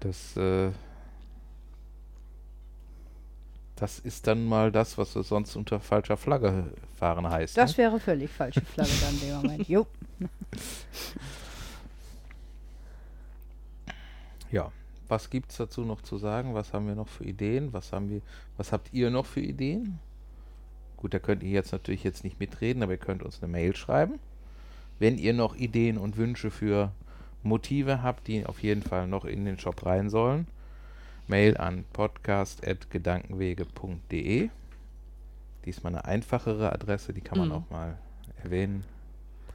Das, 0.00 0.36
äh, 0.36 0.70
das 3.76 3.98
ist 3.98 4.26
dann 4.26 4.44
mal 4.44 4.70
das, 4.70 4.98
was 4.98 5.14
wir 5.16 5.22
sonst 5.24 5.56
unter 5.56 5.80
falscher 5.80 6.16
Flagge 6.16 6.72
fahren 6.96 7.28
heißt. 7.28 7.56
Das 7.56 7.72
ne? 7.72 7.78
wäre 7.78 8.00
völlig 8.00 8.30
falsche 8.30 8.60
Flagge 8.60 8.92
dann 9.00 9.14
in 9.14 9.20
dem 9.20 9.36
Moment. 9.36 9.68
Jo. 9.68 9.86
Ja. 14.50 14.70
Was 15.08 15.28
gibt 15.28 15.50
es 15.50 15.58
dazu 15.58 15.82
noch 15.82 16.00
zu 16.00 16.16
sagen? 16.16 16.54
Was 16.54 16.72
haben 16.72 16.86
wir 16.86 16.94
noch 16.94 17.08
für 17.08 17.24
Ideen? 17.24 17.72
Was 17.72 17.92
haben 17.92 18.08
wir, 18.08 18.22
was 18.56 18.72
habt 18.72 18.92
ihr 18.92 19.10
noch 19.10 19.26
für 19.26 19.40
Ideen? 19.40 19.98
Gut, 20.96 21.12
da 21.12 21.18
könnt 21.18 21.42
ihr 21.42 21.50
jetzt 21.50 21.72
natürlich 21.72 22.04
jetzt 22.04 22.24
nicht 22.24 22.40
mitreden, 22.40 22.82
aber 22.82 22.92
ihr 22.92 22.98
könnt 22.98 23.22
uns 23.22 23.42
eine 23.42 23.52
Mail 23.52 23.76
schreiben. 23.76 24.18
Wenn 24.98 25.18
ihr 25.18 25.34
noch 25.34 25.56
Ideen 25.56 25.98
und 25.98 26.16
Wünsche 26.16 26.50
für 26.50 26.92
Motive 27.42 28.02
habt, 28.02 28.28
die 28.28 28.46
auf 28.46 28.62
jeden 28.62 28.82
Fall 28.82 29.06
noch 29.06 29.26
in 29.26 29.44
den 29.44 29.58
Shop 29.58 29.84
rein 29.84 30.08
sollen, 30.08 30.46
Mail 31.26 31.56
an 31.56 31.84
podcast.gedankenwege.de. 31.92 34.50
Diesmal 35.64 35.94
eine 35.94 36.04
einfachere 36.04 36.70
Adresse, 36.72 37.12
die 37.14 37.20
kann 37.22 37.38
man 37.38 37.48
Mhm. 37.48 37.54
auch 37.54 37.70
mal 37.70 37.96
erwähnen. 38.42 38.84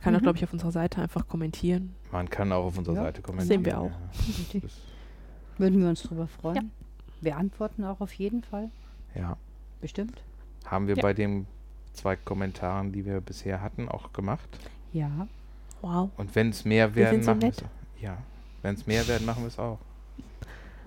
Kann 0.01 0.15
auch, 0.15 0.19
Mhm. 0.19 0.23
glaube 0.23 0.37
ich, 0.37 0.43
auf 0.45 0.53
unserer 0.53 0.71
Seite 0.71 1.01
einfach 1.01 1.27
kommentieren. 1.27 1.93
Man 2.11 2.29
kann 2.29 2.51
auch 2.51 2.65
auf 2.65 2.77
unserer 2.77 2.95
Ja, 2.95 3.03
Seite 3.03 3.21
kommentieren. 3.21 3.63
sehen 3.63 3.65
wir 3.65 3.79
auch. 3.79 3.91
Ja. 4.53 4.61
Würden 5.57 5.81
wir 5.81 5.89
uns 5.89 6.01
drüber 6.03 6.27
freuen. 6.27 6.71
Wir 7.21 7.35
antworten 7.37 7.83
auch 7.83 7.99
auf 8.01 8.13
jeden 8.13 8.43
Fall. 8.43 8.69
ja. 9.15 9.37
Bestimmt. 9.81 10.21
Haben 10.65 10.87
wir 10.87 10.95
Ja. 10.97 11.01
bei 11.01 11.13
den 11.13 11.47
zwei 11.93 12.17
Kommentaren, 12.17 12.91
die 12.91 13.05
wir 13.05 13.21
bisher 13.21 13.61
hatten, 13.61 13.87
auch 13.87 14.11
gemacht. 14.11 14.49
Ja. 14.91 15.25
Wow. 15.81 16.09
Und 16.17 16.35
wenn 16.35 16.49
es 16.49 16.65
mehr 16.65 16.93
Wir 16.95 17.03
werden, 17.05 17.23
sind 17.23 17.23
so 17.23 17.31
machen 17.31 17.41
wir 17.43 17.49
es. 17.49 17.63
Ja. 18.01 18.17
Wenn 18.61 18.75
es 18.75 18.85
mehr 18.85 19.07
werden, 19.07 19.25
machen 19.25 19.43
wir 19.43 19.47
es 19.47 19.57
auch. 19.57 19.79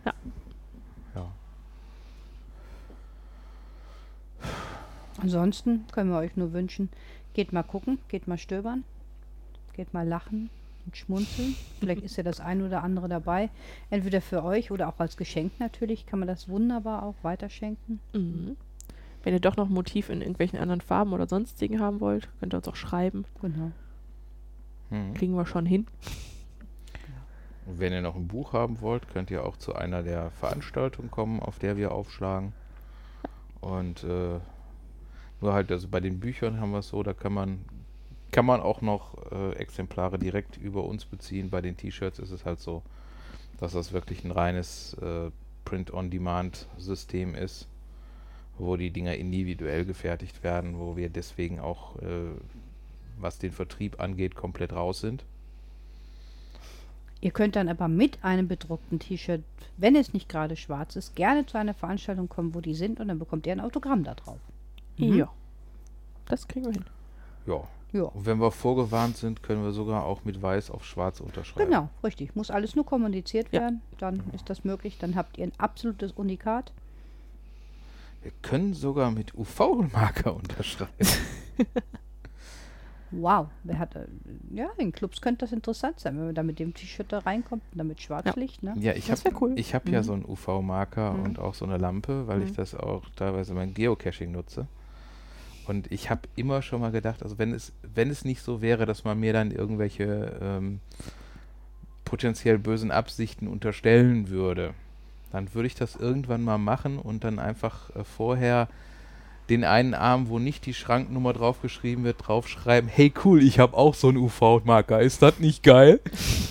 Ja. 0.05 0.13
Ja. 0.13 0.15
Ansonsten 5.23 5.85
können 5.93 6.11
wir 6.11 6.19
euch 6.19 6.37
nur 6.37 6.53
wünschen, 6.53 6.89
geht 7.33 7.53
mal 7.53 7.63
gucken, 7.63 7.99
geht 8.09 8.27
mal 8.27 8.39
stöbern, 8.39 8.83
geht 9.75 9.95
mal 9.95 10.07
lachen 10.07 10.51
und 10.85 10.97
schmunzeln. 10.97 11.55
Vielleicht 11.79 12.03
ist 12.03 12.17
ja 12.17 12.25
das 12.25 12.41
eine 12.41 12.67
oder 12.67 12.83
andere 12.83 13.09
dabei. 13.09 13.49
Entweder 13.89 14.21
für 14.21 14.43
euch 14.43 14.73
oder 14.73 14.89
auch 14.89 14.99
als 14.99 15.17
Geschenk 15.17 15.53
natürlich 15.61 16.07
kann 16.07 16.19
man 16.19 16.27
das 16.29 16.49
wunderbar 16.49 17.05
auch 17.05 17.15
weiterschenken. 17.23 18.01
Mhm. 18.13 18.57
Wenn 19.23 19.35
ihr 19.35 19.41
doch 19.41 19.57
noch 19.57 19.69
ein 19.69 19.75
Motiv 19.75 20.09
in 20.09 20.21
irgendwelchen 20.21 20.59
anderen 20.59 20.81
Farben 20.81 21.13
oder 21.13 21.29
sonstigen 21.29 21.79
haben 21.79 22.01
wollt, 22.01 22.29
könnt 22.41 22.53
ihr 22.53 22.57
uns 22.57 22.67
auch 22.67 22.77
schreiben. 22.77 23.25
Genau. 23.41 23.71
Mhm. 24.91 25.15
Kriegen 25.15 25.37
wir 25.37 25.47
schon 25.47 25.67
hin. 25.67 25.87
Und 27.67 27.79
wenn 27.79 27.93
ihr 27.93 28.03
noch 28.03 28.17
ein 28.17 28.27
Buch 28.27 28.53
haben 28.53 28.81
wollt, 28.81 29.09
könnt 29.09 29.31
ihr 29.31 29.45
auch 29.47 29.57
zu 29.57 29.77
einer 29.77 30.03
der 30.03 30.33
Veranstaltungen 30.33 31.13
kommen, 31.13 31.39
auf 31.39 31.61
der 31.61 31.77
wir 31.77 31.93
aufschlagen. 31.93 32.53
Und 33.61 34.03
äh, 34.03 34.41
nur 35.43 35.53
halt, 35.53 35.71
also 35.71 35.89
bei 35.89 36.01
den 36.01 36.21
Büchern 36.21 36.61
haben 36.61 36.71
wir 36.73 36.79
es 36.79 36.89
so, 36.89 37.03
da 37.03 37.13
kann 37.13 37.33
man, 37.33 37.65
kann 38.31 38.47
man 38.47 38.61
auch 38.61 38.81
noch 38.81 39.31
äh, 39.33 39.53
Exemplare 39.57 40.19
direkt 40.19 40.57
über 40.57 40.85
uns 40.85 41.05
beziehen. 41.05 41.51
Bei 41.51 41.61
den 41.61 41.77
T-Shirts 41.77 42.19
ist 42.19 42.31
es 42.31 42.45
halt 42.45 42.61
so, 42.61 42.83
dass 43.59 43.73
das 43.73 43.93
wirklich 43.93 44.25
ein 44.25 44.31
reines 44.31 44.95
äh, 44.95 45.31
Print-on-Demand-System 45.65 47.35
ist, 47.35 47.67
wo 48.59 48.77
die 48.77 48.91
Dinger 48.91 49.17
individuell 49.17 49.85
gefertigt 49.85 50.43
werden, 50.43 50.79
wo 50.79 50.97
wir 50.97 51.09
deswegen 51.09 51.61
auch, 51.61 51.97
äh, 51.97 52.31
was 53.19 53.39
den 53.39 53.53
Vertrieb 53.53 54.01
angeht, 54.01 54.35
komplett 54.35 54.73
raus 54.73 55.01
sind. 55.01 55.25
Ihr 57.21 57.31
könnt 57.31 57.55
dann 57.55 57.69
aber 57.69 57.87
mit 57.87 58.25
einem 58.25 58.49
bedruckten 58.49 58.99
T-Shirt, 58.99 59.43
wenn 59.77 59.95
es 59.95 60.13
nicht 60.13 60.29
gerade 60.29 60.57
schwarz 60.57 60.97
ist, 60.97 61.15
gerne 61.15 61.47
zu 61.47 61.57
einer 61.57 61.75
Veranstaltung 61.75 62.29
kommen, 62.29 62.55
wo 62.55 62.61
die 62.61 62.75
sind 62.75 62.99
und 62.99 63.09
dann 63.09 63.21
bekommt 63.21 63.47
ihr 63.47 63.53
ein 63.53 63.61
Autogramm 63.61 64.03
da 64.03 64.15
drauf. 64.15 64.41
Mhm. 65.11 65.19
Ja. 65.19 65.29
Das 66.27 66.47
kriegen 66.49 66.67
wir 66.67 66.73
hin. 66.73 66.85
Ja. 67.47 67.63
Ja. 67.93 68.05
Und 68.05 68.25
wenn 68.25 68.39
wir 68.41 68.51
vorgewarnt 68.51 69.19
sind, 69.19 69.43
können 69.43 69.63
wir 69.65 69.73
sogar 69.73 70.05
auch 70.05 70.25
mit 70.25 70.41
weiß 70.41 70.71
auf 70.71 70.83
schwarz 70.87 71.21
unterschreiben. 71.21 71.69
Genau, 71.71 71.91
richtig. 72.03 72.35
Muss 72.35 72.51
alles 72.51 72.75
nur 72.75 72.87
kommuniziert 72.87 73.49
Ja. 73.53 73.61
werden. 73.61 73.83
Dann 73.99 74.23
ist 74.33 74.49
das 74.49 74.65
möglich. 74.65 74.97
Dann 74.99 75.15
habt 75.15 75.37
ihr 75.37 75.45
ein 75.45 75.53
absolutes 75.59 76.13
Unikat. 76.13 76.73
Wir 78.23 78.33
können 78.41 78.73
sogar 78.73 79.11
mit 79.11 79.35
UV-Marker 79.35 80.35
unterschreiben. 80.37 80.93
Wow, 83.15 83.49
wer 83.65 83.79
hat, 83.79 83.95
äh, 83.95 84.07
ja, 84.55 84.71
in 84.79 84.91
Clubs 84.91 85.21
könnte 85.21 85.41
das 85.45 85.53
interessant 85.53 86.01
sein, 86.01 86.17
wenn 86.17 86.25
man 86.27 86.35
da 86.35 86.43
mit 86.43 86.59
dem 86.59 86.73
T-Shirt 86.73 87.13
da 87.13 87.19
reinkommt 87.19 87.63
und 87.71 87.79
damit 87.79 88.01
Schwarzlicht, 88.01 88.63
ne? 88.63 88.73
ja, 88.79 88.95
ich 88.95 89.11
habe 89.11 89.21
cool. 89.39 89.53
ich 89.57 89.75
hab 89.75 89.87
ja 89.87 89.99
Mhm. 90.01 90.05
so 90.05 90.13
einen 90.15 90.25
UV-Marker 90.25 91.13
Mhm. 91.13 91.23
und 91.25 91.39
auch 91.39 91.53
so 91.53 91.67
eine 91.67 91.77
Lampe, 91.77 92.27
weil 92.27 92.43
ich 92.43 92.53
Mhm. 92.53 92.57
das 92.57 92.75
auch 92.75 93.03
teilweise 93.15 93.53
mein 93.53 93.75
Geocaching 93.75 94.33
nutze. 94.33 94.67
Und 95.67 95.91
ich 95.93 96.11
habe 96.11 96.23
immer 96.37 96.63
schon 96.63 96.81
mal 96.81 96.91
gedacht, 96.91 97.23
also 97.23 97.39
wenn 97.39 97.53
es, 97.53 97.73
wenn 97.95 98.11
es 98.11 98.25
nicht 98.25 98.43
so 98.43 98.63
wäre, 98.63 98.87
dass 98.87 99.05
man 99.05 99.21
mir 99.21 99.33
dann 99.33 99.51
irgendwelche 99.51 100.37
ähm, 100.41 100.81
potenziell 102.05 102.59
bösen 102.59 102.91
Absichten 102.91 103.49
unterstellen 103.49 104.29
würde, 104.29 104.75
dann 105.31 105.55
würde 105.55 105.67
ich 105.67 105.75
das 105.75 105.97
irgendwann 105.97 106.43
mal 106.43 106.59
machen 106.59 106.99
und 106.99 107.25
dann 107.25 107.39
einfach 107.39 107.95
äh, 107.97 108.05
vorher 108.05 108.69
den 109.49 109.65
einen 109.65 109.95
Arm, 109.95 110.29
wo 110.29 110.39
nicht 110.39 110.67
die 110.67 110.75
Schranknummer 110.75 111.33
draufgeschrieben 111.33 112.05
wird, 112.05 112.27
draufschreiben, 112.27 112.89
hey 112.89 113.13
cool, 113.25 113.43
ich 113.43 113.59
habe 113.59 113.77
auch 113.77 113.95
so 113.95 114.09
einen 114.09 114.19
UV-Marker, 114.19 115.01
ist 115.01 115.23
das 115.23 115.39
nicht 115.41 115.63
geil? 115.63 116.01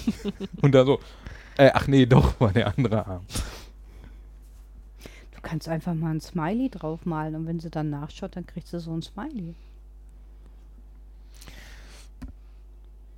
und 0.62 0.74
dann 0.74 0.86
so, 0.86 1.00
äh, 1.58 1.72
ach 1.74 1.88
nee, 1.88 2.06
doch, 2.06 2.40
war 2.40 2.52
der 2.52 2.68
andere 2.68 3.06
Arm. 3.06 3.26
Du 5.42 5.50
kannst 5.50 5.68
einfach 5.68 5.96
mal 5.96 6.12
ein 6.12 6.22
Smiley 6.22 6.70
draufmalen 6.70 7.36
und 7.36 7.48
wenn 7.48 7.60
sie 7.60 7.72
dann 7.72 7.90
nachschaut, 7.90 8.36
dann 8.36 8.46
kriegst 8.46 8.74
du 8.74 8.80
so 8.80 8.92
ein 8.92 9.02
Smiley. 9.02 9.56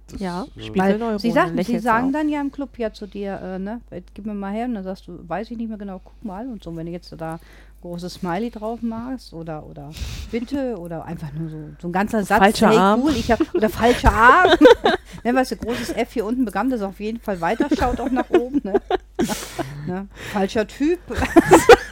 Das, 0.08 0.22
Ja, 0.22 0.46
Weil 0.76 1.20
sie, 1.20 1.32
sagen, 1.32 1.62
sie 1.64 1.80
sagen 1.80 2.08
auch. 2.08 2.12
dann 2.14 2.30
ja 2.30 2.40
im 2.40 2.52
Club 2.52 2.78
ja 2.78 2.94
zu 2.94 3.08
dir, 3.08 3.40
äh, 3.42 3.60
ne, 3.60 3.82
gib 4.14 4.26
mir 4.26 4.34
mal 4.34 4.54
her 4.54 4.66
und 4.66 4.76
dann 4.76 4.84
sagst 4.84 5.08
du, 5.08 5.28
weiß 5.28 5.52
ich 5.52 5.58
nicht 5.58 5.68
mehr 5.68 5.78
genau, 5.78 6.00
guck 6.04 6.24
mal 6.24 6.48
und 6.48 6.64
so. 6.64 6.70
Und 6.70 6.78
wenn 6.78 6.86
du 6.86 6.94
jetzt 6.94 7.14
da 7.18 7.40
großes 7.82 8.14
Smiley 8.14 8.50
drauf 8.50 8.82
machst 8.82 9.34
oder 9.34 9.66
oder 9.66 9.92
bitte 10.32 10.78
oder 10.78 11.04
einfach 11.04 11.34
nur 11.34 11.50
so, 11.50 11.58
so 11.82 11.90
ein 11.90 11.92
ganzer 11.92 12.24
Satz, 12.24 12.40
Falscher 12.40 12.70
hey, 12.70 12.78
Arm. 12.78 13.02
cool, 13.04 13.12
ich 13.12 13.30
hab, 13.30 13.54
oder 13.54 13.70
falscher 13.70 14.14
Arm. 14.14 14.52
ne, 15.26 15.36
weißt 15.36 15.52
du, 15.52 15.58
großes 15.58 15.90
F 15.90 16.14
hier 16.14 16.26
unten 16.26 16.46
begann 16.46 16.70
das 16.70 16.82
auf 16.82 17.02
jeden 17.02 17.20
Fall 17.20 17.42
weiter, 17.42 17.68
schaut 17.78 18.00
auch 18.00 18.12
nach 18.12 18.30
oben. 18.30 18.62
Ne? 18.64 18.82
ne? 19.88 20.08
Falscher 20.32 20.66
Typ. 20.66 21.00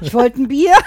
ich 0.00 0.14
wollte 0.14 0.42
ein 0.42 0.48
Bier. 0.48 0.74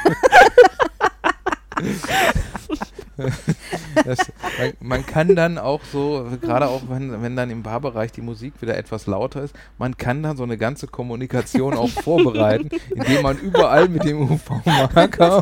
Das, 4.05 4.31
man, 4.59 4.73
man 4.79 5.05
kann 5.05 5.35
dann 5.35 5.57
auch 5.57 5.81
so, 5.91 6.27
gerade 6.39 6.67
auch 6.67 6.83
wenn, 6.87 7.21
wenn 7.23 7.35
dann 7.35 7.49
im 7.49 7.63
Barbereich 7.63 8.11
die 8.11 8.21
Musik 8.21 8.53
wieder 8.61 8.77
etwas 8.77 9.07
lauter 9.07 9.41
ist, 9.41 9.55
man 9.79 9.97
kann 9.97 10.21
dann 10.21 10.37
so 10.37 10.43
eine 10.43 10.57
ganze 10.57 10.85
Kommunikation 10.85 11.73
auch 11.73 11.89
vorbereiten, 11.89 12.69
indem 12.93 13.23
man 13.23 13.39
überall 13.39 13.89
mit 13.89 14.03
dem 14.03 14.21
UV-Marker 14.21 15.41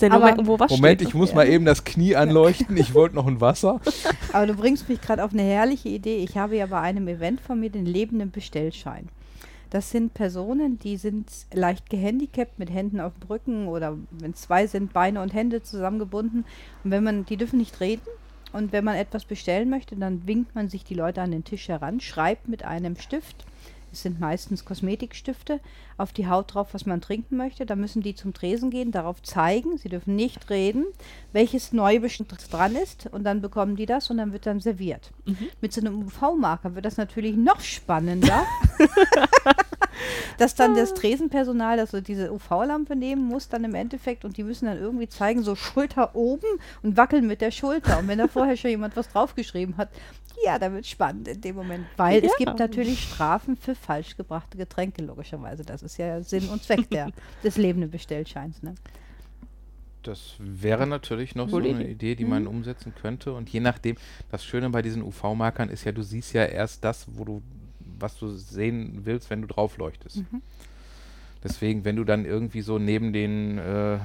Moment, 0.00 0.46
wo 0.46 0.58
was 0.58 0.70
Moment, 0.70 1.00
steht? 1.00 1.08
ich 1.08 1.14
muss 1.14 1.34
mal 1.34 1.48
eben 1.48 1.64
das 1.64 1.84
Knie 1.84 2.16
anleuchten. 2.16 2.76
Ich 2.76 2.94
wollte 2.94 3.14
noch 3.14 3.26
ein 3.26 3.40
Wasser. 3.40 3.80
Aber 4.32 4.46
du 4.46 4.54
bringst 4.54 4.88
mich 4.88 5.00
gerade 5.00 5.24
auf 5.24 5.32
eine 5.32 5.42
herrliche 5.42 5.88
Idee. 5.88 6.18
Ich 6.18 6.36
habe 6.36 6.56
ja 6.56 6.66
bei 6.66 6.80
einem 6.80 7.08
Event 7.08 7.40
von 7.40 7.58
mir 7.58 7.70
den 7.70 7.86
lebenden 7.86 8.30
Bestellschein. 8.30 9.08
Das 9.70 9.90
sind 9.90 10.14
Personen, 10.14 10.78
die 10.78 10.96
sind 10.96 11.30
leicht 11.52 11.90
gehandicapt 11.90 12.58
mit 12.58 12.70
Händen 12.70 13.00
auf 13.00 13.12
dem 13.18 13.28
Rücken 13.28 13.68
oder 13.68 13.98
wenn 14.10 14.34
zwei 14.34 14.66
sind, 14.66 14.92
Beine 14.92 15.20
und 15.20 15.34
Hände 15.34 15.62
zusammengebunden. 15.62 16.44
Und 16.84 16.90
wenn 16.90 17.04
man, 17.04 17.26
die 17.26 17.36
dürfen 17.36 17.58
nicht 17.58 17.80
reden. 17.80 18.06
Und 18.52 18.72
wenn 18.72 18.84
man 18.84 18.96
etwas 18.96 19.26
bestellen 19.26 19.68
möchte, 19.68 19.94
dann 19.94 20.26
winkt 20.26 20.54
man 20.54 20.70
sich 20.70 20.82
die 20.82 20.94
Leute 20.94 21.20
an 21.20 21.32
den 21.32 21.44
Tisch 21.44 21.68
heran, 21.68 22.00
schreibt 22.00 22.48
mit 22.48 22.64
einem 22.64 22.96
Stift, 22.96 23.44
es 23.92 24.02
sind 24.02 24.20
meistens 24.20 24.64
Kosmetikstifte, 24.64 25.60
auf 25.96 26.12
die 26.12 26.28
Haut 26.28 26.54
drauf, 26.54 26.68
was 26.72 26.86
man 26.86 27.00
trinken 27.00 27.36
möchte. 27.36 27.66
Da 27.66 27.76
müssen 27.76 28.02
die 28.02 28.14
zum 28.14 28.32
Tresen 28.32 28.70
gehen, 28.70 28.92
darauf 28.92 29.22
zeigen, 29.22 29.78
sie 29.78 29.88
dürfen 29.88 30.14
nicht 30.16 30.50
reden, 30.50 30.86
welches 31.32 31.72
neu 31.72 32.00
dran 32.50 32.76
ist 32.76 33.08
und 33.10 33.24
dann 33.24 33.40
bekommen 33.40 33.76
die 33.76 33.86
das 33.86 34.10
und 34.10 34.18
dann 34.18 34.32
wird 34.32 34.46
dann 34.46 34.60
serviert. 34.60 35.12
Mit 35.60 35.72
so 35.72 35.80
einem 35.80 36.04
UV-Marker 36.04 36.74
wird 36.74 36.84
das 36.84 36.96
natürlich 36.96 37.36
noch 37.36 37.60
spannender, 37.60 38.46
dass 40.38 40.54
dann 40.54 40.74
das 40.74 40.94
Tresenpersonal 40.94 41.76
das 41.76 41.90
so 41.90 42.00
diese 42.00 42.32
UV-Lampe 42.32 42.94
nehmen 42.94 43.24
muss 43.24 43.48
dann 43.48 43.64
im 43.64 43.74
Endeffekt 43.74 44.24
und 44.24 44.36
die 44.36 44.44
müssen 44.44 44.66
dann 44.66 44.78
irgendwie 44.78 45.08
zeigen, 45.08 45.42
so 45.42 45.56
Schulter 45.56 46.14
oben 46.14 46.46
und 46.82 46.96
wackeln 46.96 47.26
mit 47.26 47.40
der 47.40 47.50
Schulter. 47.50 47.98
Und 47.98 48.08
wenn 48.08 48.18
da 48.18 48.28
vorher 48.28 48.56
schon 48.56 48.70
jemand 48.70 48.96
was 48.96 49.08
draufgeschrieben 49.08 49.76
hat, 49.76 49.88
ja, 50.44 50.58
da 50.58 50.72
wird 50.72 50.86
spannend 50.86 51.28
in 51.28 51.40
dem 51.40 51.56
Moment, 51.56 51.86
weil 51.96 52.24
es 52.24 52.32
Ja. 52.38 52.46
gibt 52.46 52.58
natürlich 52.58 53.00
Strafen 53.02 53.56
für 53.56 53.74
falsch 53.74 54.16
gebrachte 54.16 54.56
Getränke, 54.58 55.02
logischerweise. 55.02 55.64
Das 55.64 55.82
ist 55.82 55.96
ja 55.98 56.22
Sinn 56.22 56.48
und 56.48 56.62
Zweck 56.62 56.88
der, 56.90 57.10
des 57.44 57.56
lebenden 57.56 57.90
Bestellscheins. 57.90 58.62
Ne? 58.62 58.74
Das 60.02 60.34
wäre 60.38 60.86
natürlich 60.86 61.34
noch 61.34 61.48
so 61.48 61.56
Coole 61.56 61.70
eine 61.70 61.88
Idee. 61.88 62.14
Die 62.14 62.24
man 62.24 62.46
umsetzen 62.46 62.94
könnte. 62.94 63.32
Und 63.34 63.48
je 63.50 63.60
nachdem, 63.60 63.96
das 64.30 64.44
Schöne 64.44 64.70
bei 64.70 64.80
diesen 64.82 65.02
UV-Markern 65.02 65.68
ist 65.68 65.84
ja, 65.84 65.92
du 65.92 66.02
siehst 66.02 66.32
ja 66.32 66.44
erst 66.44 66.84
das, 66.84 67.06
wo 67.16 67.24
du, 67.24 67.42
was 67.98 68.16
du 68.16 68.28
sehen 68.30 69.00
willst, 69.04 69.28
wenn 69.30 69.42
du 69.42 69.48
drauf 69.48 69.76
leuchtest. 69.76 70.22
Deswegen, 71.42 71.84
wenn 71.84 71.96
du 71.96 72.04
dann 72.04 72.24
irgendwie 72.24 72.62
so 72.62 72.78
neben 72.78 73.12
den, 73.12 73.58
äh, 73.58 73.98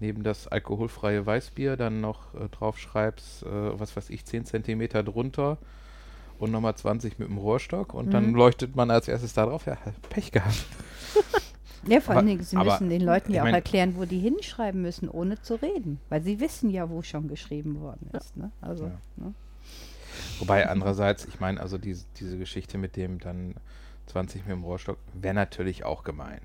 neben 0.00 0.22
das 0.22 0.48
alkoholfreie 0.48 1.24
Weißbier 1.26 1.76
dann 1.76 2.00
noch 2.00 2.34
äh, 2.34 2.48
draufschreibst, 2.48 3.42
äh, 3.44 3.78
was 3.78 3.94
weiß 3.96 4.10
ich, 4.10 4.24
10 4.24 4.44
Zentimeter 4.46 5.02
drunter 5.02 5.58
und 6.38 6.50
nochmal 6.50 6.74
20 6.74 7.18
mit 7.18 7.28
dem 7.28 7.36
Rohrstock 7.38 7.92
und 7.94 8.12
dann 8.12 8.32
leuchtet 8.32 8.74
man 8.74 8.90
als 8.90 9.08
erstes 9.08 9.34
da 9.34 9.46
drauf, 9.46 9.66
ja, 9.66 9.76
Pech 10.08 10.32
gehabt. 10.32 10.64
Ja, 11.86 12.00
vor 12.00 12.12
Aber- 12.12 12.18
allen 12.18 12.26
Dingen, 12.28 12.42
sie 12.42 12.56
aber, 12.56 12.72
müssen 12.72 12.88
den 12.90 13.00
Leuten 13.02 13.32
ja 13.32 13.40
auch 13.42 13.46
mein- 13.46 13.54
erklären, 13.54 13.94
wo 13.96 14.04
die 14.04 14.18
hinschreiben 14.18 14.82
müssen, 14.82 15.08
ohne 15.08 15.40
zu 15.40 15.54
reden. 15.54 15.98
Weil 16.10 16.22
sie 16.22 16.38
wissen 16.40 16.68
ja, 16.70 16.90
wo 16.90 17.00
schon 17.02 17.26
geschrieben 17.28 17.80
worden 17.80 18.10
ist. 18.12 18.36
Ne? 18.36 18.50
Also, 18.60 18.84
Ja. 18.86 18.98
ne? 19.16 19.34
Wobei 20.40 20.68
andererseits, 20.68 21.24
ich 21.24 21.40
meine, 21.40 21.60
also 21.60 21.78
diese, 21.78 22.04
diese 22.18 22.36
Geschichte 22.36 22.76
mit 22.76 22.96
dem 22.96 23.18
dann 23.18 23.54
20 24.06 24.42
mit 24.46 24.52
dem 24.56 24.64
Rohrstock 24.64 24.98
wäre 25.14 25.34
natürlich 25.34 25.84
auch 25.84 26.04
gemein. 26.04 26.40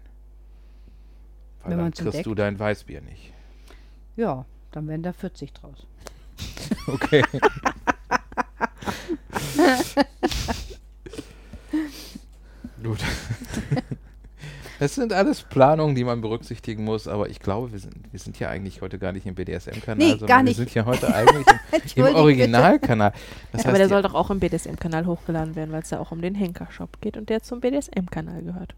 Weil 1.63 1.71
Wenn 1.71 1.77
dann 1.79 1.91
kriegst 1.91 2.01
du 2.01 2.17
entdeckt. 2.29 2.39
dein 2.39 2.59
Weißbier 2.59 3.01
nicht. 3.01 3.33
Ja, 4.15 4.45
dann 4.71 4.87
werden 4.87 5.03
da 5.03 5.13
40 5.13 5.53
draus. 5.53 5.85
Okay. 6.87 7.23
Gut. 12.83 12.99
Das 14.79 14.95
sind 14.95 15.13
alles 15.13 15.43
Planungen, 15.43 15.95
die 15.95 16.03
man 16.03 16.21
berücksichtigen 16.21 16.83
muss, 16.83 17.07
aber 17.07 17.29
ich 17.29 17.39
glaube, 17.39 17.71
wir 17.71 17.79
sind, 17.79 17.93
wir 18.11 18.19
sind 18.19 18.37
ja 18.39 18.49
eigentlich 18.49 18.81
heute 18.81 18.99
gar 18.99 19.13
nicht 19.13 19.25
im 19.25 19.35
BDSM-Kanal, 19.35 19.97
Nee, 19.97 20.09
sondern 20.11 20.27
gar 20.27 20.43
nicht. 20.43 20.57
wir 20.57 20.65
sind 20.65 20.75
ja 20.75 20.85
heute 20.85 21.13
eigentlich 21.13 21.45
im, 21.95 22.05
im 22.05 22.15
Originalkanal. 22.15 23.13
Das 23.53 23.65
aber 23.65 23.77
der 23.77 23.87
soll 23.87 24.01
doch 24.01 24.13
auch 24.13 24.29
im 24.29 24.39
BDSM-Kanal 24.39 25.05
hochgeladen 25.05 25.55
werden, 25.55 25.71
weil 25.71 25.81
es 25.81 25.89
ja 25.91 25.99
auch 25.99 26.11
um 26.11 26.21
den 26.21 26.35
Henker-Shop 26.35 26.99
geht 27.01 27.15
und 27.15 27.29
der 27.29 27.41
zum 27.41 27.61
BDSM-Kanal 27.61 28.43
gehört. 28.43 28.75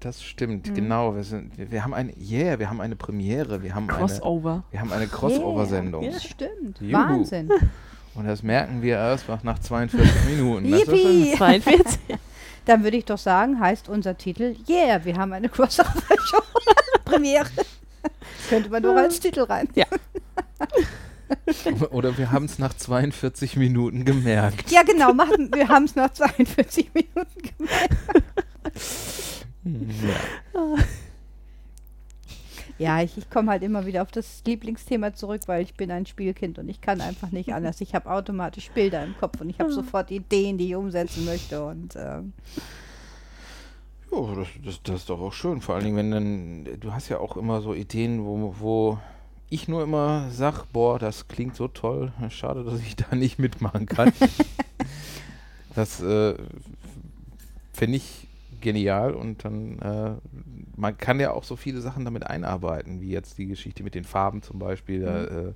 Das 0.00 0.22
stimmt, 0.22 0.68
Mhm. 0.70 0.74
genau. 0.74 1.14
Wir, 1.14 1.24
sind, 1.24 1.56
wir, 1.58 1.70
wir 1.70 1.84
haben 1.84 1.92
eine, 1.94 2.12
yeah, 2.18 2.58
wir 2.58 2.68
haben 2.70 2.80
eine 2.80 2.96
Premiere, 2.96 3.62
wir 3.62 3.74
haben 3.74 3.88
eine, 3.88 3.98
Crossover. 3.98 4.64
wir 4.70 4.80
haben 4.80 4.92
eine 4.92 5.06
Crossover-Sendung. 5.06 6.04
Das 6.10 6.24
stimmt. 6.24 6.80
Juhu. 6.80 6.92
Wahnsinn. 6.92 7.50
Und 8.14 8.26
das 8.26 8.42
merken 8.42 8.82
wir 8.82 8.96
erst 8.96 9.28
nach- 9.28 9.42
nach 9.44 9.58
42 9.60 10.10
Minuten. 10.36 10.70
Das 10.70 10.82
ist 10.82 10.88
Yippie! 10.88 11.34
42. 11.36 11.98
Dann 12.66 12.82
würde 12.84 12.96
ich 12.98 13.04
doch 13.04 13.18
sagen, 13.18 13.58
heißt 13.60 13.88
unser 13.88 14.16
Titel 14.18 14.54
Yeah, 14.68 15.04
wir 15.04 15.16
haben 15.16 15.32
eine 15.32 15.48
Crossover-Show. 15.48 16.42
Premiere. 17.04 17.46
Könnte 18.48 18.68
man 18.70 18.82
doch 18.82 18.94
als 18.96 19.20
Titel 19.20 19.40
rein. 19.42 19.68
ein, 19.76 19.84
oder 21.90 22.16
wir 22.18 22.32
haben 22.32 22.44
es 22.46 22.58
nach 22.58 22.74
42 22.74 23.56
Minuten 23.56 24.04
gemerkt. 24.04 24.70
Ja, 24.70 24.82
genau, 24.82 25.12
machen, 25.12 25.50
wir 25.54 25.68
haben 25.68 25.84
es 25.84 25.94
nach 25.96 26.12
42 26.12 26.90
Minuten 26.94 27.56
gemacht. 27.56 27.90
Ja. 29.64 30.76
Ja, 32.80 33.02
ich, 33.02 33.18
ich 33.18 33.28
komme 33.28 33.50
halt 33.50 33.62
immer 33.62 33.84
wieder 33.84 34.00
auf 34.00 34.10
das 34.10 34.42
Lieblingsthema 34.46 35.12
zurück, 35.12 35.42
weil 35.44 35.62
ich 35.62 35.74
bin 35.74 35.90
ein 35.90 36.06
Spielkind 36.06 36.58
und 36.58 36.70
ich 36.70 36.80
kann 36.80 37.02
einfach 37.02 37.30
nicht 37.30 37.52
anders. 37.52 37.82
Ich 37.82 37.94
habe 37.94 38.10
automatisch 38.10 38.70
Bilder 38.70 39.04
im 39.04 39.14
Kopf 39.18 39.38
und 39.42 39.50
ich 39.50 39.60
habe 39.60 39.70
sofort 39.70 40.10
Ideen, 40.10 40.56
die 40.56 40.68
ich 40.68 40.74
umsetzen 40.76 41.26
möchte. 41.26 41.62
Und 41.62 41.94
ähm, 41.96 42.32
Ja, 44.10 44.34
das, 44.34 44.48
das, 44.64 44.82
das 44.82 44.96
ist 44.96 45.10
doch 45.10 45.20
auch 45.20 45.34
schön. 45.34 45.60
Vor 45.60 45.74
allen 45.74 45.84
Dingen, 45.84 45.96
wenn 45.98 46.10
dann, 46.10 46.80
du 46.80 46.94
hast 46.94 47.10
ja 47.10 47.18
auch 47.18 47.36
immer 47.36 47.60
so 47.60 47.74
Ideen, 47.74 48.24
wo, 48.24 48.54
wo 48.58 48.98
ich 49.50 49.68
nur 49.68 49.82
immer 49.82 50.30
sag, 50.30 50.64
boah, 50.72 50.98
das 50.98 51.28
klingt 51.28 51.56
so 51.56 51.68
toll. 51.68 52.14
Schade, 52.30 52.64
dass 52.64 52.80
ich 52.80 52.96
da 53.10 53.14
nicht 53.14 53.38
mitmachen 53.38 53.84
kann. 53.84 54.10
das 55.74 56.00
äh, 56.00 56.34
finde 57.74 57.98
ich 57.98 58.26
genial 58.60 59.14
und 59.14 59.44
dann, 59.44 59.78
äh, 59.80 60.12
man 60.76 60.96
kann 60.98 61.20
ja 61.20 61.32
auch 61.32 61.44
so 61.44 61.56
viele 61.56 61.80
Sachen 61.80 62.04
damit 62.04 62.26
einarbeiten, 62.26 63.00
wie 63.00 63.10
jetzt 63.10 63.38
die 63.38 63.46
Geschichte 63.46 63.82
mit 63.82 63.94
den 63.94 64.04
Farben 64.04 64.42
zum 64.42 64.58
Beispiel. 64.58 65.02
Da, 65.02 65.24
äh, 65.24 65.52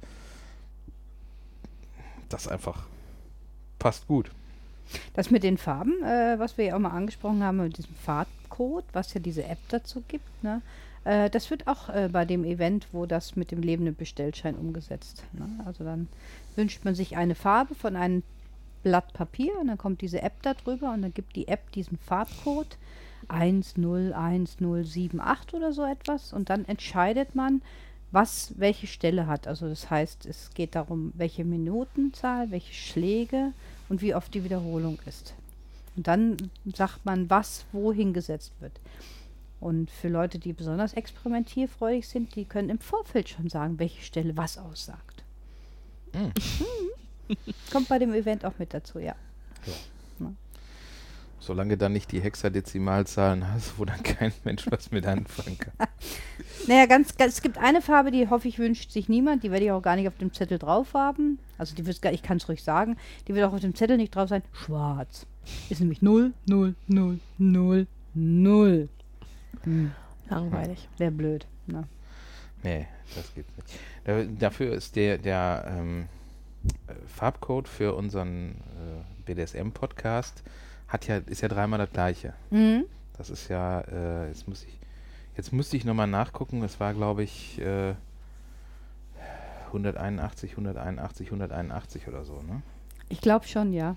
das 2.28 2.48
einfach 2.48 2.86
passt 3.78 4.06
gut. 4.06 4.30
das 5.14 5.30
mit 5.30 5.42
den 5.42 5.58
Farben, 5.58 6.02
äh, 6.02 6.38
was 6.38 6.58
wir 6.58 6.64
ja 6.64 6.76
auch 6.76 6.80
mal 6.80 6.90
angesprochen 6.90 7.42
haben, 7.42 7.58
mit 7.58 7.78
diesem 7.78 7.94
Farbcode, 7.94 8.84
was 8.92 9.14
ja 9.14 9.20
diese 9.20 9.44
App 9.44 9.58
dazu 9.68 10.02
gibt, 10.08 10.42
ne? 10.42 10.62
äh, 11.04 11.30
das 11.30 11.50
wird 11.50 11.66
auch 11.66 11.88
äh, 11.88 12.08
bei 12.10 12.24
dem 12.24 12.44
Event, 12.44 12.88
wo 12.92 13.06
das 13.06 13.36
mit 13.36 13.50
dem 13.50 13.62
lebenden 13.62 13.94
Bestellschein 13.94 14.56
umgesetzt. 14.56 15.24
Ne? 15.32 15.48
Also 15.64 15.84
dann 15.84 16.08
wünscht 16.56 16.84
man 16.84 16.94
sich 16.94 17.16
eine 17.16 17.34
Farbe 17.34 17.74
von 17.74 17.96
einem 17.96 18.22
Blatt 18.84 19.12
Papier 19.14 19.58
und 19.60 19.66
dann 19.66 19.78
kommt 19.78 20.02
diese 20.02 20.22
App 20.22 20.40
da 20.42 20.54
drüber 20.54 20.92
und 20.92 21.02
dann 21.02 21.12
gibt 21.12 21.34
die 21.34 21.48
App 21.48 21.72
diesen 21.72 21.98
Farbcode 21.98 22.78
101078 23.28 25.54
oder 25.54 25.72
so 25.72 25.84
etwas 25.84 26.32
und 26.32 26.50
dann 26.50 26.64
entscheidet 26.66 27.34
man, 27.34 27.62
was 28.12 28.54
welche 28.56 28.86
Stelle 28.86 29.26
hat. 29.26 29.48
Also 29.48 29.68
das 29.68 29.90
heißt, 29.90 30.26
es 30.26 30.50
geht 30.54 30.76
darum, 30.76 31.12
welche 31.16 31.44
Minutenzahl, 31.44 32.52
welche 32.52 32.74
Schläge 32.74 33.52
und 33.88 34.02
wie 34.02 34.14
oft 34.14 34.32
die 34.34 34.44
Wiederholung 34.44 35.00
ist. 35.06 35.34
Und 35.96 36.06
dann 36.06 36.36
sagt 36.72 37.04
man, 37.04 37.28
was 37.30 37.64
wohin 37.72 38.12
gesetzt 38.12 38.52
wird. 38.60 38.78
Und 39.60 39.90
für 39.90 40.08
Leute, 40.08 40.38
die 40.38 40.52
besonders 40.52 40.92
experimentierfreudig 40.92 42.06
sind, 42.06 42.36
die 42.36 42.44
können 42.44 42.68
im 42.68 42.78
Vorfeld 42.78 43.30
schon 43.30 43.48
sagen, 43.48 43.78
welche 43.78 44.02
Stelle 44.02 44.36
was 44.36 44.58
aussagt. 44.58 45.24
Mm. 46.12 46.28
Kommt 47.72 47.88
bei 47.88 47.98
dem 47.98 48.14
Event 48.14 48.44
auch 48.44 48.58
mit 48.58 48.74
dazu, 48.74 48.98
ja. 48.98 49.14
Solange 51.44 51.76
dann 51.76 51.92
nicht 51.92 52.10
die 52.10 52.22
Hexadezimalzahlen 52.22 53.52
hast, 53.52 53.78
wo 53.78 53.84
dann 53.84 54.02
kein 54.02 54.32
Mensch 54.44 54.64
was 54.70 54.90
mit 54.90 55.06
anfangen 55.06 55.58
kann. 55.58 55.74
Naja, 56.66 56.86
ganz, 56.86 57.14
ganz, 57.18 57.34
es 57.34 57.42
gibt 57.42 57.58
eine 57.58 57.82
Farbe, 57.82 58.10
die 58.10 58.30
hoffe 58.30 58.48
ich 58.48 58.58
wünscht 58.58 58.90
sich 58.90 59.10
niemand, 59.10 59.42
die 59.42 59.50
werde 59.50 59.66
ich 59.66 59.70
auch 59.70 59.82
gar 59.82 59.96
nicht 59.96 60.08
auf 60.08 60.16
dem 60.16 60.32
Zettel 60.32 60.58
drauf 60.58 60.94
haben. 60.94 61.38
Also 61.58 61.74
die 61.74 61.84
wird 61.84 62.00
gar, 62.00 62.10
ich 62.14 62.22
kann 62.22 62.38
es 62.38 62.48
ruhig 62.48 62.62
sagen, 62.62 62.96
die 63.28 63.34
wird 63.34 63.44
auch 63.44 63.52
auf 63.52 63.60
dem 63.60 63.74
Zettel 63.74 63.98
nicht 63.98 64.16
drauf 64.16 64.30
sein. 64.30 64.42
Schwarz. 64.52 65.26
Ist 65.68 65.80
nämlich 65.80 66.00
0, 66.00 66.32
0, 66.46 66.74
0, 66.88 67.20
0, 67.36 67.86
0. 68.14 68.88
Hm, 69.64 69.92
Langweilig. 70.30 70.88
Wäre 70.96 71.10
blöd. 71.10 71.46
Ne? 71.66 71.84
Nee, 72.62 72.86
das 73.14 73.34
geht 73.34 73.44
nicht. 73.54 73.78
Da, 74.04 74.24
dafür 74.24 74.72
ist 74.72 74.96
der, 74.96 75.18
der 75.18 75.66
ähm, 75.68 76.00
äh, 76.02 76.06
Farbcode 77.06 77.68
für 77.68 77.94
unseren 77.94 78.52
äh, 79.26 79.32
BDSM-Podcast 79.34 80.42
hat 80.88 81.06
ja, 81.06 81.18
ist 81.18 81.40
ja 81.40 81.48
dreimal 81.48 81.78
das 81.78 81.90
gleiche. 81.90 82.34
Mhm. 82.50 82.84
Das 83.16 83.30
ist 83.30 83.48
ja, 83.48 83.80
äh, 83.82 84.28
jetzt 84.28 84.48
muss 84.48 84.62
ich, 84.64 84.78
jetzt 85.36 85.52
müsste 85.52 85.76
ich 85.76 85.84
nochmal 85.84 86.06
nachgucken, 86.06 86.60
das 86.60 86.80
war 86.80 86.94
glaube 86.94 87.22
ich 87.22 87.60
äh, 87.60 87.94
181, 89.68 90.52
181, 90.52 91.26
181 91.28 92.08
oder 92.08 92.24
so, 92.24 92.34
ne? 92.42 92.62
Ich 93.08 93.20
glaube 93.20 93.46
schon, 93.46 93.72
ja. 93.72 93.96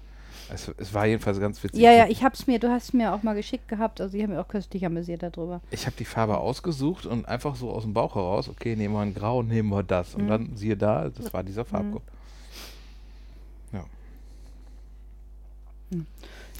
Es, 0.53 0.71
es 0.77 0.93
war 0.93 1.05
jedenfalls 1.05 1.39
ganz 1.39 1.63
witzig. 1.63 1.79
Ja, 1.81 1.91
ja, 1.91 2.07
ich 2.07 2.23
hab's 2.23 2.45
mir, 2.47 2.59
du 2.59 2.69
hast 2.69 2.83
es 2.85 2.93
mir 2.93 3.13
auch 3.13 3.23
mal 3.23 3.33
geschickt 3.35 3.67
gehabt, 3.67 4.01
also 4.01 4.15
ich 4.15 4.23
habe 4.23 4.33
mir 4.33 4.41
auch 4.41 4.47
köstlich 4.47 4.85
amüsiert 4.85 5.23
darüber. 5.23 5.61
Ich 5.71 5.85
habe 5.85 5.95
die 5.97 6.05
Farbe 6.05 6.37
ausgesucht 6.37 7.05
und 7.05 7.27
einfach 7.27 7.55
so 7.55 7.71
aus 7.71 7.83
dem 7.83 7.93
Bauch 7.93 8.15
heraus, 8.15 8.49
okay, 8.49 8.75
nehmen 8.75 8.93
wir 8.93 9.01
ein 9.01 9.13
Grau, 9.13 9.41
nehmen 9.43 9.69
wir 9.69 9.83
das. 9.83 10.15
Und 10.15 10.25
Mhm. 10.25 10.27
dann 10.27 10.55
siehe 10.55 10.77
da, 10.77 11.09
das 11.09 11.33
war 11.33 11.43
dieser 11.43 11.65
Farbgruppe. 11.65 12.05
Ja. 12.11 12.16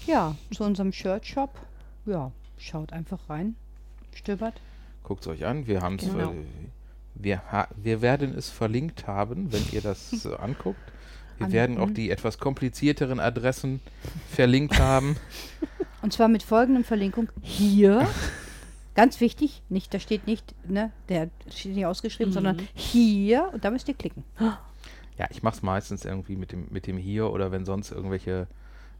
Ja, 0.06 0.36
zu 0.54 0.64
unserem 0.64 0.92
Shirt-Shop. 0.92 1.50
Ja, 2.06 2.32
schaut 2.58 2.92
einfach 2.92 3.18
rein. 3.28 3.56
Stöbert. 4.14 4.54
Guckt 5.02 5.22
es 5.22 5.28
euch 5.28 5.44
an. 5.44 5.66
Wir 5.66 5.80
haben 5.82 5.96
es. 5.96 6.06
Genau. 6.06 6.34
Wir, 7.14 7.42
ha 7.50 7.68
wir 7.76 8.00
werden 8.00 8.34
es 8.36 8.48
verlinkt 8.48 9.06
haben, 9.06 9.52
wenn 9.52 9.64
ihr 9.72 9.80
das 9.80 10.24
äh, 10.24 10.34
anguckt. 10.36 10.80
Wir 11.38 11.46
An- 11.46 11.52
werden 11.52 11.78
auch 11.78 11.88
mhm. 11.88 11.94
die 11.94 12.10
etwas 12.10 12.38
komplizierteren 12.38 13.20
Adressen 13.20 13.80
verlinkt 14.30 14.78
haben. 14.78 15.16
Und 16.02 16.12
zwar 16.12 16.28
mit 16.28 16.42
folgendem 16.42 16.84
Verlinkung. 16.84 17.28
Hier. 17.42 18.06
Ganz 18.94 19.20
wichtig, 19.20 19.62
nicht, 19.68 19.94
da 19.94 20.00
steht 20.00 20.26
nicht, 20.26 20.56
ne, 20.68 20.90
der 21.08 21.30
steht 21.54 21.76
nicht 21.76 21.86
ausgeschrieben, 21.86 22.30
Mhm. 22.30 22.34
sondern 22.34 22.58
hier 22.74 23.48
und 23.52 23.64
da 23.64 23.70
müsst 23.70 23.86
ihr 23.86 23.94
klicken. 23.94 24.24
Ja, 25.16 25.26
ich 25.30 25.44
mache 25.44 25.54
es 25.54 25.62
meistens 25.62 26.04
irgendwie 26.04 26.34
mit 26.34 26.50
dem, 26.50 26.66
mit 26.70 26.88
dem 26.88 26.96
hier 26.98 27.30
oder 27.30 27.52
wenn 27.52 27.64
sonst 27.64 27.92
irgendwelche 27.92 28.48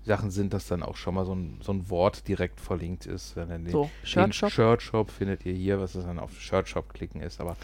Sachen 0.04 0.30
sind, 0.30 0.54
dass 0.54 0.66
dann 0.66 0.82
auch 0.82 0.96
schon 0.96 1.14
mal 1.14 1.24
so 1.26 1.34
ein, 1.34 1.58
so 1.60 1.72
ein 1.72 1.90
Wort 1.90 2.26
direkt 2.28 2.60
verlinkt 2.60 3.06
ist. 3.06 3.36
Wenn 3.36 3.48
dann 3.48 3.64
den, 3.64 3.72
So, 3.72 3.90
Shirt 4.02 4.34
Shop, 4.34 4.50
Shirt 4.50 4.82
Shop 4.82 5.10
findet 5.10 5.44
ihr 5.44 5.52
hier, 5.52 5.80
was 5.80 5.94
es 5.94 6.04
dann 6.04 6.18
auf 6.18 6.40
Shirt 6.40 6.68
Shop 6.68 6.92
klicken 6.94 7.20
ist. 7.20 7.40
Aber 7.40 7.56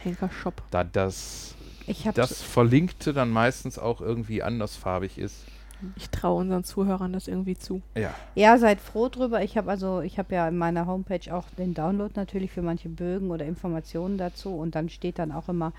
Shop. 0.43 0.62
da 0.70 0.85
das, 0.85 1.55
Ich 1.87 2.07
habe 2.07 2.14
das 2.14 2.43
Verlinkte 2.43 3.12
dann 3.12 3.30
meistens 3.30 3.78
auch 3.78 4.01
irgendwie 4.01 4.43
andersfarbig 4.43 5.18
ist, 5.18 5.37
Ich 5.97 6.09
traue 6.11 6.41
unseren 6.41 6.64
Zuhörern 6.64 7.12
das 7.12 7.28
irgendwie 7.28 7.57
zu. 7.57 7.82
ja, 7.97 8.14
Ja, 8.35 8.59
seid 8.59 8.80
froh 8.80 9.09
drüber. 9.09 9.43
Ich 9.43 9.57
habe 9.57 9.70
also, 9.70 10.01
ich 10.01 10.18
habe 10.18 10.35
ja 10.35 10.49
in 10.49 10.57
meiner 10.57 10.87
Homepage 10.87 11.35
auch 11.35 11.45
den 11.59 11.74
Download 11.74 12.12
natürlich 12.16 12.51
für 12.53 12.62
manche 12.62 12.89
Bögen 12.89 13.30
oder 13.30 13.45
Informationen 13.45 14.18
dazu 14.18 14.55
und 14.55 14.74
dann 14.74 14.89
steht 14.89 15.18
dann 15.18 15.32
auch 15.32 15.49
immer, 15.49 15.72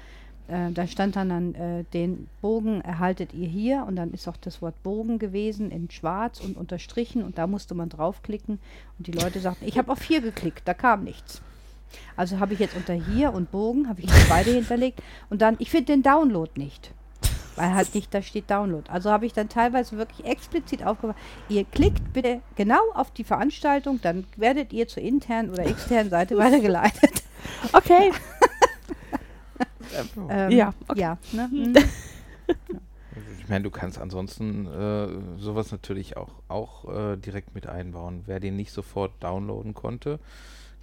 äh, 0.47 0.71
da 0.71 0.85
stand 0.87 1.15
dann, 1.15 1.29
dann 1.29 1.55
äh, 1.55 1.83
den 1.93 2.27
Bogen 2.41 2.81
erhaltet 2.81 3.33
ihr 3.33 3.47
hier 3.47 3.85
und 3.87 3.95
dann 3.95 4.11
ist 4.11 4.27
auch 4.27 4.37
das 4.37 4.61
Wort 4.61 4.81
Bogen 4.83 5.17
gewesen 5.17 5.71
in 5.71 5.89
schwarz 5.89 6.39
und 6.39 6.55
unterstrichen 6.57 7.23
und 7.23 7.37
da 7.37 7.47
musste 7.47 7.73
man 7.73 7.89
draufklicken 7.89 8.59
und 8.97 9.07
die 9.07 9.11
Leute 9.11 9.39
sagten, 9.39 9.65
ich 9.67 9.77
habe 9.77 9.91
auf 9.91 10.03
hier 10.03 10.21
geklickt, 10.21 10.61
da 10.65 10.73
kam 10.73 11.03
nichts. 11.03 11.41
Also 12.15 12.39
habe 12.39 12.53
ich 12.53 12.59
jetzt 12.59 12.75
unter 12.75 12.93
hier 12.93 13.33
und 13.33 13.51
Bogen, 13.51 13.87
habe 13.89 14.01
ich 14.01 14.09
beide 14.29 14.51
hinterlegt 14.51 15.01
und 15.29 15.41
dann, 15.41 15.55
ich 15.59 15.71
finde 15.71 15.93
den 15.93 16.03
Download 16.03 16.51
nicht. 16.55 16.91
Weil 17.55 17.73
halt 17.73 17.95
nicht 17.95 18.13
da 18.13 18.21
steht 18.21 18.51
Download. 18.51 18.89
Also 18.91 19.11
habe 19.11 19.25
ich 19.25 19.31
dann 19.31 19.47
teilweise 19.47 19.97
wirklich 19.97 20.27
explizit 20.27 20.85
aufgemacht. 20.85 21.17
Ihr 21.47 21.63
klickt 21.63 22.11
bitte 22.11 22.41
genau 22.57 22.81
auf 22.93 23.11
die 23.11 23.23
Veranstaltung, 23.23 24.01
dann 24.01 24.25
werdet 24.35 24.73
ihr 24.73 24.87
zur 24.89 25.03
internen 25.03 25.49
oder 25.49 25.65
externen 25.65 26.09
Seite 26.09 26.37
weitergeleitet. 26.37 27.23
Okay. 27.71 28.11
Ähm, 30.29 30.51
Ja, 30.51 30.73
okay. 30.88 30.99
Ja, 30.99 31.17
ne? 31.31 31.49
mhm. 31.51 31.73
Ich 33.39 33.47
meine, 33.47 33.63
du 33.63 33.69
kannst 33.71 33.97
ansonsten 33.97 34.65
äh, 34.67 35.07
sowas 35.39 35.71
natürlich 35.71 36.17
auch, 36.17 36.33
auch 36.49 36.86
äh, 37.13 37.15
direkt 37.15 37.55
mit 37.55 37.65
einbauen. 37.67 38.23
Wer 38.25 38.39
den 38.41 38.55
nicht 38.57 38.71
sofort 38.73 39.11
downloaden 39.21 39.73
konnte, 39.73 40.19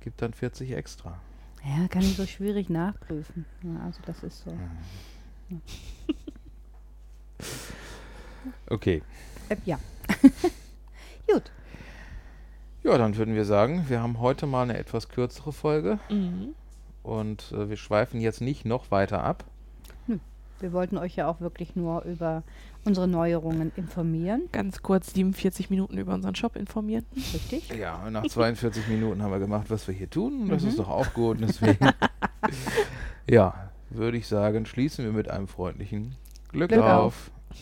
gibt 0.01 0.23
dann 0.23 0.33
40 0.33 0.73
extra. 0.73 1.19
ja, 1.65 1.89
kann 1.89 2.03
ich 2.03 2.17
so 2.17 2.25
schwierig 2.25 2.71
nachprüfen. 2.71 3.45
Ja, 3.63 3.85
also 3.85 4.01
das 4.07 4.23
ist 4.23 4.45
so. 4.45 4.57
Okay. 8.69 9.03
Äh, 9.49 9.57
ja. 9.65 9.79
Gut. 11.31 11.51
Ja, 12.83 12.99
dann 12.99 13.17
würden 13.17 13.35
wir 13.35 13.45
sagen, 13.45 13.85
wir 13.89 14.01
haben 14.01 14.19
heute 14.21 14.47
mal 14.47 14.63
eine 14.63 14.77
etwas 14.79 15.09
kürzere 15.09 15.53
Folge 15.53 15.99
Mhm. 16.09 16.55
Und 17.03 17.53
äh, 17.53 17.69
wir 17.69 17.77
schweifen 17.77 18.21
jetzt 18.21 18.41
nicht 18.41 18.65
noch 18.65 18.91
weiter 18.91 19.23
ab. 19.25 19.45
Wir 20.61 20.73
wollten 20.73 20.97
euch 20.97 21.17
ja 21.17 21.27
auch 21.27 21.41
wirklich 21.41 21.75
nur 21.75 22.03
über 22.03 22.45
unsere 22.85 23.09
Neuerungen 23.09 23.73
informieren. 23.75 24.43
Ganz 24.53 24.81
kurz 24.81 25.13
47 25.13 25.71
Minuten 25.71 25.99
über 25.99 26.15
unseren 26.15 26.37
Shop 26.37 26.55
informieren. 26.55 27.05
Richtig? 27.35 27.69
Ja, 27.71 28.09
nach 28.11 28.25
42 28.25 28.87
Minuten 28.87 29.23
haben 29.25 29.33
wir 29.33 29.41
gemacht, 29.41 29.71
was 29.71 29.89
wir 29.89 29.95
hier 29.95 30.09
tun 30.09 30.43
und 30.43 30.49
das 30.51 30.63
Mhm. 30.63 30.69
ist 30.69 30.79
doch 30.79 30.89
auch 30.89 31.13
gut. 31.15 31.41
und 31.41 31.49
Deswegen, 31.49 31.89
ja, 33.29 33.71
würde 33.91 34.17
ich 34.17 34.29
sagen, 34.29 34.65
schließen 34.67 35.05
wir 35.05 35.13
mit 35.13 35.29
einem 35.29 35.49
freundlichen 35.49 36.15
Glück, 36.53 36.71
Glück 36.71 36.83
auf. 36.85 37.33